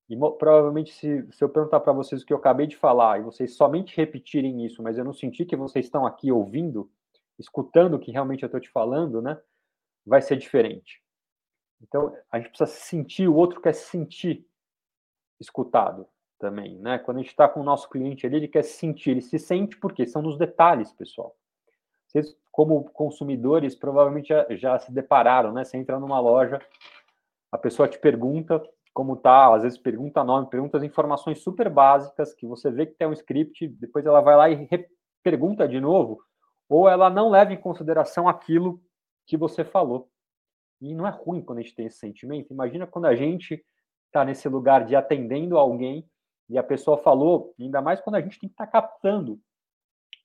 E 0.08 0.16
provavelmente, 0.16 0.94
se, 0.94 1.28
se 1.32 1.44
eu 1.44 1.50
perguntar 1.50 1.80
para 1.80 1.94
vocês 1.94 2.22
o 2.22 2.26
que 2.26 2.32
eu 2.32 2.38
acabei 2.38 2.68
de 2.68 2.78
falar 2.78 3.20
e 3.20 3.24
vocês 3.24 3.56
somente 3.56 3.98
repetirem 3.98 4.64
isso, 4.64 4.84
mas 4.84 4.98
eu 4.98 5.04
não 5.04 5.14
senti 5.14 5.46
que 5.46 5.56
vocês 5.56 5.86
estão 5.86 6.06
aqui 6.06 6.32
ouvindo, 6.32 6.92
escutando 7.40 7.96
o 7.96 8.00
que 8.00 8.12
realmente 8.12 8.44
eu 8.44 8.48
estou 8.48 8.60
te 8.60 8.70
falando, 8.70 9.22
né? 9.22 9.40
Vai 10.06 10.22
ser 10.22 10.38
diferente. 10.38 11.02
Então, 11.82 12.16
a 12.32 12.38
gente 12.38 12.50
precisa 12.50 12.70
se 12.70 12.82
sentir, 12.82 13.28
o 13.28 13.36
outro 13.36 13.60
quer 13.60 13.74
se 13.74 13.90
sentir 13.90 14.48
escutado 15.40 16.08
também, 16.38 16.78
né? 16.78 17.00
Quando 17.00 17.18
a 17.18 17.22
gente 17.22 17.32
está 17.32 17.50
com 17.50 17.62
o 17.62 17.64
nosso 17.64 17.90
cliente 17.90 18.28
ali, 18.28 18.38
ele 18.38 18.48
quer 18.48 18.64
se 18.64 18.74
sentir, 18.74 19.12
ele 19.12 19.22
se 19.22 19.40
sente 19.40 19.76
porque 19.78 20.06
são 20.06 20.22
nos 20.22 20.38
detalhes, 20.38 20.92
pessoal. 20.92 21.36
Vocês, 22.06 22.38
como 22.52 22.84
consumidores, 22.92 23.76
provavelmente 23.76 24.30
já, 24.30 24.46
já 24.52 24.80
se 24.80 24.92
depararam, 24.92 25.52
né? 25.52 25.64
Você 25.64 25.78
entra 25.78 26.00
numa 26.00 26.20
loja, 26.20 26.60
a 27.52 27.58
pessoa 27.58 27.88
te 27.88 27.98
pergunta 27.98 28.62
como 28.96 29.18
tá, 29.18 29.54
às 29.54 29.64
vezes 29.64 29.78
pergunta 29.78 30.24
nome, 30.24 30.50
pergunta 30.50 30.78
as 30.78 30.84
informações 30.84 31.40
super 31.40 31.70
básicas 31.70 32.34
que 32.34 32.48
você 32.48 32.72
vê 32.72 32.86
que 32.86 32.96
tem 32.96 33.06
um 33.06 33.12
script, 33.12 33.68
depois 33.68 34.06
ela 34.06 34.22
vai 34.22 34.38
lá 34.38 34.50
e 34.50 34.88
pergunta 35.22 35.68
de 35.68 35.82
novo, 35.82 36.24
ou 36.70 36.88
ela 36.88 37.10
não 37.10 37.30
leva 37.30 37.52
em 37.52 37.60
consideração 37.60 38.30
aquilo 38.30 38.82
que 39.28 39.36
você 39.36 39.66
falou. 39.66 40.10
E 40.80 40.96
não 40.96 41.06
é 41.06 41.10
ruim 41.10 41.42
quando 41.42 41.60
a 41.60 41.62
gente 41.62 41.76
tem 41.76 41.88
esse 41.88 41.98
sentimento. 41.98 42.54
Imagina 42.54 42.88
quando 42.88 43.06
a 43.06 43.16
gente 43.16 43.62
está 44.06 44.24
nesse 44.24 44.48
lugar 44.48 44.86
de 44.86 44.96
atendendo 44.96 45.58
alguém 45.58 46.10
e 46.50 46.58
a 46.58 46.64
pessoa 46.64 46.98
falou, 46.98 47.54
ainda 47.60 47.82
mais 47.82 48.00
quando 48.00 48.16
a 48.16 48.22
gente 48.22 48.40
tem 48.40 48.48
que 48.48 48.54
estar 48.54 48.66
tá 48.66 48.72
captando 48.72 49.38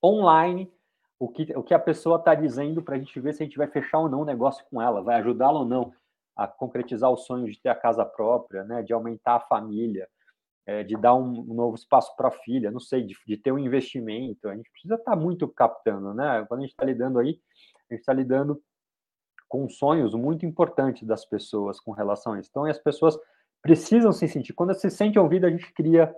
online 0.02 0.72
o 1.18 1.28
que, 1.28 1.52
o 1.56 1.62
que 1.62 1.74
a 1.74 1.78
pessoa 1.78 2.18
está 2.18 2.36
dizendo 2.36 2.82
para 2.82 2.94
a 2.94 2.98
gente 2.98 3.18
ver 3.18 3.34
se 3.34 3.42
a 3.42 3.46
gente 3.46 3.58
vai 3.58 3.66
fechar 3.66 3.98
ou 3.98 4.08
não 4.08 4.20
o 4.20 4.24
negócio 4.24 4.64
com 4.70 4.80
ela, 4.80 5.02
vai 5.02 5.16
ajudá-la 5.16 5.58
ou 5.58 5.66
não 5.66 5.92
a 6.40 6.48
concretizar 6.48 7.10
o 7.10 7.18
sonho 7.18 7.50
de 7.50 7.60
ter 7.60 7.68
a 7.68 7.74
casa 7.74 8.02
própria, 8.02 8.64
né, 8.64 8.82
de 8.82 8.94
aumentar 8.94 9.34
a 9.34 9.40
família, 9.40 10.08
é, 10.64 10.82
de 10.82 10.96
dar 10.96 11.14
um, 11.14 11.42
novo 11.44 11.74
espaço 11.74 12.16
para 12.16 12.28
a 12.28 12.30
filha, 12.30 12.70
não 12.70 12.80
sei, 12.80 13.02
de, 13.02 13.14
de, 13.26 13.36
ter 13.36 13.52
um 13.52 13.58
investimento. 13.58 14.48
A 14.48 14.56
gente 14.56 14.70
precisa 14.70 14.94
estar 14.94 15.10
tá 15.10 15.16
muito 15.16 15.46
captando, 15.48 16.14
né? 16.14 16.42
Quando 16.48 16.60
a 16.60 16.62
gente 16.62 16.70
está 16.70 16.84
lidando 16.84 17.18
aí, 17.18 17.38
a 17.90 17.94
gente 17.94 18.00
está 18.00 18.14
lidando 18.14 18.62
com 19.48 19.68
sonhos 19.68 20.14
muito 20.14 20.46
importantes 20.46 21.06
das 21.06 21.26
pessoas 21.26 21.78
com 21.78 21.90
relação 21.90 22.32
a 22.32 22.40
isso. 22.40 22.48
Então, 22.50 22.64
as 22.64 22.78
pessoas 22.78 23.18
precisam 23.60 24.10
se 24.10 24.26
sentir. 24.26 24.54
Quando 24.54 24.72
se 24.72 24.88
sente 24.88 25.18
ouvido, 25.18 25.44
a 25.44 25.50
gente 25.50 25.70
cria 25.74 26.14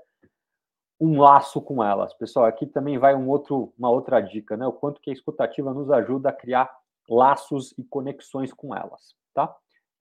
um 1.00 1.20
laço 1.20 1.60
com 1.60 1.82
elas. 1.82 2.14
Pessoal, 2.14 2.46
aqui 2.46 2.64
também 2.64 2.96
vai 2.96 3.16
um 3.16 3.28
outro, 3.28 3.72
uma 3.76 3.90
outra 3.90 4.20
dica, 4.20 4.56
né? 4.56 4.64
O 4.68 4.72
quanto 4.72 5.00
que 5.00 5.10
a 5.10 5.14
escutativa 5.14 5.74
nos 5.74 5.90
ajuda 5.90 6.28
a 6.28 6.32
criar 6.32 6.70
laços 7.08 7.74
e 7.76 7.82
conexões 7.82 8.52
com 8.52 8.72
elas, 8.72 9.16
tá? 9.34 9.52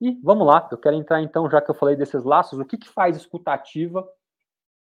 E 0.02 0.18
vamos 0.20 0.44
lá, 0.44 0.68
eu 0.72 0.78
quero 0.78 0.96
entrar 0.96 1.22
então, 1.22 1.48
já 1.48 1.62
que 1.62 1.70
eu 1.70 1.76
falei 1.76 1.94
desses 1.94 2.24
laços, 2.24 2.58
o 2.58 2.64
que, 2.64 2.76
que 2.76 2.88
faz 2.88 3.16
escutativa 3.16 4.04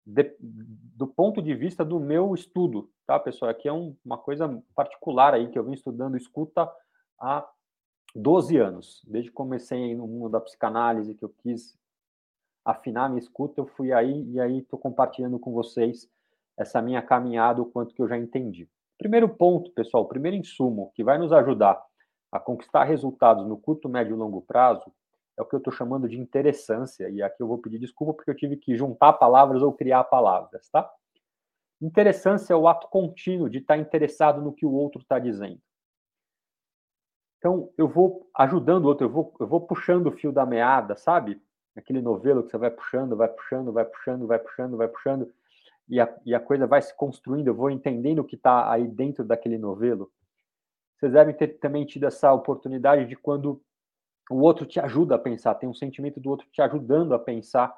de, 0.04 0.36
do 0.38 1.06
ponto 1.06 1.40
de 1.40 1.54
vista 1.54 1.82
do 1.82 1.98
meu 1.98 2.34
estudo, 2.34 2.90
tá, 3.06 3.18
pessoal? 3.18 3.50
Aqui 3.50 3.66
é 3.66 3.72
um, 3.72 3.96
uma 4.04 4.18
coisa 4.18 4.62
particular 4.74 5.32
aí 5.32 5.48
que 5.48 5.58
eu 5.58 5.64
venho 5.64 5.74
estudando 5.74 6.18
escuta 6.18 6.70
há 7.18 7.48
12 8.14 8.58
anos, 8.58 9.00
desde 9.06 9.30
que 9.30 9.34
comecei 9.34 9.94
no 9.94 10.06
mundo 10.06 10.32
da 10.32 10.40
psicanálise, 10.40 11.14
que 11.14 11.24
eu 11.24 11.30
quis 11.42 11.74
afinar 12.62 13.08
minha 13.08 13.22
escuta, 13.22 13.58
eu 13.58 13.66
fui 13.66 13.94
aí 13.94 14.22
e 14.32 14.38
aí 14.38 14.58
estou 14.58 14.78
compartilhando 14.78 15.38
com 15.38 15.50
vocês 15.50 16.06
essa 16.58 16.82
minha 16.82 17.00
caminhada, 17.00 17.62
o 17.62 17.66
quanto 17.66 17.94
que 17.94 18.02
eu 18.02 18.08
já 18.08 18.18
entendi. 18.18 18.68
Primeiro 18.98 19.30
ponto, 19.30 19.70
pessoal, 19.70 20.04
primeiro 20.04 20.36
insumo 20.36 20.92
que 20.94 21.02
vai 21.02 21.16
nos 21.16 21.32
ajudar 21.32 21.82
a 22.30 22.38
conquistar 22.38 22.84
resultados 22.84 23.46
no 23.46 23.56
curto, 23.56 23.88
médio 23.88 24.14
e 24.14 24.18
longo 24.18 24.42
prazo 24.42 24.92
é 25.36 25.42
o 25.42 25.44
que 25.44 25.54
eu 25.54 25.58
estou 25.58 25.72
chamando 25.72 26.08
de 26.08 26.18
interessância, 26.18 27.08
e 27.10 27.22
aqui 27.22 27.42
eu 27.42 27.46
vou 27.46 27.58
pedir 27.58 27.78
desculpa 27.78 28.14
porque 28.14 28.30
eu 28.30 28.36
tive 28.36 28.56
que 28.56 28.74
juntar 28.76 29.12
palavras 29.14 29.62
ou 29.62 29.72
criar 29.72 30.04
palavras, 30.04 30.68
tá? 30.70 30.90
Interessância 31.80 32.54
é 32.54 32.56
o 32.56 32.66
ato 32.66 32.88
contínuo 32.88 33.50
de 33.50 33.58
estar 33.58 33.76
interessado 33.76 34.40
no 34.40 34.52
que 34.52 34.64
o 34.64 34.72
outro 34.72 35.00
está 35.02 35.18
dizendo. 35.18 35.60
Então, 37.38 37.70
eu 37.76 37.86
vou 37.86 38.28
ajudando 38.34 38.86
o 38.86 38.88
outro, 38.88 39.06
eu 39.06 39.10
vou, 39.10 39.34
eu 39.38 39.46
vou 39.46 39.60
puxando 39.60 40.06
o 40.06 40.12
fio 40.12 40.32
da 40.32 40.46
meada, 40.46 40.96
sabe? 40.96 41.40
Aquele 41.76 42.00
novelo 42.00 42.42
que 42.42 42.50
você 42.50 42.56
vai 42.56 42.70
puxando, 42.70 43.14
vai 43.14 43.28
puxando, 43.28 43.72
vai 43.72 43.84
puxando, 43.84 44.26
vai 44.26 44.38
puxando, 44.38 44.76
vai 44.76 44.88
puxando, 44.88 45.32
e 45.88 46.00
a, 46.00 46.12
e 46.24 46.34
a 46.34 46.40
coisa 46.40 46.66
vai 46.66 46.80
se 46.80 46.96
construindo, 46.96 47.48
eu 47.48 47.54
vou 47.54 47.70
entendendo 47.70 48.20
o 48.20 48.24
que 48.24 48.36
está 48.36 48.72
aí 48.72 48.88
dentro 48.88 49.22
daquele 49.22 49.58
novelo. 49.58 50.10
Vocês 50.96 51.12
devem 51.12 51.34
ter 51.34 51.58
também 51.58 51.84
tido 51.84 52.06
essa 52.06 52.32
oportunidade 52.32 53.06
de 53.06 53.14
quando 53.14 53.62
o 54.30 54.40
outro 54.40 54.66
te 54.66 54.80
ajuda 54.80 55.14
a 55.14 55.18
pensar, 55.18 55.54
tem 55.54 55.68
um 55.68 55.74
sentimento 55.74 56.20
do 56.20 56.30
outro 56.30 56.46
te 56.50 56.60
ajudando 56.60 57.14
a 57.14 57.18
pensar, 57.18 57.76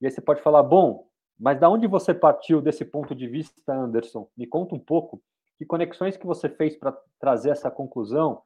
e 0.00 0.06
aí 0.06 0.10
você 0.10 0.20
pode 0.20 0.42
falar, 0.42 0.62
bom, 0.62 1.06
mas 1.38 1.58
da 1.58 1.68
onde 1.68 1.86
você 1.86 2.14
partiu 2.14 2.60
desse 2.60 2.84
ponto 2.84 3.14
de 3.14 3.26
vista, 3.26 3.72
Anderson? 3.72 4.28
Me 4.36 4.46
conta 4.46 4.74
um 4.74 4.78
pouco, 4.78 5.22
que 5.58 5.64
conexões 5.64 6.16
que 6.16 6.26
você 6.26 6.48
fez 6.48 6.76
para 6.76 6.96
trazer 7.18 7.50
essa 7.50 7.70
conclusão? 7.70 8.42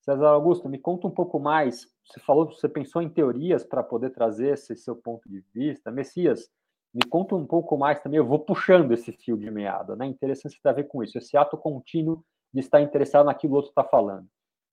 César 0.00 0.28
Augusto, 0.28 0.68
me 0.68 0.78
conta 0.78 1.06
um 1.06 1.10
pouco 1.10 1.38
mais. 1.38 1.86
Você 2.04 2.18
falou, 2.20 2.46
você 2.46 2.68
pensou 2.68 3.00
em 3.00 3.08
teorias 3.08 3.64
para 3.64 3.82
poder 3.82 4.10
trazer 4.10 4.54
esse 4.54 4.74
seu 4.74 4.96
ponto 4.96 5.28
de 5.28 5.44
vista. 5.54 5.90
Messias, 5.90 6.50
me 6.92 7.02
conta 7.08 7.36
um 7.36 7.46
pouco 7.46 7.76
mais 7.78 8.00
também. 8.00 8.18
Eu 8.18 8.26
vou 8.26 8.40
puxando 8.40 8.92
esse 8.92 9.12
fio 9.12 9.36
de 9.36 9.50
meada, 9.50 9.94
né? 9.94 10.04
Interessante 10.04 10.60
ter 10.60 10.68
a 10.68 10.72
ver 10.72 10.88
com 10.88 11.02
isso. 11.02 11.16
Esse 11.16 11.36
ato 11.36 11.56
contínuo 11.56 12.24
de 12.52 12.60
estar 12.60 12.80
interessado 12.80 13.26
naquilo 13.26 13.52
que 13.52 13.54
o 13.54 13.56
outro 13.56 13.70
está 13.70 13.84
falando. 13.84 14.26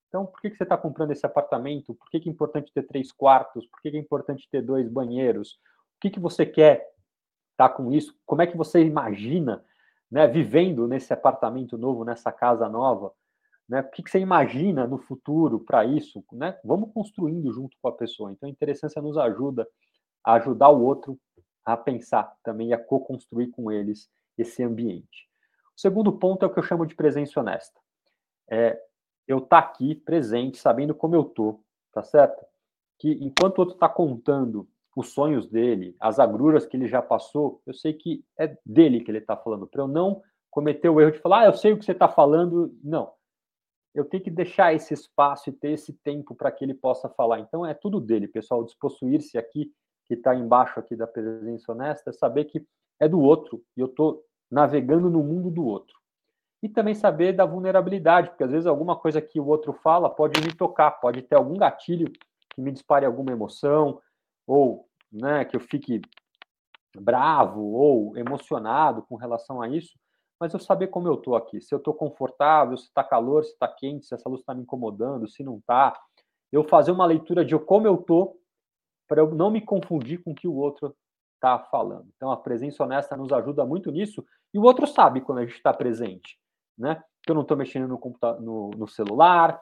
Então, 0.10 0.26
por 0.26 0.42
que, 0.42 0.50
que 0.50 0.58
você 0.58 0.64
está 0.64 0.76
comprando 0.76 1.12
esse 1.12 1.26
apartamento? 1.26 1.94
Por 1.94 2.10
que, 2.10 2.20
que 2.20 2.28
é 2.28 2.32
importante 2.32 2.74
ter 2.74 2.84
três 2.84 3.12
quartos? 3.12 3.68
Por 3.68 3.80
que, 3.80 3.92
que 3.92 3.98
é 3.98 4.00
importante 4.00 4.50
ter 4.52 4.62
dois 4.62 4.90
banheiros? 4.90 5.54
O 5.54 6.02
que, 6.02 6.10
que 6.10 6.20
você 6.20 6.46
quer 6.46 6.86
tá 7.56 7.70
com 7.70 7.92
isso? 7.94 8.16
Como 8.26 8.42
é 8.42 8.48
que 8.48 8.58
você 8.58 8.84
imagina 8.84 9.64
né, 10.10 10.28
vivendo 10.28 10.88
nesse 10.88 11.14
apartamento 11.14 11.78
novo, 11.78 12.04
nessa 12.04 12.32
casa 12.32 12.68
nova? 12.68 13.14
Né? 13.68 13.82
O 13.82 13.92
que, 13.92 14.02
que 14.02 14.10
você 14.10 14.20
imagina 14.20 14.88
no 14.88 14.98
futuro 14.98 15.60
para 15.60 15.86
isso? 15.86 16.24
Né? 16.34 16.58
Vamos 16.64 16.92
construindo 16.92 17.54
junto 17.54 17.78
com 17.80 17.88
a 17.88 17.92
pessoa. 17.92 18.32
Então, 18.32 18.48
a 18.48 18.52
interessância 18.52 19.00
nos 19.02 19.16
ajuda 19.16 19.68
a 20.24 20.34
ajudar 20.34 20.70
o 20.70 20.84
outro 20.84 21.20
a 21.64 21.78
pensar 21.78 22.36
também 22.44 22.70
e 22.70 22.74
a 22.74 22.84
co-construir 22.84 23.52
com 23.52 23.72
eles 23.72 24.10
esse 24.36 24.64
ambiente. 24.64 25.30
O 25.78 25.80
segundo 25.80 26.12
ponto 26.12 26.44
é 26.44 26.48
o 26.48 26.52
que 26.52 26.58
eu 26.58 26.64
chamo 26.64 26.86
de 26.86 26.96
presença 26.96 27.40
honesta. 27.40 27.80
É 28.50 28.82
eu 29.30 29.38
estar 29.38 29.62
tá 29.62 29.68
aqui 29.68 29.94
presente, 29.94 30.58
sabendo 30.58 30.96
como 30.96 31.16
eu 31.16 31.24
tô, 31.24 31.60
tá 31.94 32.02
certo? 32.02 32.44
Que 32.98 33.12
enquanto 33.24 33.60
o 33.60 33.62
outro 33.62 33.76
está 33.76 33.88
contando 33.88 34.68
os 34.96 35.14
sonhos 35.14 35.48
dele, 35.48 35.96
as 36.00 36.20
agruras 36.20 36.66
que 36.66 36.76
ele 36.76 36.88
já 36.88 37.00
passou, 37.00 37.62
eu 37.66 37.74
sei 37.74 37.94
que 37.94 38.26
é 38.38 38.58
dele 38.66 39.02
que 39.02 39.12
ele 39.12 39.20
está 39.20 39.38
falando, 39.38 39.68
para 39.68 39.84
eu 39.84 39.88
não 39.88 40.22
cometer 40.50 40.90
o 40.90 41.00
erro 41.00 41.12
de 41.12 41.20
falar, 41.20 41.42
ah, 41.42 41.46
eu 41.46 41.54
sei 41.54 41.72
o 41.72 41.78
que 41.78 41.86
você 41.86 41.92
está 41.92 42.10
falando. 42.10 42.76
Não, 42.84 43.14
eu 43.94 44.04
tenho 44.04 44.24
que 44.24 44.32
deixar 44.32 44.74
esse 44.74 44.96
espaço 44.96 45.50
e 45.50 45.54
ter 45.54 45.72
esse 45.74 45.94
tempo 45.94 46.34
para 46.34 46.52
que 46.52 46.66
ele 46.66 46.74
possa 46.74 47.08
falar. 47.08 47.40
Então 47.40 47.64
é 47.64 47.76
tudo 47.76 48.02
dele, 48.02 48.28
pessoal. 48.28 48.64
Despossuir-se 48.64 49.38
aqui, 49.38 49.72
que 50.08 50.16
está 50.16 50.36
embaixo 50.36 50.80
aqui 50.80 50.96
da 50.96 51.06
presença 51.06 51.72
honesta, 51.72 52.10
é 52.10 52.14
saber 52.14 52.46
que 52.46 52.66
é 53.00 53.08
do 53.08 53.22
outro 53.22 53.64
e 53.78 53.82
eu 53.82 53.86
estou 53.86 54.24
navegando 54.50 55.08
no 55.08 55.22
mundo 55.22 55.52
do 55.52 55.64
outro. 55.64 55.99
E 56.62 56.68
também 56.68 56.94
saber 56.94 57.34
da 57.34 57.46
vulnerabilidade, 57.46 58.30
porque 58.30 58.44
às 58.44 58.52
vezes 58.52 58.68
alguma 58.68 58.96
coisa 58.96 59.22
que 59.22 59.40
o 59.40 59.48
outro 59.48 59.74
fala 59.74 60.10
pode 60.10 60.42
me 60.42 60.54
tocar, 60.54 60.92
pode 60.92 61.22
ter 61.22 61.36
algum 61.36 61.58
gatilho 61.58 62.12
que 62.54 62.62
me 62.62 62.72
dispare 62.72 63.06
alguma 63.06 63.32
emoção, 63.32 64.02
ou 64.46 64.88
né, 65.12 65.46
que 65.46 65.56
eu 65.56 65.62
fique 65.62 66.02
bravo 66.96 67.62
ou 67.62 68.18
emocionado 68.18 69.04
com 69.04 69.16
relação 69.16 69.62
a 69.62 69.70
isso 69.70 69.98
mas 70.40 70.54
eu 70.54 70.60
saber 70.60 70.88
como 70.88 71.08
eu 71.08 71.16
estou 71.16 71.36
aqui, 71.36 71.60
se 71.60 71.76
eu 71.76 71.78
estou 71.78 71.94
confortável, 71.94 72.78
se 72.78 72.86
está 72.86 73.04
calor, 73.04 73.44
se 73.44 73.52
está 73.52 73.68
quente, 73.68 74.06
se 74.06 74.16
essa 74.16 74.30
luz 74.30 74.40
está 74.40 74.54
me 74.54 74.62
incomodando, 74.62 75.28
se 75.28 75.44
não 75.44 75.58
está. 75.58 76.00
Eu 76.52 76.64
fazer 76.64 76.92
uma 76.92 77.06
leitura 77.06 77.44
de 77.44 77.58
como 77.60 77.86
eu 77.86 77.96
estou, 77.96 78.40
para 79.08 79.22
eu 79.22 79.36
não 79.36 79.52
me 79.52 79.60
confundir 79.60 80.24
com 80.24 80.32
o 80.32 80.36
que 80.36 80.48
o 80.48 80.56
outro 80.56 80.96
está 81.36 81.60
falando. 81.60 82.08
Então, 82.16 82.32
a 82.32 82.38
presença 82.38 82.84
honesta 82.84 83.18
nos 83.18 83.34
ajuda 83.34 83.66
muito 83.66 83.92
nisso, 83.92 84.26
e 84.54 84.58
o 84.58 84.64
outro 84.64 84.88
sabe 84.88 85.20
quando 85.20 85.40
a 85.40 85.46
gente 85.46 85.56
está 85.56 85.74
presente, 85.74 86.39
né? 86.80 87.04
Que 87.24 87.32
eu 87.32 87.36
não 87.36 87.42
estou 87.42 87.58
mexendo 87.58 87.88
no, 87.88 88.00
no, 88.40 88.70
no 88.72 88.88
celular, 88.88 89.62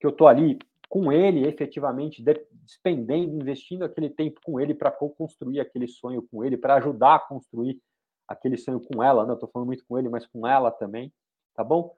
que 0.00 0.06
eu 0.06 0.10
estou 0.10 0.28
ali 0.28 0.58
com 0.88 1.10
ele, 1.10 1.46
efetivamente, 1.46 2.22
despendendo, 2.50 3.34
investindo 3.34 3.82
aquele 3.82 4.10
tempo 4.10 4.40
com 4.44 4.60
ele 4.60 4.74
para 4.74 4.90
construir 4.90 5.58
aquele 5.58 5.88
sonho 5.88 6.26
com 6.30 6.44
ele, 6.44 6.56
para 6.56 6.74
ajudar 6.74 7.14
a 7.14 7.18
construir 7.18 7.80
aquele 8.28 8.56
sonho 8.56 8.80
com 8.80 9.02
ela, 9.02 9.26
né? 9.26 9.34
Tô 9.36 9.46
falando 9.46 9.68
muito 9.68 9.84
com 9.86 9.98
ele, 9.98 10.08
mas 10.08 10.26
com 10.26 10.46
ela 10.46 10.70
também, 10.70 11.12
tá 11.54 11.64
bom? 11.64 11.94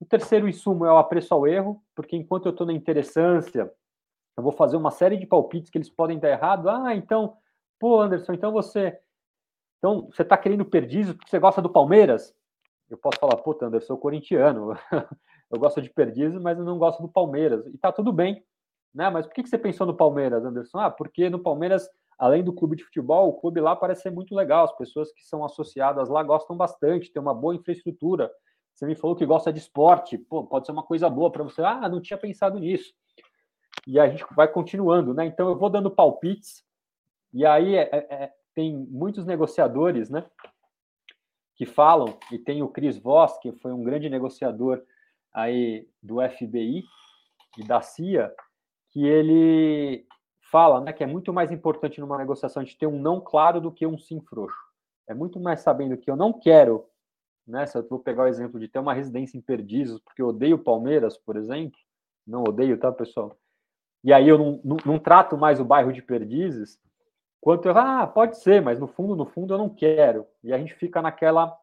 O 0.00 0.04
terceiro 0.04 0.48
insumo 0.48 0.84
é 0.84 0.92
o 0.92 0.98
apreço 0.98 1.32
ao 1.32 1.46
erro, 1.46 1.80
porque 1.94 2.16
enquanto 2.16 2.46
eu 2.46 2.50
estou 2.50 2.66
na 2.66 2.72
interessância, 2.72 3.72
eu 4.36 4.42
vou 4.42 4.50
fazer 4.50 4.76
uma 4.76 4.90
série 4.90 5.16
de 5.16 5.26
palpites 5.26 5.70
que 5.70 5.78
eles 5.78 5.88
podem 5.88 6.18
dar 6.18 6.30
errado. 6.30 6.68
Ah, 6.68 6.94
então, 6.96 7.36
pô, 7.78 8.00
Anderson, 8.00 8.32
então 8.32 8.50
você. 8.50 8.98
Então, 9.78 10.08
você 10.12 10.22
está 10.22 10.36
querendo 10.36 10.64
perdizes 10.64 11.14
porque 11.14 11.30
você 11.30 11.38
gosta 11.38 11.62
do 11.62 11.70
Palmeiras? 11.70 12.34
Eu 12.92 12.98
posso 12.98 13.18
falar, 13.18 13.36
pô, 13.36 13.52
Anderson, 13.52 13.76
eu 13.76 13.80
sou 13.80 13.98
corintiano. 13.98 14.76
eu 15.50 15.58
gosto 15.58 15.80
de 15.80 15.88
perdizes, 15.88 16.38
mas 16.40 16.58
eu 16.58 16.64
não 16.64 16.78
gosto 16.78 17.00
do 17.00 17.08
Palmeiras. 17.08 17.66
E 17.66 17.78
tá 17.78 17.90
tudo 17.90 18.12
bem, 18.12 18.44
né? 18.94 19.08
Mas 19.08 19.26
por 19.26 19.34
que 19.34 19.46
você 19.46 19.56
pensou 19.56 19.86
no 19.86 19.96
Palmeiras, 19.96 20.44
Anderson? 20.44 20.78
Ah, 20.78 20.90
porque 20.90 21.30
no 21.30 21.38
Palmeiras 21.38 21.88
além 22.18 22.44
do 22.44 22.52
clube 22.52 22.76
de 22.76 22.84
futebol, 22.84 23.28
o 23.28 23.32
clube 23.32 23.60
lá 23.60 23.74
parece 23.74 24.02
ser 24.02 24.10
muito 24.10 24.34
legal. 24.34 24.64
As 24.64 24.76
pessoas 24.76 25.10
que 25.12 25.24
são 25.24 25.44
associadas 25.44 26.08
lá 26.08 26.22
gostam 26.22 26.56
bastante, 26.56 27.12
tem 27.12 27.20
uma 27.20 27.34
boa 27.34 27.54
infraestrutura. 27.54 28.30
Você 28.74 28.86
me 28.86 28.94
falou 28.94 29.16
que 29.16 29.26
gosta 29.26 29.52
de 29.52 29.58
esporte, 29.58 30.18
pô, 30.18 30.44
pode 30.46 30.66
ser 30.66 30.72
uma 30.72 30.84
coisa 30.84 31.10
boa 31.10 31.32
para 31.32 31.42
você. 31.42 31.62
Ah, 31.62 31.88
não 31.88 32.00
tinha 32.00 32.16
pensado 32.16 32.58
nisso. 32.58 32.92
E 33.86 33.98
a 33.98 34.08
gente 34.08 34.24
vai 34.36 34.46
continuando, 34.46 35.12
né? 35.12 35.26
Então 35.26 35.48
eu 35.48 35.58
vou 35.58 35.68
dando 35.68 35.90
palpites, 35.90 36.62
e 37.32 37.44
aí 37.44 37.74
é, 37.74 37.88
é, 37.92 38.14
é 38.14 38.32
tem 38.54 38.76
muitos 38.76 39.24
negociadores, 39.24 40.08
né? 40.08 40.24
Que 41.54 41.66
falam, 41.66 42.18
e 42.30 42.38
tem 42.38 42.62
o 42.62 42.68
Chris 42.68 42.98
Voss, 42.98 43.38
que 43.38 43.52
foi 43.52 43.72
um 43.72 43.84
grande 43.84 44.08
negociador 44.08 44.82
aí 45.32 45.88
do 46.02 46.16
FBI 46.20 46.84
e 47.58 47.64
da 47.64 47.80
CIA, 47.80 48.34
que 48.90 49.06
ele 49.06 50.06
fala 50.50 50.80
né, 50.80 50.92
que 50.92 51.02
é 51.02 51.06
muito 51.06 51.32
mais 51.32 51.50
importante 51.50 52.00
numa 52.00 52.18
negociação 52.18 52.62
de 52.62 52.76
ter 52.76 52.86
um 52.86 53.00
não 53.00 53.20
claro 53.20 53.60
do 53.60 53.72
que 53.72 53.86
um 53.86 53.98
sim 53.98 54.20
frouxo. 54.20 54.56
É 55.08 55.14
muito 55.14 55.40
mais 55.40 55.60
sabendo 55.60 55.96
que 55.96 56.10
eu 56.10 56.16
não 56.16 56.32
quero, 56.32 56.86
né, 57.46 57.66
se 57.66 57.76
eu 57.76 57.88
vou 57.88 57.98
pegar 57.98 58.24
o 58.24 58.28
exemplo 58.28 58.60
de 58.60 58.68
ter 58.68 58.78
uma 58.78 58.92
residência 58.92 59.36
em 59.36 59.40
Perdizes, 59.40 59.98
porque 60.00 60.20
eu 60.20 60.28
odeio 60.28 60.58
Palmeiras, 60.58 61.16
por 61.16 61.36
exemplo, 61.36 61.78
não 62.26 62.42
odeio, 62.42 62.78
tá, 62.78 62.92
pessoal? 62.92 63.36
E 64.04 64.12
aí 64.12 64.28
eu 64.28 64.36
não, 64.36 64.60
não, 64.62 64.76
não 64.84 64.98
trato 64.98 65.38
mais 65.38 65.58
o 65.58 65.64
bairro 65.64 65.92
de 65.92 66.02
Perdizes, 66.02 66.78
quanto 67.42 67.68
eu, 67.68 67.76
ah, 67.76 68.06
pode 68.06 68.38
ser, 68.38 68.62
mas 68.62 68.80
no 68.80 68.86
fundo, 68.86 69.14
no 69.14 69.26
fundo 69.26 69.52
eu 69.52 69.58
não 69.58 69.68
quero. 69.68 70.26
E 70.42 70.50
a 70.50 70.58
gente 70.58 70.74
fica 70.74 71.02
naquela 71.02 71.54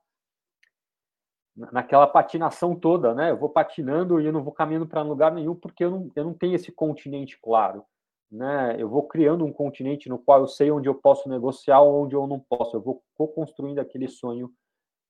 naquela 1.73 2.07
patinação 2.07 2.73
toda, 2.73 3.13
né? 3.13 3.32
Eu 3.32 3.38
vou 3.38 3.49
patinando 3.49 4.21
e 4.21 4.25
eu 4.25 4.32
não 4.32 4.43
vou 4.43 4.53
caminhando 4.53 4.88
para 4.88 5.01
lugar 5.01 5.32
nenhum 5.34 5.55
porque 5.55 5.84
eu 5.84 5.91
não, 5.91 6.11
eu 6.15 6.23
não 6.23 6.34
tenho 6.34 6.55
esse 6.55 6.71
continente 6.71 7.38
claro 7.41 7.84
né, 8.32 8.75
eu 8.80 8.88
vou 8.88 9.07
criando 9.07 9.43
um 9.43 9.51
continente 9.51 10.07
no 10.07 10.19
qual 10.19 10.41
eu 10.41 10.47
sei 10.47 10.69
onde 10.69 10.88
eu 10.88 10.93
posso 10.93 11.27
negociar 11.27 11.82
onde 11.82 12.15
eu 12.15 12.27
não 12.27 12.39
posso. 12.39 12.75
Eu 12.75 12.82
vou 12.82 13.01
co-construindo 13.15 13.80
aquele 13.80 14.07
sonho 14.07 14.53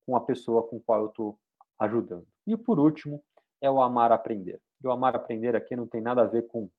com 0.05 0.15
a 0.15 0.21
pessoa 0.21 0.63
com 0.63 0.79
qual 0.79 1.01
eu 1.01 1.07
estou 1.07 1.39
ajudando. 1.77 2.25
E 2.47 2.55
por 2.55 2.79
último, 2.79 3.21
é 3.61 3.69
o 3.69 3.81
amar 3.81 4.11
aprender. 4.11 4.61
E 4.81 4.87
o 4.87 4.91
amar 4.91 5.15
aprender 5.15 5.55
aqui 5.55 5.75
não 5.75 5.85
tem 5.85 6.01
nada 6.01 6.21
a 6.21 6.27
ver 6.27 6.47
com 6.47 6.69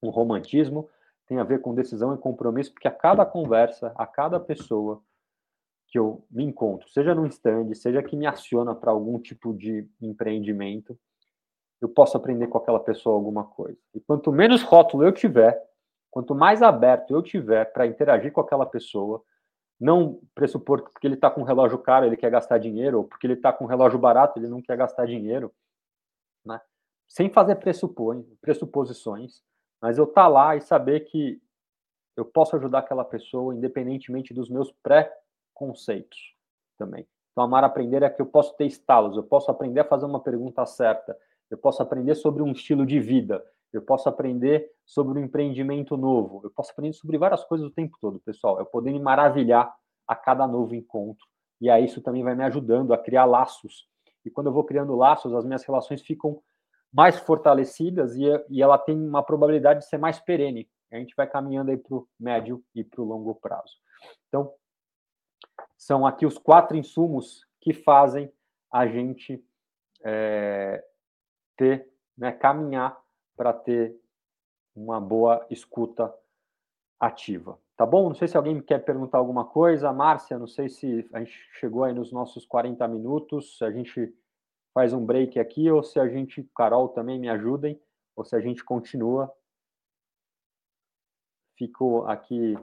o 0.00 0.08
romantismo, 0.08 0.88
tem 1.32 1.38
a 1.38 1.44
ver 1.44 1.62
com 1.62 1.74
decisão 1.74 2.14
e 2.14 2.18
compromisso, 2.18 2.72
porque 2.74 2.86
a 2.86 2.92
cada 2.92 3.24
conversa, 3.24 3.90
a 3.96 4.06
cada 4.06 4.38
pessoa 4.38 5.02
que 5.88 5.98
eu 5.98 6.22
me 6.30 6.44
encontro, 6.44 6.90
seja 6.90 7.14
no 7.14 7.26
stand, 7.26 7.72
seja 7.74 8.02
que 8.02 8.14
me 8.14 8.26
aciona 8.26 8.74
para 8.74 8.90
algum 8.90 9.18
tipo 9.18 9.54
de 9.54 9.88
empreendimento, 10.00 10.98
eu 11.80 11.88
posso 11.88 12.18
aprender 12.18 12.48
com 12.48 12.58
aquela 12.58 12.78
pessoa 12.78 13.16
alguma 13.16 13.44
coisa. 13.44 13.78
E 13.94 14.00
quanto 14.00 14.30
menos 14.30 14.62
rótulo 14.62 15.04
eu 15.04 15.12
tiver, 15.12 15.58
quanto 16.10 16.34
mais 16.34 16.60
aberto 16.60 17.14
eu 17.14 17.22
tiver 17.22 17.64
para 17.72 17.86
interagir 17.86 18.30
com 18.30 18.42
aquela 18.42 18.66
pessoa, 18.66 19.24
não 19.80 20.20
pressupor 20.34 20.84
que 21.00 21.06
ele 21.06 21.14
está 21.14 21.30
com 21.30 21.40
um 21.40 21.44
relógio 21.44 21.78
caro 21.78 22.04
ele 22.04 22.16
quer 22.16 22.30
gastar 22.30 22.58
dinheiro, 22.58 22.98
ou 22.98 23.04
porque 23.04 23.26
ele 23.26 23.34
está 23.34 23.50
com 23.54 23.64
um 23.64 23.68
relógio 23.68 23.98
barato 23.98 24.38
ele 24.38 24.48
não 24.48 24.60
quer 24.60 24.76
gastar 24.76 25.06
dinheiro, 25.06 25.50
né? 26.44 26.60
sem 27.08 27.30
fazer 27.30 27.56
pressuposições, 27.56 29.42
mas 29.82 29.98
eu 29.98 30.04
estar 30.04 30.22
tá 30.22 30.28
lá 30.28 30.56
e 30.56 30.60
saber 30.60 31.00
que 31.00 31.42
eu 32.16 32.24
posso 32.24 32.54
ajudar 32.54 32.78
aquela 32.78 33.04
pessoa 33.04 33.54
independentemente 33.54 34.32
dos 34.32 34.48
meus 34.48 34.70
pré-conceitos 34.82 36.36
também. 36.78 37.06
Então, 37.32 37.44
amar 37.44 37.64
aprender 37.64 38.02
é 38.02 38.10
que 38.10 38.22
eu 38.22 38.26
posso 38.26 38.54
ter 38.56 38.66
estalos, 38.66 39.16
eu 39.16 39.24
posso 39.24 39.50
aprender 39.50 39.80
a 39.80 39.84
fazer 39.84 40.04
uma 40.04 40.20
pergunta 40.20 40.64
certa, 40.66 41.16
eu 41.50 41.58
posso 41.58 41.82
aprender 41.82 42.14
sobre 42.14 42.42
um 42.42 42.52
estilo 42.52 42.86
de 42.86 43.00
vida, 43.00 43.44
eu 43.72 43.82
posso 43.82 44.08
aprender 44.08 44.70
sobre 44.84 45.18
um 45.18 45.24
empreendimento 45.24 45.96
novo, 45.96 46.42
eu 46.44 46.50
posso 46.50 46.70
aprender 46.72 46.92
sobre 46.92 47.16
várias 47.16 47.42
coisas 47.44 47.66
o 47.66 47.70
tempo 47.70 47.96
todo, 48.00 48.20
pessoal. 48.20 48.58
Eu 48.58 48.66
poder 48.66 48.92
me 48.92 49.00
maravilhar 49.00 49.74
a 50.06 50.14
cada 50.14 50.46
novo 50.46 50.74
encontro. 50.74 51.26
E 51.60 51.70
aí 51.70 51.86
isso 51.86 52.02
também 52.02 52.22
vai 52.22 52.34
me 52.34 52.44
ajudando 52.44 52.92
a 52.92 52.98
criar 52.98 53.24
laços. 53.24 53.88
E 54.24 54.30
quando 54.30 54.48
eu 54.48 54.52
vou 54.52 54.64
criando 54.64 54.94
laços, 54.94 55.34
as 55.34 55.44
minhas 55.44 55.64
relações 55.64 56.02
ficam 56.02 56.42
mais 56.92 57.18
fortalecidas 57.18 58.14
e, 58.16 58.24
e 58.50 58.62
ela 58.62 58.78
tem 58.78 58.96
uma 58.96 59.22
probabilidade 59.22 59.80
de 59.80 59.88
ser 59.88 59.98
mais 59.98 60.18
perene 60.18 60.68
a 60.96 60.98
gente 60.98 61.14
vai 61.16 61.26
caminhando 61.26 61.70
aí 61.70 61.76
para 61.76 61.96
o 61.96 62.08
médio 62.18 62.62
e 62.74 62.84
para 62.84 63.00
o 63.00 63.04
longo 63.04 63.34
prazo. 63.34 63.78
Então, 64.28 64.52
são 65.76 66.06
aqui 66.06 66.26
os 66.26 66.38
quatro 66.38 66.76
insumos 66.76 67.46
que 67.60 67.72
fazem 67.72 68.32
a 68.70 68.86
gente 68.86 69.42
é, 70.04 70.84
ter, 71.56 71.88
né, 72.16 72.32
caminhar 72.32 73.00
para 73.36 73.52
ter 73.52 73.96
uma 74.74 75.00
boa 75.00 75.44
escuta 75.50 76.12
ativa. 77.00 77.58
Tá 77.76 77.86
bom? 77.86 78.08
Não 78.08 78.14
sei 78.14 78.28
se 78.28 78.36
alguém 78.36 78.60
quer 78.60 78.84
perguntar 78.84 79.18
alguma 79.18 79.44
coisa. 79.44 79.92
Márcia, 79.92 80.38
não 80.38 80.46
sei 80.46 80.68
se 80.68 81.08
a 81.12 81.18
gente 81.18 81.32
chegou 81.58 81.84
aí 81.84 81.92
nos 81.92 82.12
nossos 82.12 82.46
40 82.46 82.86
minutos, 82.86 83.60
a 83.62 83.70
gente 83.70 84.14
faz 84.74 84.92
um 84.92 85.04
break 85.04 85.38
aqui 85.38 85.70
ou 85.70 85.82
se 85.82 85.98
a 85.98 86.08
gente, 86.08 86.42
Carol, 86.56 86.88
também 86.88 87.18
me 87.18 87.28
ajudem, 87.28 87.80
ou 88.16 88.24
se 88.24 88.36
a 88.36 88.40
gente 88.40 88.64
continua 88.64 89.32
Fico 91.62 92.04
aqui. 92.06 92.56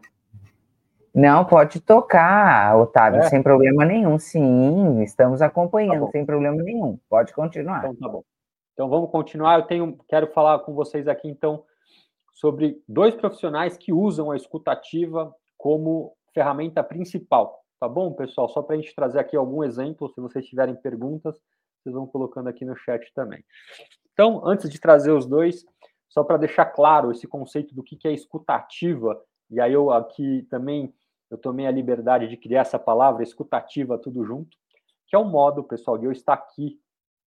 Não, 1.14 1.46
pode 1.46 1.80
tocar, 1.80 2.78
Otávio, 2.78 3.22
é? 3.22 3.30
sem 3.30 3.42
problema 3.42 3.86
nenhum. 3.86 4.20
Sim, 4.20 5.02
estamos 5.02 5.42
acompanhando, 5.42 6.06
tá 6.06 6.12
sem 6.12 6.26
problema 6.26 6.62
nenhum. 6.62 7.00
Pode 7.10 7.34
continuar. 7.34 7.80
Então, 7.80 7.96
tá 7.96 8.10
bom. 8.10 8.24
Então, 8.74 8.90
vamos 8.90 9.10
continuar. 9.10 9.60
Eu 9.60 9.66
tenho, 9.66 9.98
quero 10.08 10.28
falar 10.28 10.60
com 10.60 10.74
vocês 10.74 11.08
aqui, 11.08 11.28
então, 11.28 11.64
sobre 12.34 12.82
dois 12.88 13.16
profissionais 13.16 13.78
que 13.78 13.94
usam 13.94 14.32
a 14.32 14.36
escutativa 14.36 15.34
como 15.58 16.14
ferramenta 16.34 16.84
principal. 16.84 17.64
Tá 17.80 17.88
bom, 17.88 18.14
pessoal? 18.14 18.50
Só 18.50 18.62
para 18.62 18.76
a 18.76 18.80
gente 18.80 18.94
trazer 18.94 19.20
aqui 19.20 19.36
algum 19.36 19.64
exemplo, 19.64 20.10
se 20.10 20.20
vocês 20.20 20.46
tiverem 20.46 20.76
perguntas, 20.76 21.40
vocês 21.90 21.94
vão 21.94 22.08
colocando 22.08 22.48
aqui 22.48 22.64
no 22.64 22.76
chat 22.76 23.12
também. 23.14 23.44
Então, 24.14 24.46
antes 24.46 24.70
de 24.70 24.80
trazer 24.80 25.12
os 25.12 25.26
dois, 25.26 25.66
só 26.08 26.24
para 26.24 26.38
deixar 26.38 26.66
claro 26.66 27.12
esse 27.12 27.28
conceito 27.28 27.74
do 27.74 27.84
que, 27.84 27.98
é 28.08 28.14
escutativa, 28.14 29.22
e 29.50 29.60
aí 29.60 29.74
eu 29.74 29.92
aqui 29.92 30.48
também 30.50 30.94
eu 31.30 31.38
tomei 31.38 31.68
a 31.68 31.72
liberdade 31.72 32.28
de 32.28 32.38
criar 32.38 32.62
essa 32.62 32.80
palavra, 32.80 33.22
escutativa, 33.22 34.00
tudo 34.00 34.24
junto, 34.24 34.58
que 35.08 35.16
é 35.16 35.20
o 35.20 35.26
modo, 35.26 35.64
pessoal, 35.64 35.98
de 35.98 36.06
eu 36.06 36.12
estar 36.12 36.34
aqui, 36.34 36.80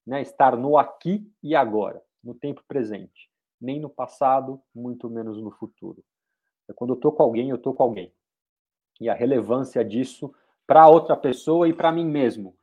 né, 0.04 0.20
estar 0.20 0.56
no 0.56 0.76
aqui 0.76 1.30
e 1.42 1.54
agora, 1.54 2.02
no 2.22 2.34
tempo 2.34 2.62
presente, 2.66 3.30
nem 3.60 3.80
no 3.80 3.88
passado, 3.88 4.60
muito 4.74 5.08
menos 5.08 5.40
no 5.40 5.52
futuro. 5.52 6.02
É 6.68 6.72
quando 6.72 6.90
eu 6.90 6.96
estou 6.96 7.12
com 7.12 7.22
alguém, 7.22 7.50
eu 7.50 7.56
estou 7.56 7.74
com 7.74 7.82
alguém. 7.84 8.12
E 9.00 9.08
a 9.08 9.14
relevância 9.14 9.84
disso 9.84 10.34
para 10.66 10.88
outra 10.88 11.16
pessoa 11.16 11.68
e 11.68 11.72
para 11.72 11.92
mim 11.92 12.04
mesmo 12.04 12.56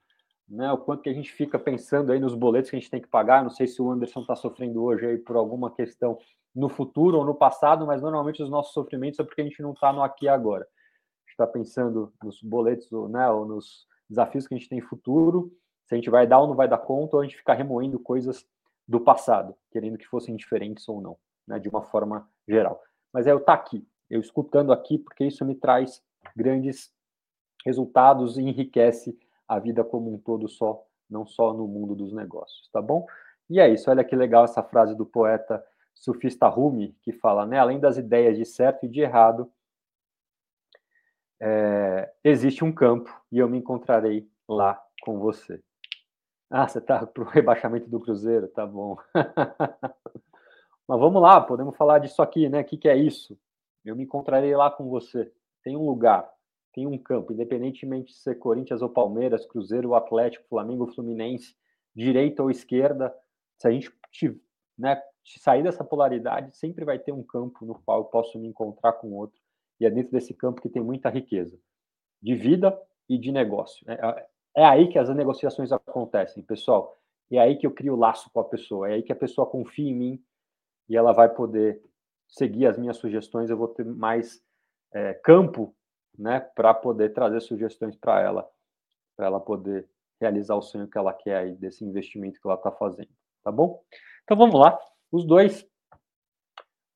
né, 0.50 0.72
o 0.72 0.78
quanto 0.78 1.04
que 1.04 1.10
a 1.10 1.14
gente 1.14 1.32
fica 1.32 1.60
pensando 1.60 2.12
aí 2.12 2.20
nos 2.20 2.34
boletos 2.34 2.72
que 2.72 2.76
a 2.76 2.80
gente 2.80 2.90
tem 2.90 3.02
que 3.02 3.08
pagar. 3.08 3.44
Não 3.44 3.52
sei 3.52 3.68
se 3.68 3.82
o 3.82 3.92
Anderson 3.92 4.22
está 4.22 4.36
sofrendo 4.36 4.84
hoje 4.84 5.06
aí 5.06 5.18
por 5.18 5.36
alguma 5.36 5.70
questão 5.72 6.18
no 6.56 6.68
futuro 6.68 7.20
ou 7.20 7.26
no 7.26 7.36
passado, 7.36 7.86
mas 7.86 8.02
normalmente 8.02 8.42
os 8.42 8.50
nossos 8.50 8.74
sofrimentos 8.74 9.20
é 9.20 9.24
porque 9.24 9.42
a 9.42 9.44
gente 9.44 9.62
não 9.62 9.74
está 9.74 9.94
no 9.94 10.02
aqui 10.02 10.26
e 10.26 10.30
agora. 10.30 10.64
A 10.64 11.22
gente 11.22 11.32
está 11.32 11.46
pensando 11.46 12.12
nos 12.24 12.42
boletos 12.42 12.90
né, 13.10 13.30
ou 13.30 13.46
nos 13.46 13.88
desafios 14.10 14.48
que 14.48 14.56
a 14.56 14.58
gente 14.58 14.70
tem 14.70 14.82
futuro, 14.82 15.56
se 15.86 15.94
a 15.94 15.98
gente 15.98 16.10
vai 16.10 16.26
dar 16.26 16.40
ou 16.40 16.48
não 16.48 16.56
vai 16.56 16.68
dar 16.68 16.80
conta, 16.80 17.16
ou 17.16 17.22
a 17.22 17.26
gente 17.26 17.38
fica 17.38 17.54
remoendo 17.54 18.00
coisas 18.00 18.46
do 18.88 19.00
passado, 19.00 19.56
querendo 19.72 19.98
que 20.00 20.08
fossem 20.08 20.36
diferentes 20.36 20.90
ou 20.90 21.00
não, 21.00 21.18
né, 21.48 21.60
de 21.60 21.70
uma 21.70 21.84
forma 21.84 22.28
geral. 22.48 22.82
Mas 23.14 23.28
é 23.28 23.32
eu 23.32 23.38
estar 23.38 23.56
tá 23.56 23.62
aqui, 23.62 23.88
eu 24.10 24.20
escutando 24.20 24.74
aqui, 24.74 24.98
porque 24.98 25.26
isso 25.26 25.46
me 25.46 25.54
traz 25.54 26.02
grandes 26.36 26.92
resultados 27.64 28.38
e 28.38 28.42
enriquece 28.42 29.18
a 29.50 29.58
vida 29.58 29.84
como 29.84 30.14
um 30.14 30.20
todo 30.20 30.48
só, 30.48 30.86
não 31.10 31.26
só 31.26 31.52
no 31.52 31.68
mundo 31.68 31.96
dos 31.96 32.14
negócios, 32.14 32.70
tá 32.72 32.80
bom? 32.80 33.08
E 33.50 33.60
é 33.60 33.68
isso, 33.68 33.90
olha 33.90 34.04
que 34.04 34.16
legal 34.16 34.46
essa 34.46 34.62
frase 34.62 34.96
do 34.96 35.08
poeta 35.08 35.62
sufista 35.96 36.48
Rumi, 36.48 36.96
que 37.02 37.12
fala, 37.12 37.48
né, 37.48 37.58
além 37.58 37.80
das 37.80 37.98
ideias 37.98 38.38
de 38.38 38.46
certo 38.46 38.86
e 38.86 38.90
de 38.90 39.02
errado, 39.02 39.52
é, 41.42 42.12
existe 42.24 42.64
um 42.64 42.72
campo 42.72 43.10
e 43.32 43.40
eu 43.40 43.50
me 43.50 43.58
encontrarei 43.58 44.30
lá 44.48 44.80
com 45.02 45.18
você. 45.18 45.62
Ah, 46.50 46.68
você 46.68 46.80
tá 46.80 47.06
pro 47.06 47.24
rebaixamento 47.26 47.90
do 47.90 48.00
Cruzeiro, 48.00 48.48
tá 48.48 48.66
bom. 48.66 48.98
Mas 50.88 51.00
vamos 51.00 51.22
lá, 51.22 51.42
podemos 51.42 51.76
falar 51.76 52.00
disso 52.00 52.22
aqui, 52.22 52.50
né? 52.50 52.62
O 52.62 52.66
que, 52.66 52.78
que 52.78 52.90
é 52.90 52.96
isso? 52.96 53.38
Eu 53.86 53.96
me 53.96 54.04
encontrarei 54.04 54.56
lá 54.56 54.70
com 54.72 54.90
você. 54.90 55.32
Tem 55.64 55.76
um 55.76 55.86
lugar 55.86 56.28
tem 56.80 56.88
um 56.88 56.98
campo, 56.98 57.34
independentemente 57.34 58.14
de 58.14 58.20
ser 58.20 58.36
Corinthians 58.36 58.82
ou 58.82 58.88
Palmeiras, 58.88 59.46
Cruzeiro 59.46 59.94
Atlético, 59.96 60.48
Flamengo 60.48 60.88
Fluminense, 60.88 61.54
direita 61.94 62.42
ou 62.42 62.50
esquerda, 62.50 63.14
se 63.58 63.68
a 63.68 63.72
gente 63.72 63.92
né, 64.78 65.02
sair 65.26 65.62
dessa 65.62 65.84
polaridade, 65.84 66.56
sempre 66.56 66.86
vai 66.86 66.98
ter 66.98 67.12
um 67.12 67.22
campo 67.22 67.66
no 67.66 67.76
qual 67.76 68.00
eu 68.00 68.06
posso 68.06 68.40
me 68.40 68.48
encontrar 68.48 68.94
com 68.94 69.12
outro, 69.12 69.38
e 69.78 69.86
é 69.86 69.90
dentro 69.90 70.12
desse 70.12 70.34
campo 70.34 70.62
que 70.62 70.70
tem 70.70 70.82
muita 70.82 71.10
riqueza 71.10 71.60
de 72.22 72.34
vida 72.34 72.80
e 73.10 73.18
de 73.18 73.30
negócio. 73.30 73.86
É, 73.92 73.96
é, 73.96 74.28
é 74.62 74.66
aí 74.66 74.88
que 74.88 74.98
as 74.98 75.10
negociações 75.14 75.74
acontecem, 75.74 76.42
pessoal. 76.42 76.98
É 77.30 77.40
aí 77.40 77.58
que 77.58 77.68
eu 77.68 77.72
crio 77.72 77.96
laço 77.96 78.30
com 78.32 78.40
a 78.40 78.46
pessoa, 78.46 78.90
é 78.90 78.94
aí 78.94 79.04
que 79.04 79.12
a 79.12 79.18
pessoa 79.18 79.46
confia 79.46 79.90
em 79.90 79.96
mim 79.96 80.24
e 80.88 80.96
ela 80.96 81.12
vai 81.12 81.28
poder 81.28 81.84
seguir 82.28 82.68
as 82.68 82.78
minhas 82.78 82.96
sugestões, 82.96 83.50
eu 83.50 83.58
vou 83.58 83.68
ter 83.68 83.86
mais 83.86 84.42
é, 84.94 85.14
campo 85.14 85.76
né, 86.18 86.40
para 86.40 86.74
poder 86.74 87.14
trazer 87.14 87.42
sugestões 87.42 87.96
para 87.96 88.22
ela, 88.22 88.50
para 89.16 89.28
ela 89.28 89.40
poder 89.40 89.90
realizar 90.20 90.56
o 90.56 90.62
sonho 90.62 90.88
que 90.88 90.98
ela 90.98 91.14
quer 91.14 91.38
aí 91.38 91.56
desse 91.56 91.84
investimento 91.86 92.40
que 92.40 92.48
ela 92.48 92.56
está 92.56 92.72
fazendo, 92.72 93.10
tá 93.44 93.52
bom? 93.52 93.82
Então 94.24 94.36
vamos 94.38 94.60
lá, 94.60 94.78
os 95.12 95.26
dois, 95.26 95.66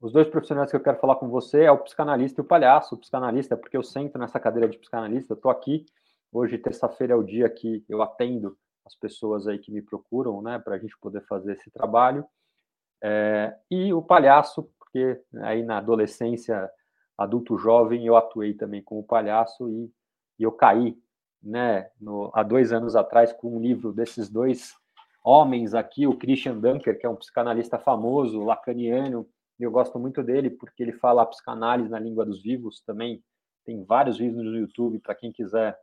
os 0.02 0.12
dois 0.12 0.28
profissionais 0.28 0.70
que 0.70 0.76
eu 0.76 0.84
quero 0.84 1.00
falar 1.00 1.16
com 1.16 1.30
você 1.30 1.64
é 1.64 1.72
o 1.72 1.80
psicanalista 1.80 2.42
e 2.42 2.44
o 2.44 2.48
palhaço. 2.48 2.96
O 2.96 2.98
psicanalista, 2.98 3.58
porque 3.58 3.78
eu 3.78 3.84
sento 3.84 4.20
nessa 4.20 4.40
cadeira 4.40 4.68
de 4.68 4.78
psicanalista, 4.78 5.34
estou 5.34 5.50
aqui 5.50 5.86
hoje 6.32 6.58
terça-feira 6.58 7.14
é 7.14 7.16
o 7.16 7.24
dia 7.24 7.50
que 7.50 7.86
eu 7.88 8.02
atendo 8.02 8.58
as 8.86 8.96
pessoas 8.96 9.48
aí 9.48 9.60
que 9.60 9.72
me 9.72 9.82
procuram, 9.82 10.42
né, 10.42 10.60
para 10.60 10.76
a 10.76 10.80
gente 10.80 10.98
poder 11.00 11.22
fazer 11.22 11.54
esse 11.54 11.72
trabalho. 11.72 12.26
É, 13.02 13.56
e 13.70 13.94
o 13.94 14.02
palhaço, 14.02 14.70
porque 14.80 15.22
aí 15.42 15.64
na 15.64 15.78
adolescência 15.78 16.70
adulto 17.18 17.58
jovem, 17.58 18.06
eu 18.06 18.16
atuei 18.16 18.54
também 18.54 18.82
como 18.82 19.04
palhaço 19.04 19.70
e, 19.70 19.92
e 20.40 20.44
eu 20.44 20.52
caí, 20.52 20.98
né, 21.42 21.90
no, 22.00 22.32
há 22.34 22.44
dois 22.44 22.72
anos 22.72 22.96
atrás, 22.96 23.34
com 23.34 23.58
um 23.58 23.60
livro 23.60 23.92
desses 23.92 24.30
dois 24.30 24.74
homens 25.24 25.74
aqui, 25.74 26.08
o 26.08 26.18
Christian 26.18 26.60
Dunker, 26.60 27.00
que 27.00 27.06
é 27.06 27.10
um 27.10 27.16
psicanalista 27.16 27.78
famoso, 27.80 28.44
lacaniano, 28.44 29.28
eu 29.64 29.72
gosto 29.72 29.98
muito 29.98 30.22
dele 30.24 30.50
porque 30.50 30.84
ele 30.84 30.94
fala 30.94 31.22
a 31.22 31.26
psicanálise 31.26 31.90
na 31.90 32.00
língua 32.00 32.26
dos 32.26 32.42
vivos 32.42 32.82
também. 32.82 33.24
Tem 33.66 33.84
vários 33.84 34.18
vídeos 34.18 34.44
no 34.44 34.56
YouTube 34.58 35.00
para 35.00 35.16
quem 35.16 35.32
quiser 35.32 35.78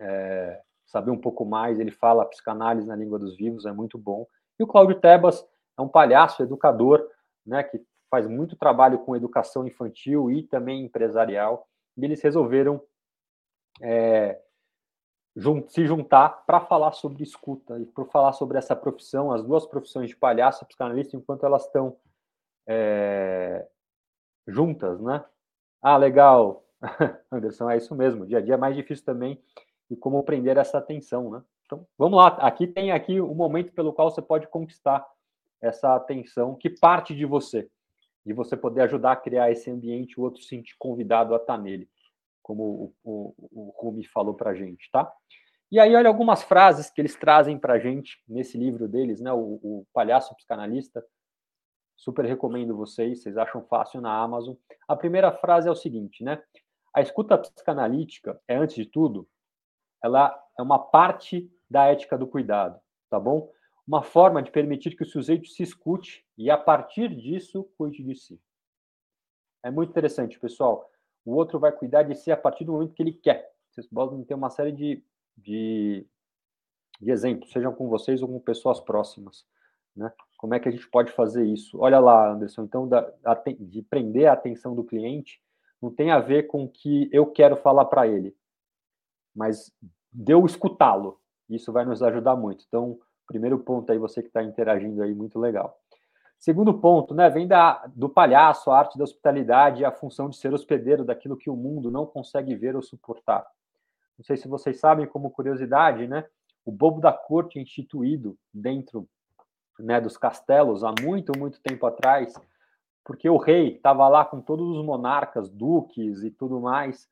é, 0.00 0.60
saber 0.86 1.10
um 1.10 1.18
pouco 1.18 1.44
mais. 1.44 1.78
Ele 1.78 1.90
fala 1.90 2.22
a 2.22 2.26
psicanálise 2.26 2.86
na 2.86 2.96
língua 2.96 3.18
dos 3.18 3.36
vivos, 3.36 3.66
é 3.66 3.72
muito 3.72 3.96
bom. 3.96 4.26
E 4.58 4.64
o 4.64 4.66
Cláudio 4.66 5.00
Tebas 5.00 5.46
é 5.78 5.82
um 5.82 5.88
palhaço, 5.88 6.42
educador, 6.42 7.08
né, 7.46 7.62
que 7.62 7.80
faz 8.10 8.26
muito 8.26 8.56
trabalho 8.56 8.98
com 9.00 9.16
educação 9.16 9.66
infantil 9.66 10.30
e 10.30 10.42
também 10.42 10.84
empresarial, 10.84 11.68
e 11.96 12.04
eles 12.04 12.20
resolveram 12.22 12.80
é, 13.80 14.40
se 15.68 15.86
juntar 15.86 16.44
para 16.46 16.60
falar 16.60 16.92
sobre 16.92 17.22
escuta 17.22 17.78
e 17.78 17.86
para 17.86 18.04
falar 18.06 18.32
sobre 18.32 18.58
essa 18.58 18.74
profissão, 18.74 19.32
as 19.32 19.42
duas 19.42 19.66
profissões 19.66 20.08
de 20.08 20.16
palhaço 20.16 20.64
e 20.64 20.66
psicanalista, 20.66 21.16
enquanto 21.16 21.46
elas 21.46 21.64
estão 21.66 21.96
é, 22.66 23.66
juntas, 24.46 25.00
né? 25.00 25.24
Ah, 25.80 25.96
legal, 25.96 26.64
Anderson, 27.30 27.70
é 27.70 27.76
isso 27.76 27.94
mesmo. 27.94 28.26
Dia 28.26 28.38
a 28.38 28.40
dia 28.40 28.54
é 28.54 28.58
mais 28.58 28.74
difícil 28.74 29.04
também 29.04 29.40
e 29.90 29.96
como 29.96 30.22
prender 30.22 30.56
essa 30.56 30.78
atenção, 30.78 31.30
né? 31.30 31.42
Então, 31.66 31.86
vamos 31.96 32.16
lá. 32.16 32.28
Aqui 32.28 32.66
tem 32.66 32.92
aqui 32.92 33.20
o 33.20 33.30
um 33.30 33.34
momento 33.34 33.72
pelo 33.72 33.92
qual 33.92 34.10
você 34.10 34.22
pode 34.22 34.48
conquistar 34.48 35.06
essa 35.60 35.94
atenção 35.94 36.54
que 36.54 36.70
parte 36.70 37.14
de 37.14 37.24
você, 37.24 37.68
de 38.28 38.34
você 38.34 38.54
poder 38.54 38.82
ajudar 38.82 39.12
a 39.12 39.16
criar 39.16 39.50
esse 39.50 39.70
ambiente, 39.70 40.20
o 40.20 40.22
outro 40.22 40.42
se 40.42 40.48
sentir 40.48 40.76
convidado 40.78 41.34
a 41.34 41.38
estar 41.38 41.56
nele, 41.56 41.88
como 42.42 42.62
o, 42.62 42.94
o, 43.02 43.34
o 43.50 43.74
Rumi 43.80 44.04
falou 44.04 44.34
para 44.34 44.50
a 44.50 44.54
gente, 44.54 44.90
tá? 44.90 45.10
E 45.72 45.80
aí, 45.80 45.96
olha 45.96 46.08
algumas 46.08 46.42
frases 46.42 46.90
que 46.90 47.00
eles 47.00 47.16
trazem 47.16 47.58
para 47.58 47.74
a 47.74 47.78
gente 47.78 48.22
nesse 48.28 48.58
livro 48.58 48.86
deles, 48.86 49.18
né? 49.18 49.32
O, 49.32 49.58
o 49.62 49.86
Palhaço 49.94 50.36
Psicanalista. 50.36 51.02
Super 51.96 52.26
recomendo 52.26 52.76
vocês, 52.76 53.22
vocês 53.22 53.38
acham 53.38 53.62
fácil 53.64 54.02
na 54.02 54.14
Amazon. 54.14 54.54
A 54.86 54.94
primeira 54.94 55.32
frase 55.32 55.66
é 55.66 55.70
o 55.70 55.76
seguinte, 55.76 56.22
né? 56.22 56.42
A 56.94 57.00
escuta 57.00 57.38
psicanalítica 57.38 58.38
é, 58.46 58.56
antes 58.56 58.76
de 58.76 58.84
tudo, 58.84 59.26
ela 60.04 60.38
é 60.58 60.62
uma 60.62 60.78
parte 60.78 61.50
da 61.68 61.86
ética 61.86 62.18
do 62.18 62.26
cuidado, 62.26 62.78
tá 63.08 63.18
bom? 63.18 63.50
Uma 63.88 64.02
forma 64.02 64.42
de 64.42 64.50
permitir 64.50 64.94
que 64.94 65.02
o 65.02 65.06
sujeito 65.06 65.48
se 65.48 65.62
escute 65.62 66.22
e, 66.36 66.50
a 66.50 66.58
partir 66.58 67.08
disso, 67.16 67.64
cuide 67.78 68.04
de 68.04 68.14
si. 68.14 68.38
É 69.62 69.70
muito 69.70 69.88
interessante, 69.88 70.38
pessoal. 70.38 70.90
O 71.24 71.34
outro 71.34 71.58
vai 71.58 71.72
cuidar 71.72 72.02
de 72.02 72.14
si 72.14 72.30
a 72.30 72.36
partir 72.36 72.66
do 72.66 72.72
momento 72.72 72.92
que 72.92 73.02
ele 73.02 73.14
quer. 73.14 73.50
Vocês 73.70 73.86
podem 73.86 74.22
ter 74.24 74.34
uma 74.34 74.50
série 74.50 74.72
de, 74.72 75.02
de, 75.34 76.06
de 77.00 77.10
exemplos, 77.10 77.50
sejam 77.50 77.74
com 77.74 77.88
vocês 77.88 78.20
ou 78.20 78.28
com 78.28 78.38
pessoas 78.38 78.78
próximas. 78.78 79.46
Né? 79.96 80.12
Como 80.36 80.54
é 80.54 80.60
que 80.60 80.68
a 80.68 80.70
gente 80.70 80.86
pode 80.90 81.10
fazer 81.12 81.46
isso? 81.46 81.78
Olha 81.80 81.98
lá, 81.98 82.32
Anderson, 82.32 82.64
então, 82.64 82.86
da, 82.86 83.10
de 83.58 83.80
prender 83.80 84.28
a 84.28 84.34
atenção 84.34 84.74
do 84.74 84.84
cliente 84.84 85.40
não 85.80 85.90
tem 85.90 86.10
a 86.10 86.18
ver 86.18 86.42
com 86.42 86.64
o 86.64 86.68
que 86.68 87.08
eu 87.10 87.24
quero 87.24 87.56
falar 87.56 87.86
para 87.86 88.06
ele, 88.06 88.36
mas 89.34 89.72
de 90.12 90.34
eu 90.34 90.44
escutá-lo. 90.44 91.18
Isso 91.48 91.72
vai 91.72 91.86
nos 91.86 92.02
ajudar 92.02 92.36
muito. 92.36 92.64
Então, 92.68 93.00
primeiro 93.28 93.58
ponto 93.60 93.92
aí, 93.92 93.98
você 93.98 94.22
que 94.22 94.28
está 94.28 94.42
interagindo 94.42 95.02
aí, 95.02 95.14
muito 95.14 95.38
legal. 95.38 95.78
Segundo 96.38 96.72
ponto, 96.74 97.14
né, 97.14 97.28
vem 97.28 97.46
da, 97.46 97.86
do 97.94 98.08
palhaço, 98.08 98.70
a 98.70 98.78
arte 98.78 98.96
da 98.96 99.04
hospitalidade 99.04 99.84
a 99.84 99.92
função 99.92 100.28
de 100.28 100.36
ser 100.36 100.54
hospedeiro 100.54 101.04
daquilo 101.04 101.36
que 101.36 101.50
o 101.50 101.56
mundo 101.56 101.90
não 101.90 102.06
consegue 102.06 102.54
ver 102.54 102.74
ou 102.74 102.82
suportar. 102.82 103.46
Não 104.16 104.24
sei 104.24 104.36
se 104.36 104.48
vocês 104.48 104.80
sabem, 104.80 105.06
como 105.06 105.30
curiosidade, 105.30 106.08
né, 106.08 106.24
o 106.64 106.72
bobo 106.72 107.00
da 107.00 107.12
corte 107.12 107.58
instituído 107.58 108.36
dentro 108.52 109.08
né, 109.78 110.00
dos 110.00 110.16
castelos 110.16 110.82
há 110.82 110.92
muito, 111.02 111.36
muito 111.38 111.60
tempo 111.60 111.86
atrás, 111.86 112.34
porque 113.04 113.28
o 113.28 113.36
rei 113.36 113.76
estava 113.76 114.08
lá 114.08 114.24
com 114.24 114.40
todos 114.40 114.76
os 114.76 114.84
monarcas, 114.84 115.48
duques 115.48 116.22
e 116.22 116.30
tudo 116.30 116.60
mais, 116.60 117.08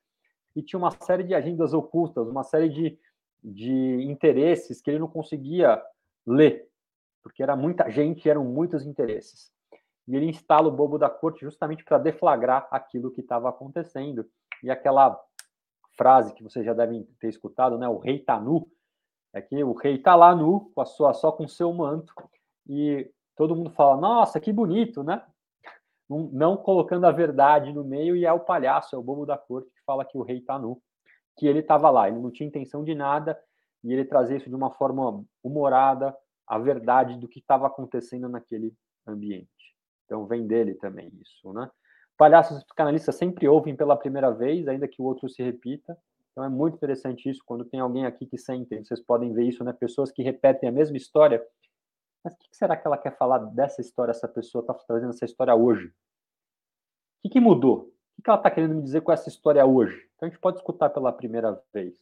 e 0.54 0.62
tinha 0.62 0.78
uma 0.78 0.90
série 0.90 1.24
de 1.24 1.34
agendas 1.34 1.72
ocultas, 1.72 2.28
uma 2.28 2.44
série 2.44 2.68
de, 2.68 2.98
de 3.42 4.02
interesses 4.02 4.80
que 4.80 4.90
ele 4.90 4.98
não 5.00 5.08
conseguia 5.08 5.82
ler, 6.26 6.68
porque 7.22 7.42
era 7.42 7.56
muita 7.56 7.90
gente, 7.90 8.28
eram 8.28 8.44
muitos 8.44 8.84
interesses. 8.84 9.52
E 10.08 10.14
ele 10.14 10.26
instala 10.26 10.68
o 10.68 10.72
bobo 10.72 10.98
da 10.98 11.10
corte 11.10 11.40
justamente 11.40 11.84
para 11.84 11.98
deflagrar 11.98 12.68
aquilo 12.70 13.10
que 13.10 13.20
estava 13.20 13.48
acontecendo. 13.48 14.24
E 14.62 14.70
aquela 14.70 15.20
frase 15.96 16.32
que 16.34 16.42
vocês 16.42 16.64
já 16.64 16.72
devem 16.72 17.04
ter 17.18 17.28
escutado, 17.28 17.76
né? 17.78 17.88
O 17.88 17.98
rei 17.98 18.16
está 18.16 18.38
nu. 18.40 18.70
É 19.32 19.42
que 19.42 19.62
o 19.62 19.72
rei 19.72 19.96
está 19.96 20.14
lá 20.14 20.34
nu, 20.34 20.70
com 20.74 20.80
a 20.80 20.86
sua, 20.86 21.12
só 21.12 21.30
com 21.32 21.44
o 21.44 21.48
seu 21.48 21.72
manto, 21.72 22.14
e 22.66 23.10
todo 23.36 23.54
mundo 23.54 23.70
fala: 23.70 24.00
Nossa, 24.00 24.40
que 24.40 24.52
bonito, 24.52 25.02
né? 25.02 25.22
Não, 26.08 26.30
não, 26.32 26.56
colocando 26.56 27.04
a 27.04 27.10
verdade 27.10 27.72
no 27.72 27.84
meio, 27.84 28.16
e 28.16 28.24
é 28.24 28.32
o 28.32 28.40
palhaço, 28.40 28.94
é 28.94 28.98
o 28.98 29.02
bobo 29.02 29.26
da 29.26 29.36
corte 29.36 29.68
que 29.70 29.82
fala 29.84 30.04
que 30.04 30.16
o 30.16 30.22
rei 30.22 30.38
está 30.38 30.58
nu, 30.58 30.80
que 31.36 31.46
ele 31.46 31.58
estava 31.58 31.90
lá, 31.90 32.08
ele 32.08 32.18
não 32.18 32.30
tinha 32.30 32.46
intenção 32.46 32.82
de 32.82 32.94
nada, 32.94 33.38
e 33.88 33.92
ele 33.92 34.04
trazia 34.04 34.36
isso 34.36 34.48
de 34.48 34.54
uma 34.54 34.70
forma 34.70 35.24
humorada, 35.42 36.16
a 36.46 36.58
verdade 36.58 37.18
do 37.18 37.28
que 37.28 37.38
estava 37.38 37.66
acontecendo 37.66 38.28
naquele 38.28 38.74
ambiente. 39.06 39.48
Então 40.04 40.26
vem 40.26 40.46
dele 40.46 40.74
também 40.74 41.10
isso, 41.20 41.52
né? 41.52 41.70
Palhaços 42.16 42.62
psicanalistas 42.64 43.16
sempre 43.16 43.46
ouvem 43.46 43.76
pela 43.76 43.96
primeira 43.96 44.30
vez, 44.30 44.66
ainda 44.68 44.88
que 44.88 45.02
o 45.02 45.04
outro 45.04 45.28
se 45.28 45.42
repita. 45.42 45.96
Então 46.32 46.44
é 46.44 46.48
muito 46.48 46.76
interessante 46.76 47.28
isso, 47.28 47.42
quando 47.44 47.64
tem 47.64 47.80
alguém 47.80 48.06
aqui 48.06 48.26
que 48.26 48.38
sente, 48.38 48.76
vocês 48.84 49.00
podem 49.00 49.32
ver 49.32 49.44
isso, 49.44 49.64
né? 49.64 49.72
Pessoas 49.72 50.10
que 50.10 50.22
repetem 50.22 50.68
a 50.68 50.72
mesma 50.72 50.96
história 50.96 51.42
mas 52.26 52.34
o 52.34 52.38
que 52.38 52.56
será 52.56 52.76
que 52.76 52.84
ela 52.84 52.98
quer 52.98 53.16
falar 53.16 53.38
dessa 53.38 53.80
história, 53.80 54.10
essa 54.10 54.26
pessoa 54.26 54.60
está 54.60 54.74
trazendo 54.74 55.10
essa 55.10 55.24
história 55.24 55.54
hoje? 55.54 55.86
O 55.86 55.92
que, 57.22 57.28
que 57.28 57.40
mudou? 57.40 57.94
O 58.18 58.22
que 58.22 58.28
ela 58.28 58.36
está 58.36 58.50
querendo 58.50 58.74
me 58.74 58.82
dizer 58.82 59.02
com 59.02 59.12
essa 59.12 59.28
história 59.28 59.64
hoje? 59.64 59.94
Então 60.16 60.26
a 60.26 60.28
gente 60.28 60.40
pode 60.40 60.56
escutar 60.56 60.90
pela 60.90 61.12
primeira 61.12 61.62
vez. 61.72 61.94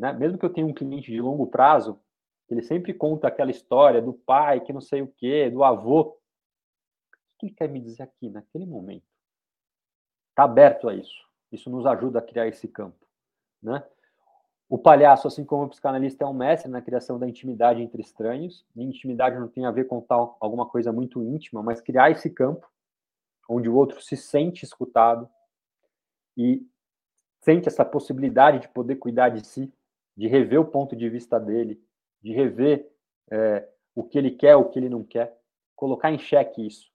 Né? 0.00 0.14
Mesmo 0.14 0.38
que 0.38 0.46
eu 0.46 0.50
tenha 0.52 0.66
um 0.66 0.72
cliente 0.72 1.12
de 1.12 1.20
longo 1.20 1.46
prazo, 1.46 2.00
ele 2.48 2.62
sempre 2.62 2.94
conta 2.94 3.28
aquela 3.28 3.50
história 3.50 4.00
do 4.00 4.14
pai, 4.14 4.58
que 4.58 4.72
não 4.72 4.80
sei 4.80 5.02
o 5.02 5.06
quê, 5.06 5.50
do 5.50 5.62
avô. 5.62 6.00
O 6.00 6.18
que 7.38 7.46
ele 7.46 7.54
quer 7.54 7.68
me 7.68 7.78
dizer 7.78 8.04
aqui, 8.04 8.30
naquele 8.30 8.64
momento? 8.64 9.04
Está 10.30 10.44
aberto 10.44 10.88
a 10.88 10.94
isso. 10.94 11.28
Isso 11.52 11.68
nos 11.68 11.84
ajuda 11.84 12.18
a 12.18 12.22
criar 12.22 12.48
esse 12.48 12.66
campo. 12.66 13.06
Né? 13.62 13.84
O 14.70 14.78
palhaço, 14.78 15.28
assim 15.28 15.44
como 15.44 15.64
o 15.64 15.68
psicanalista, 15.68 16.24
é 16.24 16.26
um 16.26 16.32
mestre 16.32 16.70
na 16.70 16.80
criação 16.80 17.18
da 17.18 17.28
intimidade 17.28 17.82
entre 17.82 18.00
estranhos. 18.00 18.64
E 18.74 18.82
intimidade 18.82 19.38
não 19.38 19.48
tem 19.48 19.66
a 19.66 19.70
ver 19.70 19.84
com 19.84 20.00
tal 20.00 20.38
alguma 20.40 20.64
coisa 20.64 20.90
muito 20.90 21.22
íntima, 21.22 21.62
mas 21.62 21.82
criar 21.82 22.10
esse 22.10 22.30
campo 22.30 22.66
onde 23.46 23.68
o 23.68 23.74
outro 23.74 24.00
se 24.00 24.16
sente 24.16 24.64
escutado 24.64 25.28
e 26.38 26.66
sente 27.42 27.68
essa 27.68 27.84
possibilidade 27.84 28.60
de 28.60 28.68
poder 28.68 28.96
cuidar 28.96 29.28
de 29.28 29.46
si, 29.46 29.70
de 30.20 30.28
rever 30.28 30.60
o 30.60 30.66
ponto 30.66 30.94
de 30.94 31.08
vista 31.08 31.40
dele, 31.40 31.82
de 32.20 32.32
rever 32.32 32.86
é, 33.30 33.66
o 33.94 34.04
que 34.04 34.18
ele 34.18 34.32
quer, 34.32 34.56
o 34.56 34.68
que 34.68 34.78
ele 34.78 34.90
não 34.90 35.02
quer, 35.02 35.40
colocar 35.74 36.10
em 36.12 36.18
xeque 36.18 36.66
isso. 36.66 36.90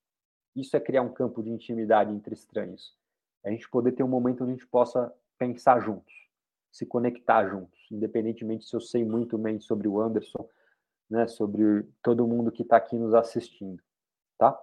Isso 0.56 0.78
é 0.78 0.80
criar 0.80 1.02
um 1.02 1.12
campo 1.12 1.42
de 1.42 1.50
intimidade 1.50 2.14
entre 2.14 2.36
estranhos. 2.36 2.96
É 3.44 3.50
a 3.50 3.52
gente 3.52 3.68
poder 3.70 3.94
ter 3.94 4.04
um 4.04 4.08
momento 4.08 4.44
onde 4.44 4.52
a 4.52 4.56
gente 4.56 4.68
possa 4.68 5.12
pensar 5.38 5.80
juntos 5.80 6.14
se 6.76 6.86
conectar 6.86 7.48
juntos, 7.48 7.80
independentemente 7.90 8.66
se 8.66 8.76
eu 8.76 8.82
sei 8.82 9.06
muito 9.06 9.38
bem 9.38 9.62
sobre 9.62 9.88
o 9.88 10.02
Anderson, 10.02 10.46
né, 11.10 11.26
sobre 11.26 11.88
todo 12.04 12.28
mundo 12.28 12.52
que 12.52 12.64
está 12.64 12.76
aqui 12.76 12.98
nos 12.98 13.14
assistindo, 13.14 13.82
tá? 14.38 14.62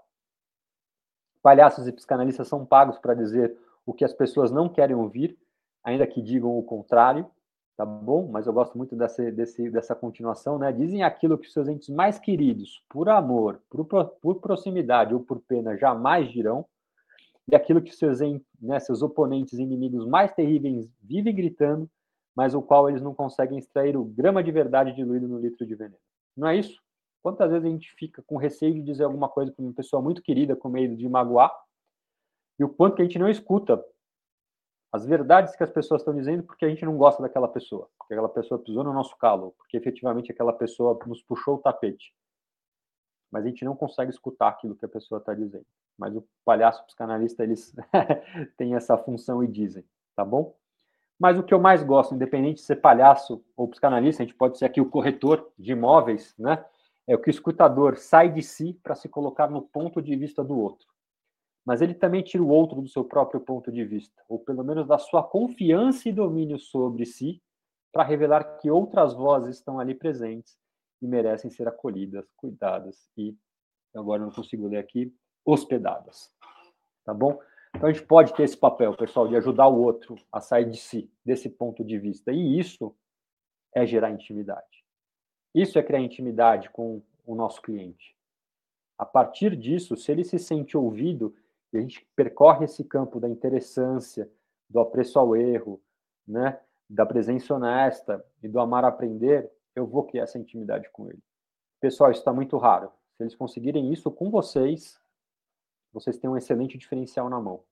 Palhaços 1.40 1.88
e 1.88 1.92
psicanalistas 1.92 2.48
são 2.48 2.66
pagos 2.66 2.98
para 2.98 3.14
dizer 3.14 3.56
o 3.86 3.94
que 3.94 4.04
as 4.04 4.12
pessoas 4.12 4.50
não 4.50 4.68
querem 4.68 4.94
ouvir, 4.94 5.38
ainda 5.82 6.06
que 6.06 6.20
digam 6.20 6.54
o 6.58 6.62
contrário, 6.62 7.30
tá 7.76 7.84
bom? 7.84 8.28
Mas 8.30 8.46
eu 8.46 8.52
gosto 8.52 8.76
muito 8.76 8.94
dessa, 8.96 9.30
desse, 9.30 9.70
dessa 9.70 9.94
continuação, 9.94 10.58
né? 10.58 10.72
Dizem 10.72 11.02
aquilo 11.02 11.38
que 11.38 11.50
seus 11.50 11.68
entes 11.68 11.88
mais 11.88 12.18
queridos, 12.18 12.82
por 12.88 13.08
amor, 13.08 13.60
por, 13.68 13.84
por 14.20 14.40
proximidade 14.40 15.14
ou 15.14 15.20
por 15.20 15.40
pena, 15.40 15.76
jamais 15.76 16.30
dirão, 16.30 16.66
e 17.50 17.56
aquilo 17.56 17.82
que 17.82 17.94
seus, 17.94 18.20
né, 18.60 18.78
seus 18.78 19.02
oponentes 19.02 19.58
inimigos 19.58 20.06
mais 20.06 20.32
terríveis 20.32 20.88
vivem 21.02 21.34
gritando, 21.34 21.90
mas 22.34 22.54
o 22.54 22.62
qual 22.62 22.88
eles 22.88 23.02
não 23.02 23.14
conseguem 23.14 23.58
extrair 23.58 23.96
o 23.96 24.04
grama 24.04 24.42
de 24.42 24.50
verdade 24.50 24.94
diluído 24.94 25.28
no 25.28 25.38
litro 25.38 25.66
de 25.66 25.74
veneno. 25.74 25.98
Não 26.36 26.48
é 26.48 26.56
isso? 26.56 26.80
Quantas 27.22 27.50
vezes 27.50 27.66
a 27.66 27.68
gente 27.68 27.92
fica 27.94 28.22
com 28.26 28.36
receio 28.36 28.74
de 28.74 28.82
dizer 28.82 29.04
alguma 29.04 29.28
coisa 29.28 29.52
para 29.52 29.62
uma 29.62 29.72
pessoa 29.72 30.00
muito 30.00 30.22
querida, 30.22 30.56
com 30.56 30.68
medo 30.68 30.96
de 30.96 31.08
magoar, 31.08 31.52
e 32.58 32.64
o 32.64 32.68
quanto 32.68 32.96
que 32.96 33.02
a 33.02 33.04
gente 33.04 33.18
não 33.18 33.28
escuta 33.28 33.82
as 34.92 35.06
verdades 35.06 35.56
que 35.56 35.62
as 35.62 35.70
pessoas 35.70 36.02
estão 36.02 36.14
dizendo 36.14 36.42
porque 36.42 36.66
a 36.66 36.68
gente 36.68 36.84
não 36.84 36.98
gosta 36.98 37.22
daquela 37.22 37.48
pessoa, 37.48 37.88
porque 37.98 38.12
aquela 38.12 38.28
pessoa 38.28 38.62
pisou 38.62 38.84
no 38.84 38.92
nosso 38.92 39.16
calo, 39.16 39.54
porque 39.56 39.78
efetivamente 39.78 40.30
aquela 40.30 40.52
pessoa 40.52 40.98
nos 41.06 41.22
puxou 41.22 41.54
o 41.54 41.58
tapete. 41.58 42.12
Mas 43.30 43.44
a 43.44 43.48
gente 43.48 43.64
não 43.64 43.74
consegue 43.74 44.10
escutar 44.10 44.48
aquilo 44.48 44.76
que 44.76 44.84
a 44.84 44.88
pessoa 44.88 45.18
está 45.18 45.32
dizendo. 45.32 45.64
Mas 45.96 46.14
o 46.14 46.22
palhaço 46.44 46.84
psicanalista, 46.84 47.42
eles 47.42 47.74
têm 48.58 48.74
essa 48.74 48.98
função 48.98 49.42
e 49.42 49.46
dizem, 49.46 49.82
tá 50.14 50.26
bom? 50.26 50.54
Mas 51.18 51.38
o 51.38 51.42
que 51.42 51.54
eu 51.54 51.60
mais 51.60 51.82
gosto, 51.82 52.14
independente 52.14 52.56
de 52.56 52.62
ser 52.62 52.76
palhaço 52.76 53.42
ou 53.56 53.68
psicanalista, 53.68 54.22
a 54.22 54.26
gente 54.26 54.36
pode 54.36 54.58
ser 54.58 54.66
aqui 54.66 54.80
o 54.80 54.90
corretor 54.90 55.50
de 55.58 55.72
imóveis, 55.72 56.34
né? 56.38 56.62
É 57.06 57.14
o 57.14 57.18
que 57.18 57.30
o 57.30 57.30
escutador 57.30 57.96
sai 57.96 58.28
de 58.28 58.42
si 58.42 58.74
para 58.82 58.94
se 58.94 59.08
colocar 59.08 59.48
no 59.48 59.62
ponto 59.62 60.02
de 60.02 60.14
vista 60.14 60.44
do 60.44 60.58
outro. 60.58 60.91
Mas 61.64 61.80
ele 61.80 61.94
também 61.94 62.22
tira 62.22 62.42
o 62.42 62.48
outro 62.48 62.80
do 62.80 62.88
seu 62.88 63.04
próprio 63.04 63.40
ponto 63.40 63.70
de 63.70 63.84
vista, 63.84 64.22
ou 64.28 64.38
pelo 64.38 64.64
menos 64.64 64.86
da 64.86 64.98
sua 64.98 65.22
confiança 65.22 66.08
e 66.08 66.12
domínio 66.12 66.58
sobre 66.58 67.06
si, 67.06 67.40
para 67.92 68.02
revelar 68.02 68.58
que 68.58 68.70
outras 68.70 69.14
vozes 69.14 69.56
estão 69.56 69.78
ali 69.78 69.94
presentes 69.94 70.56
e 71.00 71.06
merecem 71.06 71.50
ser 71.50 71.68
acolhidas, 71.68 72.26
cuidadas 72.36 73.08
e, 73.16 73.36
agora 73.94 74.22
não 74.22 74.30
consigo 74.30 74.66
ler 74.66 74.78
aqui, 74.78 75.14
hospedadas. 75.44 76.32
Tá 77.04 77.12
bom? 77.12 77.38
Então 77.76 77.88
a 77.88 77.92
gente 77.92 78.06
pode 78.06 78.34
ter 78.34 78.44
esse 78.44 78.56
papel, 78.56 78.96
pessoal, 78.96 79.28
de 79.28 79.36
ajudar 79.36 79.68
o 79.68 79.80
outro 79.80 80.16
a 80.30 80.40
sair 80.40 80.68
de 80.70 80.78
si, 80.78 81.10
desse 81.24 81.48
ponto 81.48 81.84
de 81.84 81.98
vista. 81.98 82.32
E 82.32 82.58
isso 82.58 82.94
é 83.74 83.86
gerar 83.86 84.10
intimidade. 84.10 84.84
Isso 85.54 85.78
é 85.78 85.82
criar 85.82 86.00
intimidade 86.00 86.70
com 86.70 87.02
o 87.26 87.34
nosso 87.34 87.60
cliente. 87.60 88.16
A 88.98 89.04
partir 89.04 89.56
disso, 89.56 89.96
se 89.96 90.12
ele 90.12 90.24
se 90.24 90.38
sente 90.38 90.76
ouvido, 90.76 91.34
e 91.72 91.78
a 91.78 91.80
gente 91.80 92.06
percorre 92.14 92.64
esse 92.64 92.84
campo 92.84 93.18
da 93.18 93.28
interessância, 93.28 94.30
do 94.68 94.80
apreço 94.80 95.18
ao 95.18 95.34
erro, 95.36 95.82
né, 96.26 96.60
da 96.88 97.06
presença 97.06 97.54
honesta 97.54 98.24
e 98.42 98.48
do 98.48 98.60
amar 98.60 98.84
aprender, 98.84 99.50
eu 99.74 99.86
vou 99.86 100.04
criar 100.04 100.24
essa 100.24 100.38
intimidade 100.38 100.88
com 100.90 101.08
ele. 101.08 101.22
Pessoal, 101.80 102.10
isso 102.10 102.20
está 102.20 102.32
muito 102.32 102.56
raro. 102.58 102.92
Se 103.16 103.22
eles 103.22 103.34
conseguirem 103.34 103.92
isso 103.92 104.10
com 104.10 104.30
vocês, 104.30 105.00
vocês 105.92 106.18
têm 106.18 106.28
um 106.28 106.36
excelente 106.36 106.76
diferencial 106.76 107.28
na 107.28 107.40
mão. 107.40 107.64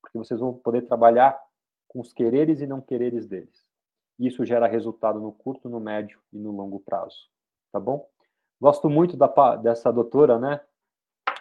Porque 0.00 0.18
vocês 0.18 0.40
vão 0.40 0.54
poder 0.54 0.82
trabalhar 0.82 1.38
com 1.86 2.00
os 2.00 2.12
quereres 2.12 2.60
e 2.60 2.66
não 2.66 2.80
quereres 2.80 3.26
deles. 3.26 3.66
Isso 4.18 4.44
gera 4.44 4.66
resultado 4.66 5.20
no 5.20 5.32
curto, 5.32 5.68
no 5.68 5.80
médio 5.80 6.20
e 6.32 6.38
no 6.38 6.50
longo 6.50 6.80
prazo. 6.80 7.30
Tá 7.72 7.78
bom? 7.78 8.08
Gosto 8.60 8.90
muito 8.90 9.16
da, 9.16 9.56
dessa 9.56 9.92
doutora, 9.92 10.38
né? 10.38 10.60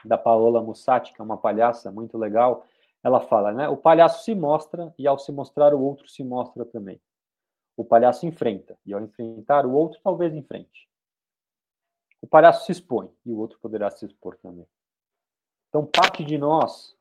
Da 0.03 0.17
Paola 0.17 0.61
Mussati, 0.61 1.13
que 1.13 1.21
é 1.21 1.23
uma 1.23 1.37
palhaça 1.37 1.91
muito 1.91 2.17
legal. 2.17 2.65
Ela 3.03 3.19
fala, 3.19 3.51
né? 3.51 3.67
O 3.69 3.77
palhaço 3.77 4.23
se 4.23 4.33
mostra 4.35 4.93
e 4.97 5.07
ao 5.07 5.17
se 5.17 5.31
mostrar 5.31 5.73
o 5.73 5.81
outro 5.81 6.07
se 6.07 6.23
mostra 6.23 6.65
também. 6.65 7.01
O 7.75 7.85
palhaço 7.85 8.25
enfrenta 8.25 8.77
e 8.85 8.93
ao 8.93 9.01
enfrentar 9.01 9.65
o 9.65 9.73
outro 9.73 9.99
talvez 10.03 10.33
enfrente. 10.33 10.89
O 12.21 12.27
palhaço 12.27 12.65
se 12.65 12.71
expõe 12.71 13.09
e 13.25 13.31
o 13.31 13.37
outro 13.37 13.59
poderá 13.59 13.89
se 13.91 14.05
expor 14.05 14.35
também. 14.37 14.67
Então, 15.69 15.85
parte 15.85 16.23
de 16.23 16.37
nós, 16.37 16.97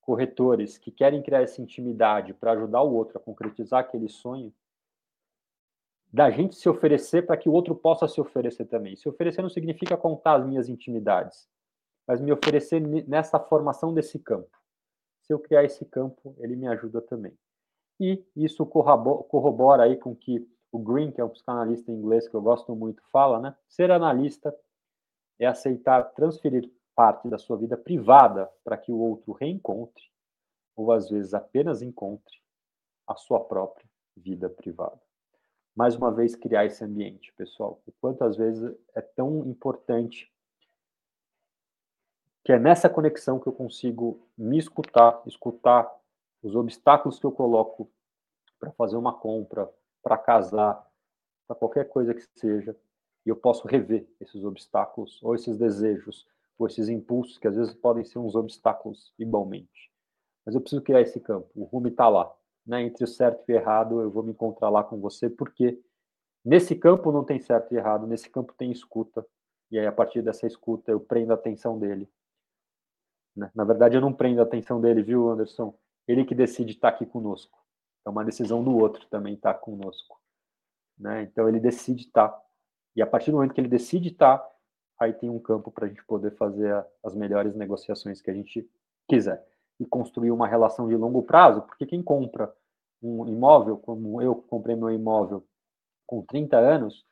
corretores, 0.00 0.76
que 0.78 0.90
querem 0.90 1.22
criar 1.22 1.42
essa 1.42 1.62
intimidade 1.62 2.34
para 2.34 2.52
ajudar 2.52 2.82
o 2.82 2.92
outro 2.92 3.18
a 3.18 3.20
concretizar 3.20 3.80
aquele 3.80 4.08
sonho, 4.08 4.52
da 6.12 6.30
gente 6.30 6.56
se 6.56 6.68
oferecer 6.68 7.26
para 7.26 7.36
que 7.36 7.48
o 7.48 7.52
outro 7.52 7.74
possa 7.74 8.08
se 8.08 8.20
oferecer 8.20 8.64
também. 8.64 8.96
Se 8.96 9.08
oferecer 9.08 9.42
não 9.42 9.50
significa 9.50 9.96
contar 9.96 10.36
as 10.36 10.46
minhas 10.46 10.68
intimidades, 10.68 11.48
mas 12.08 12.22
me 12.22 12.32
oferecer 12.32 12.80
nessa 13.06 13.38
formação 13.38 13.92
desse 13.92 14.18
campo. 14.18 14.50
Se 15.20 15.32
eu 15.34 15.38
criar 15.38 15.62
esse 15.62 15.84
campo, 15.84 16.34
ele 16.38 16.56
me 16.56 16.66
ajuda 16.66 17.02
também. 17.02 17.36
E 18.00 18.24
isso 18.34 18.64
corrobora 18.64 19.82
aí 19.82 19.98
com 19.98 20.16
que 20.16 20.48
o 20.72 20.78
Green, 20.78 21.12
que 21.12 21.20
é 21.20 21.24
um 21.24 21.28
psicanalista 21.28 21.92
inglês 21.92 22.26
que 22.26 22.34
eu 22.34 22.40
gosto 22.40 22.74
muito, 22.74 23.02
fala, 23.12 23.38
né? 23.38 23.54
Ser 23.68 23.90
analista 23.90 24.56
é 25.38 25.46
aceitar 25.46 26.02
transferir 26.14 26.70
parte 26.94 27.28
da 27.28 27.36
sua 27.36 27.58
vida 27.58 27.76
privada 27.76 28.50
para 28.64 28.78
que 28.78 28.90
o 28.90 28.98
outro 28.98 29.32
reencontre, 29.32 30.02
ou 30.74 30.90
às 30.90 31.10
vezes 31.10 31.34
apenas 31.34 31.82
encontre, 31.82 32.38
a 33.06 33.16
sua 33.16 33.44
própria 33.44 33.86
vida 34.16 34.48
privada. 34.48 35.00
Mais 35.76 35.94
uma 35.94 36.10
vez, 36.10 36.34
criar 36.34 36.64
esse 36.64 36.82
ambiente, 36.82 37.32
pessoal. 37.34 37.82
O 37.86 37.92
quanto 38.00 38.24
às 38.24 38.36
vezes 38.36 38.74
é 38.94 39.00
tão 39.00 39.46
importante 39.46 40.32
que 42.48 42.52
é 42.52 42.58
nessa 42.58 42.88
conexão 42.88 43.38
que 43.38 43.46
eu 43.46 43.52
consigo 43.52 44.26
me 44.34 44.56
escutar, 44.56 45.20
escutar 45.26 45.86
os 46.42 46.56
obstáculos 46.56 47.18
que 47.18 47.26
eu 47.26 47.30
coloco 47.30 47.90
para 48.58 48.72
fazer 48.72 48.96
uma 48.96 49.12
compra, 49.12 49.70
para 50.02 50.16
casar, 50.16 50.82
para 51.46 51.54
qualquer 51.54 51.86
coisa 51.90 52.14
que 52.14 52.24
seja, 52.36 52.74
e 53.26 53.28
eu 53.28 53.36
posso 53.36 53.68
rever 53.68 54.08
esses 54.18 54.44
obstáculos 54.44 55.22
ou 55.22 55.34
esses 55.34 55.58
desejos 55.58 56.26
ou 56.58 56.66
esses 56.66 56.88
impulsos 56.88 57.36
que 57.36 57.46
às 57.46 57.54
vezes 57.54 57.74
podem 57.74 58.02
ser 58.02 58.18
uns 58.18 58.34
obstáculos 58.34 59.12
igualmente. 59.18 59.92
Mas 60.46 60.54
eu 60.54 60.62
preciso 60.62 60.80
criar 60.80 61.02
esse 61.02 61.20
campo. 61.20 61.50
O 61.54 61.64
rumo 61.64 61.88
está 61.88 62.08
lá. 62.08 62.34
Né? 62.66 62.80
Entre 62.80 63.04
o 63.04 63.06
certo 63.06 63.44
e 63.46 63.52
o 63.52 63.56
errado, 63.56 64.00
eu 64.00 64.10
vou 64.10 64.22
me 64.22 64.30
encontrar 64.30 64.70
lá 64.70 64.82
com 64.82 64.98
você, 64.98 65.28
porque 65.28 65.78
nesse 66.42 66.74
campo 66.74 67.12
não 67.12 67.24
tem 67.24 67.38
certo 67.38 67.74
e 67.74 67.76
errado, 67.76 68.06
nesse 68.06 68.30
campo 68.30 68.54
tem 68.56 68.72
escuta. 68.72 69.22
E 69.70 69.78
aí, 69.78 69.86
a 69.86 69.92
partir 69.92 70.22
dessa 70.22 70.46
escuta, 70.46 70.90
eu 70.90 70.98
prendo 70.98 71.32
a 71.32 71.34
atenção 71.34 71.78
dele. 71.78 72.08
Né? 73.38 73.50
Na 73.54 73.62
verdade, 73.62 73.96
eu 73.96 74.00
não 74.00 74.12
prendo 74.12 74.40
a 74.40 74.42
atenção 74.42 74.80
dele, 74.80 75.00
viu, 75.00 75.30
Anderson? 75.30 75.72
Ele 76.08 76.24
que 76.24 76.34
decide 76.34 76.72
estar 76.72 76.88
aqui 76.88 77.06
conosco. 77.06 77.56
É 78.04 78.10
uma 78.10 78.24
decisão 78.24 78.64
do 78.64 78.76
outro 78.76 79.06
também 79.06 79.34
estar 79.34 79.54
conosco. 79.54 80.20
Né? 80.98 81.22
Então, 81.22 81.48
ele 81.48 81.60
decide 81.60 82.02
estar. 82.02 82.36
E 82.96 83.00
a 83.00 83.06
partir 83.06 83.30
do 83.30 83.36
momento 83.36 83.54
que 83.54 83.60
ele 83.60 83.68
decide 83.68 84.08
estar, 84.08 84.44
aí 84.98 85.12
tem 85.12 85.30
um 85.30 85.38
campo 85.38 85.70
para 85.70 85.86
a 85.86 85.88
gente 85.88 86.04
poder 86.04 86.32
fazer 86.32 86.74
a, 86.74 86.86
as 87.04 87.14
melhores 87.14 87.54
negociações 87.54 88.20
que 88.20 88.30
a 88.30 88.34
gente 88.34 88.68
quiser 89.06 89.46
e 89.78 89.86
construir 89.86 90.32
uma 90.32 90.48
relação 90.48 90.88
de 90.88 90.96
longo 90.96 91.22
prazo, 91.22 91.62
porque 91.62 91.86
quem 91.86 92.02
compra 92.02 92.52
um 93.00 93.28
imóvel, 93.28 93.78
como 93.78 94.20
eu 94.20 94.34
comprei 94.34 94.74
meu 94.74 94.90
imóvel 94.90 95.46
com 96.04 96.20
30 96.22 96.56
anos, 96.56 97.06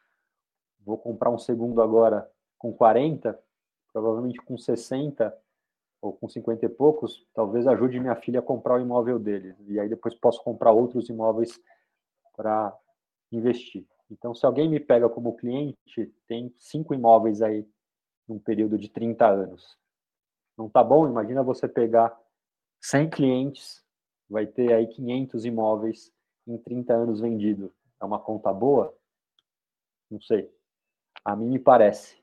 vou 0.84 0.98
comprar 0.98 1.30
um 1.30 1.38
segundo 1.38 1.80
agora 1.80 2.28
com 2.58 2.72
40, 2.72 3.38
provavelmente 3.92 4.38
com 4.40 4.58
60 4.58 5.32
ou 6.00 6.12
com 6.12 6.28
50 6.28 6.66
e 6.66 6.68
poucos, 6.68 7.26
talvez 7.34 7.66
ajude 7.66 7.98
minha 7.98 8.16
filha 8.16 8.40
a 8.40 8.42
comprar 8.42 8.74
o 8.74 8.80
imóvel 8.80 9.18
dele. 9.18 9.54
E 9.66 9.80
aí 9.80 9.88
depois 9.88 10.14
posso 10.14 10.42
comprar 10.42 10.72
outros 10.72 11.08
imóveis 11.08 11.60
para 12.36 12.76
investir. 13.32 13.86
Então, 14.10 14.34
se 14.34 14.46
alguém 14.46 14.68
me 14.68 14.78
pega 14.78 15.08
como 15.08 15.36
cliente, 15.36 16.12
tem 16.28 16.52
cinco 16.58 16.94
imóveis 16.94 17.42
aí 17.42 17.66
num 18.28 18.38
período 18.38 18.78
de 18.78 18.88
30 18.88 19.26
anos. 19.26 19.76
Não 20.56 20.68
tá 20.68 20.82
bom? 20.82 21.08
Imagina 21.08 21.42
você 21.42 21.66
pegar 21.66 22.16
100 22.80 23.10
clientes, 23.10 23.84
vai 24.28 24.46
ter 24.46 24.72
aí 24.72 24.86
500 24.86 25.44
imóveis 25.44 26.12
em 26.46 26.56
30 26.56 26.94
anos 26.94 27.20
vendido. 27.20 27.72
É 28.00 28.04
uma 28.04 28.18
conta 28.18 28.52
boa? 28.52 28.96
Não 30.10 30.20
sei. 30.20 30.50
A 31.24 31.34
mim 31.34 31.50
me 31.50 31.58
parece 31.58 32.16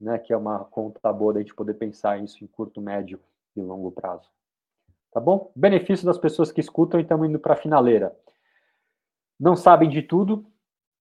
né, 0.00 0.18
que 0.18 0.32
é 0.32 0.36
uma 0.36 0.64
conta 0.64 1.12
boa 1.12 1.34
da 1.34 1.40
gente 1.40 1.54
poder 1.54 1.74
pensar 1.74 2.22
isso 2.22 2.42
em 2.42 2.46
curto, 2.46 2.80
médio 2.80 3.20
e 3.56 3.60
longo 3.60 3.90
prazo. 3.90 4.28
Tá 5.12 5.20
bom? 5.20 5.50
Benefício 5.56 6.06
das 6.06 6.18
pessoas 6.18 6.52
que 6.52 6.60
escutam 6.60 7.00
e 7.00 7.02
estamos 7.02 7.28
indo 7.28 7.38
para 7.38 7.54
a 7.54 7.56
finaleira. 7.56 8.14
Não 9.38 9.56
sabem 9.56 9.88
de 9.88 10.02
tudo, 10.02 10.46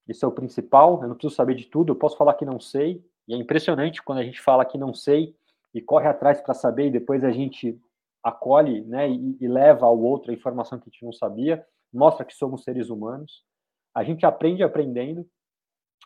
isso 0.08 0.26
é 0.26 0.28
o 0.28 0.32
principal. 0.32 1.02
Eu 1.02 1.10
não 1.10 1.16
preciso 1.16 1.36
saber 1.36 1.56
de 1.56 1.66
tudo, 1.66 1.91
eu 1.91 1.95
posso 1.95 2.18
falar 2.18 2.34
que 2.36 2.45
não 2.45 2.60
sei. 2.60 3.04
E 3.28 3.34
é 3.34 3.38
impressionante 3.38 4.02
quando 4.02 4.20
a 4.20 4.24
gente 4.24 4.41
fala 4.41 4.66
que 4.66 4.78
não 4.78 4.93
sei 4.93 5.36
e 5.74 5.82
corre 5.82 6.08
atrás 6.08 6.39
para 6.39 6.54
saber 6.54 6.88
e 6.88 6.91
depois 6.91 7.24
a 7.24 7.32
gente 7.32 7.80
acolhe 8.24 8.82
né, 8.82 9.10
e, 9.10 9.38
e, 9.39 9.48
leva 9.48 9.86
ao 9.86 10.00
outro 10.00 10.32
a 10.32 10.34
informação 10.34 10.80
que 10.80 10.89
a 10.89 10.91
gente 10.91 11.04
não 11.04 11.14
sabia, 11.14 11.66
mostra 11.93 12.26
que 12.26 12.34
somos 12.34 12.64
seres 12.64 12.89
humanos. 12.89 13.43
A 13.93 14.04
gente 14.04 14.26
aprende 14.26 14.64
aprendendo, 14.64 15.28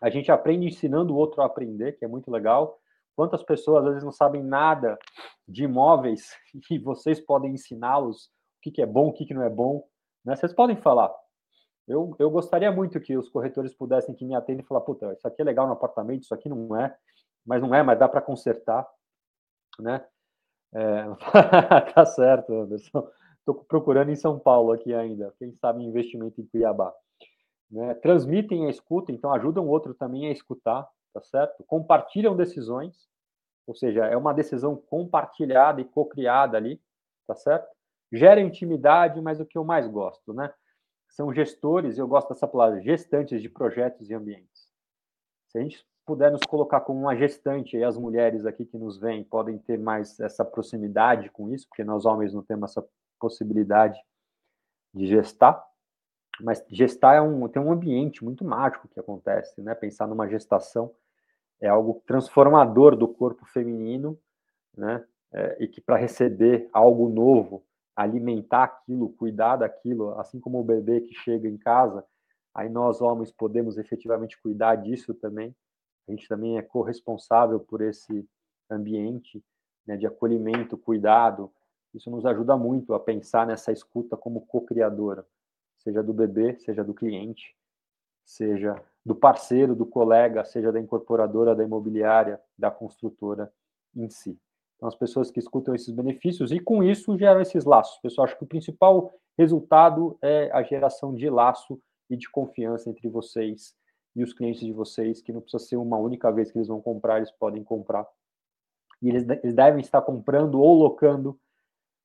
a 0.01 0.09
gente 0.09 0.31
aprende 0.31 0.67
ensinando 0.67 1.13
o 1.13 1.17
outro 1.17 1.41
a 1.41 1.45
aprender, 1.45 1.93
que 1.93 2.05
é 2.05 2.07
muito 2.07 2.31
legal. 2.31 2.80
Quantas 3.15 3.43
pessoas 3.43 3.83
às 3.83 3.89
vezes 3.89 4.03
não 4.03 4.11
sabem 4.11 4.43
nada 4.43 4.97
de 5.47 5.63
imóveis 5.63 6.31
e 6.69 6.79
vocês 6.79 7.19
podem 7.19 7.53
ensiná-los 7.53 8.25
o 8.25 8.61
que, 8.61 8.71
que 8.71 8.81
é 8.81 8.85
bom, 8.85 9.09
o 9.09 9.13
que, 9.13 9.25
que 9.25 9.33
não 9.33 9.43
é 9.43 9.49
bom. 9.49 9.83
Né? 10.23 10.35
Vocês 10.35 10.53
podem 10.53 10.77
falar. 10.77 11.11
Eu, 11.87 12.15
eu 12.19 12.29
gostaria 12.29 12.71
muito 12.71 12.99
que 13.01 13.17
os 13.17 13.29
corretores 13.29 13.73
pudessem 13.73 14.15
que 14.15 14.23
me 14.23 14.35
atendem 14.35 14.63
e 14.63 14.67
falar, 14.67 14.81
puta, 14.81 15.11
isso 15.13 15.27
aqui 15.27 15.41
é 15.41 15.45
legal 15.45 15.65
no 15.67 15.73
apartamento, 15.73 16.23
isso 16.23 16.33
aqui 16.33 16.47
não 16.47 16.75
é, 16.77 16.95
mas 17.45 17.61
não 17.61 17.73
é, 17.73 17.81
mas 17.81 17.99
dá 17.99 18.07
para 18.07 18.21
consertar, 18.21 18.87
né? 19.79 20.05
É, 20.73 21.03
tá 21.93 22.05
certo, 22.05 22.53
Anderson. 22.53 23.09
Estou 23.39 23.55
procurando 23.65 24.11
em 24.11 24.15
São 24.15 24.39
Paulo 24.39 24.71
aqui 24.71 24.93
ainda. 24.93 25.33
Quem 25.39 25.53
sabe 25.55 25.83
investimento 25.83 26.39
em 26.39 26.45
Cuiabá. 26.45 26.93
Né? 27.69 27.93
Transmitem 27.95 28.67
a 28.67 28.69
escuta, 28.69 29.11
então 29.11 29.33
ajudam 29.33 29.65
o 29.65 29.69
outro 29.69 29.93
também 29.93 30.27
a 30.27 30.31
escutar, 30.31 30.87
tá 31.13 31.21
certo? 31.21 31.63
Compartilham 31.65 32.35
decisões, 32.35 33.09
ou 33.67 33.75
seja, 33.75 34.05
é 34.05 34.17
uma 34.17 34.33
decisão 34.33 34.75
compartilhada 34.75 35.81
e 35.81 35.85
co-criada 35.85 36.57
ali, 36.57 36.81
tá 37.27 37.35
certo? 37.35 37.67
Gera 38.11 38.41
intimidade, 38.41 39.21
mas 39.21 39.39
o 39.39 39.45
que 39.45 39.57
eu 39.57 39.63
mais 39.63 39.87
gosto, 39.87 40.33
né? 40.33 40.53
São 41.09 41.33
gestores, 41.33 41.97
eu 41.97 42.07
gosto 42.07 42.29
dessa 42.29 42.47
palavra, 42.47 42.81
gestantes 42.81 43.41
de 43.41 43.49
projetos 43.49 44.09
e 44.09 44.13
ambientes. 44.13 44.69
Se 45.49 45.57
a 45.57 45.61
gente 45.61 45.85
puder 46.05 46.31
nos 46.31 46.41
colocar 46.41 46.81
como 46.81 46.99
uma 46.99 47.15
gestante, 47.15 47.77
e 47.77 47.83
as 47.83 47.97
mulheres 47.97 48.45
aqui 48.45 48.65
que 48.65 48.77
nos 48.77 48.97
veem 48.97 49.23
podem 49.23 49.57
ter 49.57 49.77
mais 49.77 50.19
essa 50.19 50.43
proximidade 50.43 51.29
com 51.29 51.49
isso, 51.49 51.67
porque 51.67 51.83
nós 51.83 52.05
homens 52.05 52.33
não 52.33 52.43
temos 52.43 52.71
essa 52.71 52.85
possibilidade 53.19 53.99
de 54.93 55.07
gestar, 55.07 55.63
mas 56.41 56.65
gestar 56.69 57.15
é 57.15 57.21
um, 57.21 57.47
tem 57.47 57.61
um 57.61 57.71
ambiente 57.71 58.23
muito 58.23 58.43
mágico 58.43 58.87
que 58.87 58.99
acontece, 58.99 59.61
né? 59.61 59.75
Pensar 59.75 60.07
numa 60.07 60.27
gestação 60.27 60.93
é 61.61 61.67
algo 61.67 62.01
transformador 62.05 62.95
do 62.95 63.07
corpo 63.07 63.45
feminino, 63.45 64.17
né? 64.75 65.05
É, 65.33 65.63
e 65.63 65.67
que 65.67 65.79
para 65.79 65.95
receber 65.95 66.69
algo 66.73 67.07
novo, 67.07 67.63
alimentar 67.95 68.63
aquilo, 68.63 69.09
cuidar 69.09 69.57
daquilo, 69.57 70.19
assim 70.19 70.39
como 70.39 70.59
o 70.59 70.63
bebê 70.63 70.99
que 71.01 71.13
chega 71.13 71.47
em 71.47 71.57
casa, 71.57 72.03
aí 72.53 72.67
nós 72.67 73.01
homens 73.01 73.31
podemos 73.31 73.77
efetivamente 73.77 74.41
cuidar 74.41 74.75
disso 74.75 75.13
também 75.13 75.55
a 76.07 76.11
gente 76.11 76.27
também 76.27 76.57
é 76.57 76.61
corresponsável 76.61 77.59
por 77.59 77.81
esse 77.81 78.27
ambiente 78.69 79.43
né, 79.85 79.97
de 79.97 80.05
acolhimento, 80.05 80.77
cuidado. 80.77 81.51
Isso 81.93 82.09
nos 82.09 82.25
ajuda 82.25 82.57
muito 82.57 82.93
a 82.93 82.99
pensar 82.99 83.45
nessa 83.45 83.71
escuta 83.71 84.17
como 84.17 84.45
co-criadora, 84.45 85.25
seja 85.77 86.01
do 86.01 86.13
bebê, 86.13 86.57
seja 86.59 86.83
do 86.83 86.93
cliente, 86.93 87.55
seja 88.25 88.81
do 89.05 89.15
parceiro, 89.15 89.75
do 89.75 89.85
colega, 89.85 90.43
seja 90.45 90.71
da 90.71 90.79
incorporadora, 90.79 91.55
da 91.55 91.63
imobiliária, 91.63 92.39
da 92.57 92.69
construtora 92.69 93.51
em 93.95 94.09
si. 94.09 94.37
Então, 94.75 94.87
as 94.87 94.95
pessoas 94.95 95.29
que 95.29 95.39
escutam 95.39 95.75
esses 95.75 95.93
benefícios 95.93 96.51
e 96.51 96.59
com 96.59 96.83
isso 96.83 97.17
geram 97.17 97.41
esses 97.41 97.65
laços. 97.65 97.99
Pessoal, 98.01 98.25
acho 98.25 98.37
que 98.37 98.43
o 98.43 98.47
principal 98.47 99.13
resultado 99.37 100.17
é 100.21 100.51
a 100.51 100.63
geração 100.63 101.13
de 101.13 101.29
laço 101.29 101.79
e 102.09 102.17
de 102.17 102.29
confiança 102.29 102.89
entre 102.89 103.07
vocês 103.09 103.75
e 104.15 104.23
os 104.23 104.33
clientes 104.33 104.61
de 104.61 104.73
vocês, 104.73 105.21
que 105.21 105.31
não 105.31 105.41
precisa 105.41 105.63
ser 105.63 105.77
uma 105.77 105.97
única 105.97 106.31
vez 106.31 106.51
que 106.51 106.57
eles 106.57 106.67
vão 106.67 106.81
comprar, 106.81 107.17
eles 107.17 107.31
podem 107.31 107.63
comprar. 107.63 108.05
E 109.01 109.09
eles, 109.09 109.27
eles 109.43 109.55
devem 109.55 109.81
estar 109.81 110.01
comprando 110.01 110.59
ou 110.59 110.75
locando 110.75 111.39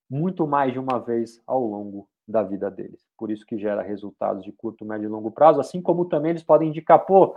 muito 0.09 0.47
mais 0.47 0.72
de 0.72 0.78
uma 0.78 0.99
vez 0.99 1.42
ao 1.47 1.64
longo 1.64 2.09
da 2.27 2.43
vida 2.43 2.70
deles. 2.70 3.01
Por 3.16 3.31
isso 3.31 3.47
que 3.47 3.59
gera 3.59 3.83
resultados 3.83 4.45
de 4.45 4.53
curto, 4.53 4.85
médio 4.85 5.07
e 5.07 5.09
longo 5.09 5.31
prazo, 5.31 5.61
assim 5.61 5.81
como 5.81 6.07
também 6.07 6.31
eles 6.31 6.43
podem 6.43 6.68
indicar, 6.68 7.05
pô, 7.07 7.37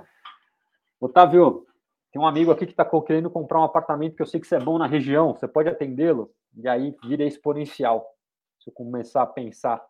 Otávio, 1.00 1.66
tem 2.12 2.22
um 2.22 2.26
amigo 2.26 2.52
aqui 2.52 2.66
que 2.66 2.74
está 2.74 2.86
querendo 3.02 3.30
comprar 3.30 3.60
um 3.60 3.64
apartamento 3.64 4.16
que 4.16 4.22
eu 4.22 4.26
sei 4.26 4.40
que 4.40 4.48
você 4.48 4.56
é 4.56 4.60
bom 4.60 4.78
na 4.78 4.88
região, 4.88 5.34
você 5.34 5.48
pode 5.48 5.70
atendê-lo? 5.70 6.34
E 6.56 6.68
aí 6.68 6.96
vira 7.04 7.24
exponencial. 7.24 8.16
Se 8.60 8.70
eu 8.70 8.74
começar 8.74 9.22
a 9.22 9.28
pensar 9.28 9.86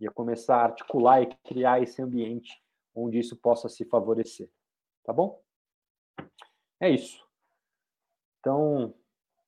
e 0.00 0.06
começar 0.08 0.56
a 0.56 0.64
articular 0.64 1.22
e 1.22 1.26
criar 1.44 1.82
esse 1.82 2.02
ambiente 2.02 2.62
onde 2.94 3.18
isso 3.18 3.36
possa 3.36 3.68
se 3.68 3.84
favorecer. 3.84 4.48
Tá 5.04 5.12
bom? 5.12 5.42
É 6.78 6.90
isso. 6.90 7.24
Então, 8.40 8.94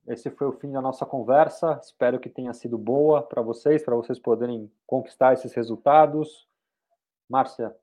esse 0.09 0.30
foi 0.30 0.46
o 0.46 0.52
fim 0.52 0.70
da 0.70 0.80
nossa 0.80 1.04
conversa. 1.04 1.78
Espero 1.82 2.20
que 2.20 2.28
tenha 2.28 2.52
sido 2.52 2.78
boa 2.78 3.22
para 3.22 3.42
vocês, 3.42 3.82
para 3.82 3.96
vocês 3.96 4.18
poderem 4.18 4.70
conquistar 4.86 5.32
esses 5.32 5.52
resultados. 5.52 6.48
Márcia, 7.28 7.74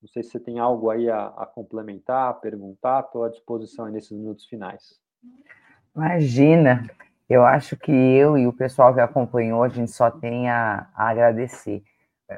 não 0.00 0.08
sei 0.08 0.22
se 0.22 0.30
você 0.30 0.40
tem 0.40 0.58
algo 0.58 0.88
aí 0.88 1.10
a, 1.10 1.26
a 1.26 1.46
complementar, 1.46 2.30
a 2.30 2.34
perguntar, 2.34 3.00
estou 3.00 3.24
à 3.24 3.28
disposição 3.28 3.86
nesses 3.88 4.12
minutos 4.12 4.46
finais. 4.46 4.98
Imagina, 5.94 6.88
eu 7.28 7.44
acho 7.44 7.76
que 7.76 7.92
eu 7.92 8.38
e 8.38 8.46
o 8.46 8.52
pessoal 8.52 8.94
que 8.94 9.00
acompanhou, 9.00 9.62
a 9.62 9.68
gente 9.68 9.90
só 9.90 10.10
tem 10.10 10.48
a, 10.48 10.88
a 10.94 11.08
agradecer. 11.10 11.82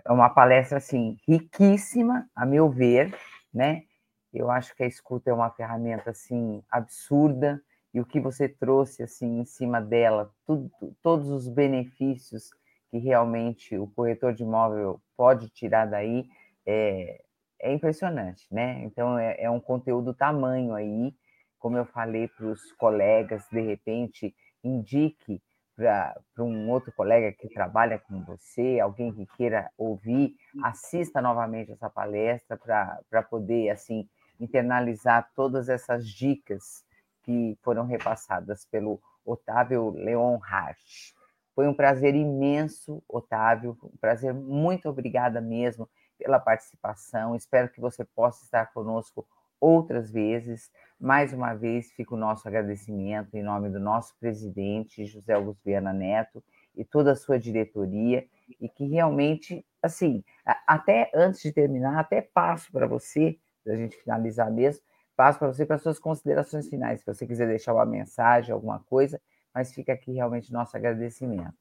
É 0.05 0.11
uma 0.11 0.31
palestra, 0.31 0.79
assim, 0.79 1.17
riquíssima, 1.29 2.29
a 2.35 2.45
meu 2.45 2.69
ver, 2.69 3.15
né? 3.53 3.85
Eu 4.33 4.51
acho 4.51 4.75
que 4.75 4.83
a 4.83 4.87
escuta 4.87 5.31
é 5.31 5.35
uma 5.35 5.51
ferramenta, 5.51 6.11
assim, 6.11 6.65
absurda, 6.71 7.63
e 7.95 8.01
o 8.01 8.07
que 8.07 8.19
você 8.21 8.49
trouxe, 8.49 9.03
assim, 9.03 9.41
em 9.41 9.45
cima 9.45 9.81
dela, 9.81 10.33
tudo, 10.47 10.71
todos 11.03 11.29
os 11.29 11.49
benefícios 11.49 12.51
que 12.91 12.99
realmente 12.99 13.77
o 13.77 13.87
corretor 13.87 14.35
de 14.35 14.43
imóvel 14.43 15.01
pode 15.17 15.49
tirar 15.51 15.87
daí, 15.87 16.29
é, 16.67 17.23
é 17.61 17.73
impressionante, 17.73 18.47
né? 18.51 18.83
Então 18.85 19.19
é, 19.19 19.43
é 19.43 19.51
um 19.51 19.61
conteúdo 19.61 20.13
tamanho 20.15 20.75
aí, 20.75 21.15
como 21.59 21.77
eu 21.77 21.85
falei 21.85 22.29
para 22.29 22.47
os 22.47 22.73
colegas, 22.73 23.47
de 23.51 23.61
repente 23.61 24.35
indique 24.65 25.41
para 25.75 26.15
um 26.39 26.69
outro 26.71 26.93
colega 26.93 27.33
que 27.33 27.49
trabalha 27.49 27.99
com 27.99 28.23
você, 28.25 28.79
alguém 28.79 29.13
que 29.13 29.27
queira 29.37 29.71
ouvir, 29.79 30.35
assista 30.63 31.21
novamente 31.21 31.73
essa 31.73 31.89
palestra 31.89 32.57
para 32.57 33.23
poder 33.23 33.71
assim 33.71 34.09
internalizar 34.39 35.31
todas 35.35 35.69
essas 35.69 36.07
dicas 36.07 36.85
que 37.23 37.57
foram 37.63 37.87
repassadas 37.87 38.65
pelo 38.67 39.01
Otávio 39.25 39.91
Leon 39.91 40.39
Hart. 40.43 41.13
Foi 41.55 41.69
um 41.69 41.75
prazer 41.75 42.15
imenso, 42.15 43.03
Otávio, 43.09 43.77
um 43.83 43.97
prazer 44.01 44.33
muito 44.33 44.89
obrigada 44.89 45.41
mesmo 45.41 45.89
pela 46.19 46.39
participação. 46.41 47.37
Espero 47.37 47.69
que 47.69 47.81
você 47.81 48.05
possa 48.05 48.45
estar 48.45 48.73
conosco 48.73 49.27
outras 49.61 50.11
vezes. 50.11 50.71
Mais 50.99 51.33
uma 51.33 51.55
vez, 51.55 51.93
fica 51.93 52.15
o 52.15 52.19
nosso 52.19 52.49
agradecimento 52.49 53.35
em 53.37 53.43
nome 53.43 53.69
do 53.69 53.79
nosso 53.79 54.17
presidente, 54.19 55.05
José 55.05 55.35
Augusto 55.35 55.61
Viana 55.65 55.93
Neto, 55.93 56.43
e 56.75 56.85
toda 56.85 57.13
a 57.13 57.17
sua 57.17 57.39
diretoria, 57.39 58.27
e 58.61 58.69
que 58.69 58.87
realmente, 58.87 59.65
assim, 59.83 60.25
até 60.67 61.11
antes 61.15 61.43
de 61.43 61.53
terminar, 61.53 61.99
até 61.99 62.23
passo 62.23 62.73
para 62.73 62.87
você, 62.87 63.39
para 63.63 63.75
a 63.75 63.77
gente 63.77 63.97
finalizar 63.97 64.51
mesmo, 64.51 64.83
passo 65.17 65.39
para 65.39 65.53
você 65.53 65.67
para 65.67 65.79
suas 65.79 65.99
considerações 65.99 66.69
finais, 66.69 67.01
se 67.01 67.07
você 67.07 67.27
quiser 67.27 67.47
deixar 67.47 67.75
uma 67.75 67.87
mensagem, 67.87 68.53
alguma 68.53 68.81
coisa, 68.81 69.21
mas 69.55 69.73
fica 69.73 69.93
aqui 69.93 70.13
realmente 70.13 70.53
nosso 70.53 70.77
agradecimento. 70.77 71.55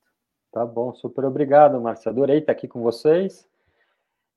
Tá 0.52 0.66
bom, 0.66 0.94
super 0.94 1.26
obrigado, 1.26 1.80
Márcia. 1.80 2.10
Adorei 2.10 2.40
estar 2.40 2.52
aqui 2.52 2.68
com 2.68 2.82
vocês 2.82 3.48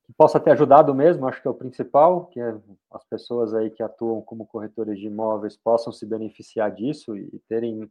que 0.05 0.13
possa 0.13 0.39
ter 0.39 0.51
ajudado 0.51 0.95
mesmo, 0.95 1.27
acho 1.27 1.41
que 1.41 1.49
é 1.49 1.51
o 1.51 1.55
principal, 1.55 2.27
que 2.27 2.39
é 2.39 2.55
as 2.91 3.05
pessoas 3.05 3.55
aí 3.55 3.71
que 3.71 3.83
atuam 3.83 4.21
como 4.21 4.47
corretores 4.47 4.99
de 4.99 5.07
imóveis 5.07 5.57
possam 5.57 5.93
se 5.93 6.05
beneficiar 6.05 6.71
disso 6.71 7.17
e 7.17 7.41
terem 7.49 7.91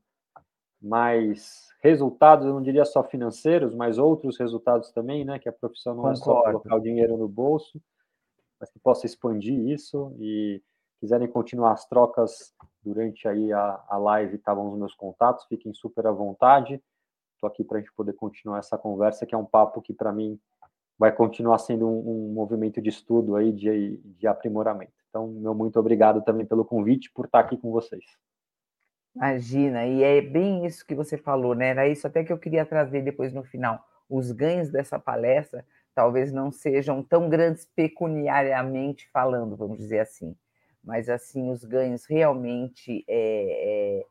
mais 0.80 1.70
resultados, 1.82 2.46
eu 2.46 2.54
não 2.54 2.62
diria 2.62 2.86
só 2.86 3.04
financeiros, 3.04 3.74
mas 3.74 3.98
outros 3.98 4.38
resultados 4.38 4.92
também, 4.92 5.26
né? 5.26 5.40
Que 5.40 5.50
a 5.50 5.54
profissão 5.54 5.96
não 5.96 6.04
Concordo. 6.04 6.20
é 6.20 6.24
só 6.24 6.44
colocar 6.44 6.76
o 6.76 6.82
dinheiro 6.82 7.18
no 7.18 7.28
bolso, 7.28 7.82
mas 8.60 8.70
que 8.70 8.80
possa 8.80 9.06
expandir 9.06 9.58
isso 9.70 10.14
e 10.20 10.62
quiserem 11.04 11.28
continuar 11.28 11.74
as 11.74 11.86
trocas 11.86 12.56
durante 12.82 13.28
aí 13.28 13.52
a, 13.52 13.84
a 13.90 13.98
live, 13.98 14.38
estavam 14.38 14.70
os 14.70 14.80
meus 14.80 14.96
contatos, 14.96 15.46
fiquem 15.50 15.74
super 15.74 16.08
à 16.08 16.12
vontade. 16.14 16.82
Estou 17.36 17.50
aqui 17.50 17.62
para 17.62 17.78
a 17.78 17.82
gente 17.82 17.94
poder 17.94 18.14
continuar 18.14 18.60
essa 18.60 18.78
conversa, 18.78 19.26
que 19.26 19.36
é 19.36 19.38
um 19.38 19.44
papo 19.44 19.82
que 19.82 19.92
para 19.94 20.14
mim 20.14 20.40
vai 20.98 21.12
continuar 21.12 21.58
sendo 21.58 21.86
um, 21.86 22.30
um 22.30 22.34
movimento 22.34 22.82
de 22.82 22.88
estudo 22.88 23.36
aí, 23.36 23.52
de, 23.52 23.98
de 23.98 24.28
aprimoramento. 24.28 24.94
Então, 25.10 25.28
meu 25.28 25.54
muito 25.54 25.78
obrigado 25.78 26.22
também 26.22 26.46
pelo 26.46 26.64
convite, 26.64 27.12
por 27.12 27.26
estar 27.26 27.40
aqui 27.42 27.58
com 27.58 27.70
vocês. 27.70 28.06
Imagina, 29.14 29.86
e 29.86 30.02
é 30.04 30.22
bem 30.22 30.66
isso 30.66 30.86
que 30.86 30.96
você 30.96 31.18
falou, 31.18 31.54
né? 31.54 31.68
Era 31.68 31.86
isso 31.86 32.08
até 32.08 32.24
que 32.24 32.32
eu 32.32 32.40
queria 32.40 32.66
trazer 32.66 33.02
depois 33.02 33.34
no 33.34 33.44
final. 33.44 33.86
Os 34.10 34.32
ganhos 34.32 34.70
dessa 34.70 34.98
palestra 34.98 35.66
talvez 35.94 36.32
não 36.32 36.50
sejam 36.50 37.04
tão 37.04 37.28
grandes 37.28 37.66
pecuniariamente 37.76 39.10
falando, 39.12 39.58
vamos 39.58 39.78
dizer 39.78 40.00
assim, 40.00 40.34
mas 40.84 41.10
assim, 41.10 41.50
os 41.50 41.64
ganhos 41.64 42.06
realmente 42.06 43.06
é, 43.08 44.00
é, 44.00 44.06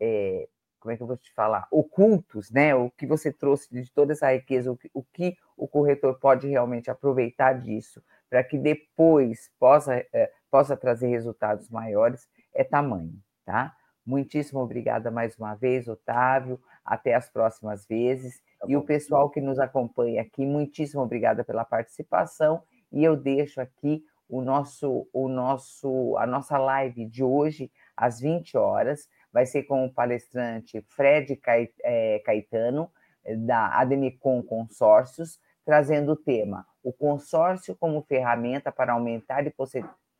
é, 0.00 0.48
como 0.80 0.92
é 0.92 0.96
que 0.96 1.02
eu 1.02 1.06
vou 1.06 1.16
te 1.16 1.32
falar, 1.32 1.66
ocultos, 1.70 2.50
né? 2.50 2.74
O 2.74 2.90
que 2.90 3.06
você 3.06 3.32
trouxe 3.32 3.68
de 3.70 3.90
toda 3.92 4.12
essa 4.12 4.32
riqueza, 4.32 4.70
o 4.70 4.76
que 4.76 4.90
o, 4.92 5.02
que 5.02 5.36
o 5.56 5.68
corretor 5.68 6.18
pode 6.18 6.46
realmente 6.48 6.90
aproveitar 6.90 7.54
disso 7.54 8.02
para 8.28 8.42
que 8.42 8.58
depois 8.58 9.50
possa, 9.58 10.04
é, 10.12 10.32
possa 10.50 10.76
trazer 10.76 11.06
resultados 11.08 11.68
maiores, 11.70 12.28
é 12.52 12.64
tamanho, 12.64 13.14
tá? 13.44 13.74
Muitíssimo 14.04 14.60
obrigada 14.60 15.10
mais 15.10 15.36
uma 15.38 15.54
vez, 15.54 15.88
Otávio. 15.88 16.60
Até 16.84 17.14
as 17.14 17.30
próximas 17.30 17.86
vezes. 17.86 18.42
Tá 18.58 18.66
e 18.68 18.76
o 18.76 18.82
pessoal 18.82 19.30
que 19.30 19.40
nos 19.40 19.58
acompanha 19.58 20.20
aqui, 20.20 20.44
muitíssimo 20.44 21.02
obrigada 21.02 21.42
pela 21.42 21.64
participação. 21.64 22.62
E 22.92 23.02
eu 23.02 23.16
deixo 23.16 23.60
aqui 23.60 24.04
o 24.28 24.42
nosso, 24.42 25.08
o 25.12 25.28
nosso, 25.28 26.16
a 26.18 26.26
nossa 26.26 26.58
live 26.58 27.06
de 27.06 27.22
hoje 27.22 27.70
às 27.96 28.20
20 28.20 28.56
horas 28.56 29.08
vai 29.32 29.46
ser 29.46 29.64
com 29.64 29.84
o 29.84 29.92
palestrante 29.92 30.80
Fred 30.88 31.40
é, 31.82 32.18
Caetano, 32.20 32.90
da 33.38 33.78
Ademicon 33.78 34.42
Consórcios, 34.42 35.40
trazendo 35.64 36.12
o 36.12 36.16
tema 36.16 36.66
o 36.84 36.92
consórcio 36.92 37.74
como 37.74 38.02
ferramenta 38.02 38.70
para 38.70 38.92
aumentar 38.92 39.46
e 39.46 39.54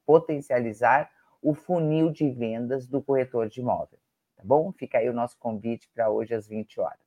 potencializar 0.06 1.10
o 1.42 1.52
funil 1.52 2.10
de 2.10 2.28
vendas 2.30 2.88
do 2.88 3.02
corretor 3.02 3.48
de 3.50 3.60
imóvel. 3.60 3.98
Tá 4.34 4.42
bom? 4.42 4.72
Fica 4.72 4.96
aí 4.96 5.10
o 5.10 5.12
nosso 5.12 5.38
convite 5.38 5.88
para 5.94 6.08
hoje 6.08 6.34
às 6.34 6.48
20 6.48 6.80
horas. 6.80 6.98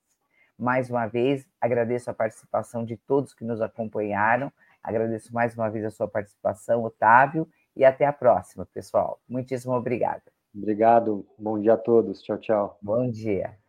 Mais 0.58 0.92
uma 0.92 1.08
vez, 1.08 1.48
agradeço 1.60 2.10
a 2.12 2.14
participação 2.14 2.86
de 2.86 2.96
todos 2.98 3.34
que 3.34 3.44
nos 3.44 3.62
acompanharam, 3.62 4.54
agradeço 4.84 5.34
mais 5.34 5.56
uma 5.56 5.70
vez 5.70 5.86
a 5.86 5.92
sua 5.92 6.08
participação, 6.08 6.84
Otávio, 6.84 7.48
e 7.76 7.86
até 7.86 8.06
a 8.06 8.14
próxima, 8.14 8.66
pessoal. 8.66 9.20
Muitíssimo 9.28 9.74
obrigada. 9.74 10.24
Obrigado. 10.56 11.26
Bom 11.38 11.60
dia 11.60 11.74
a 11.74 11.78
todos. 11.78 12.22
Tchau, 12.22 12.38
tchau. 12.38 12.78
Bom 12.82 13.10
dia. 13.10 13.67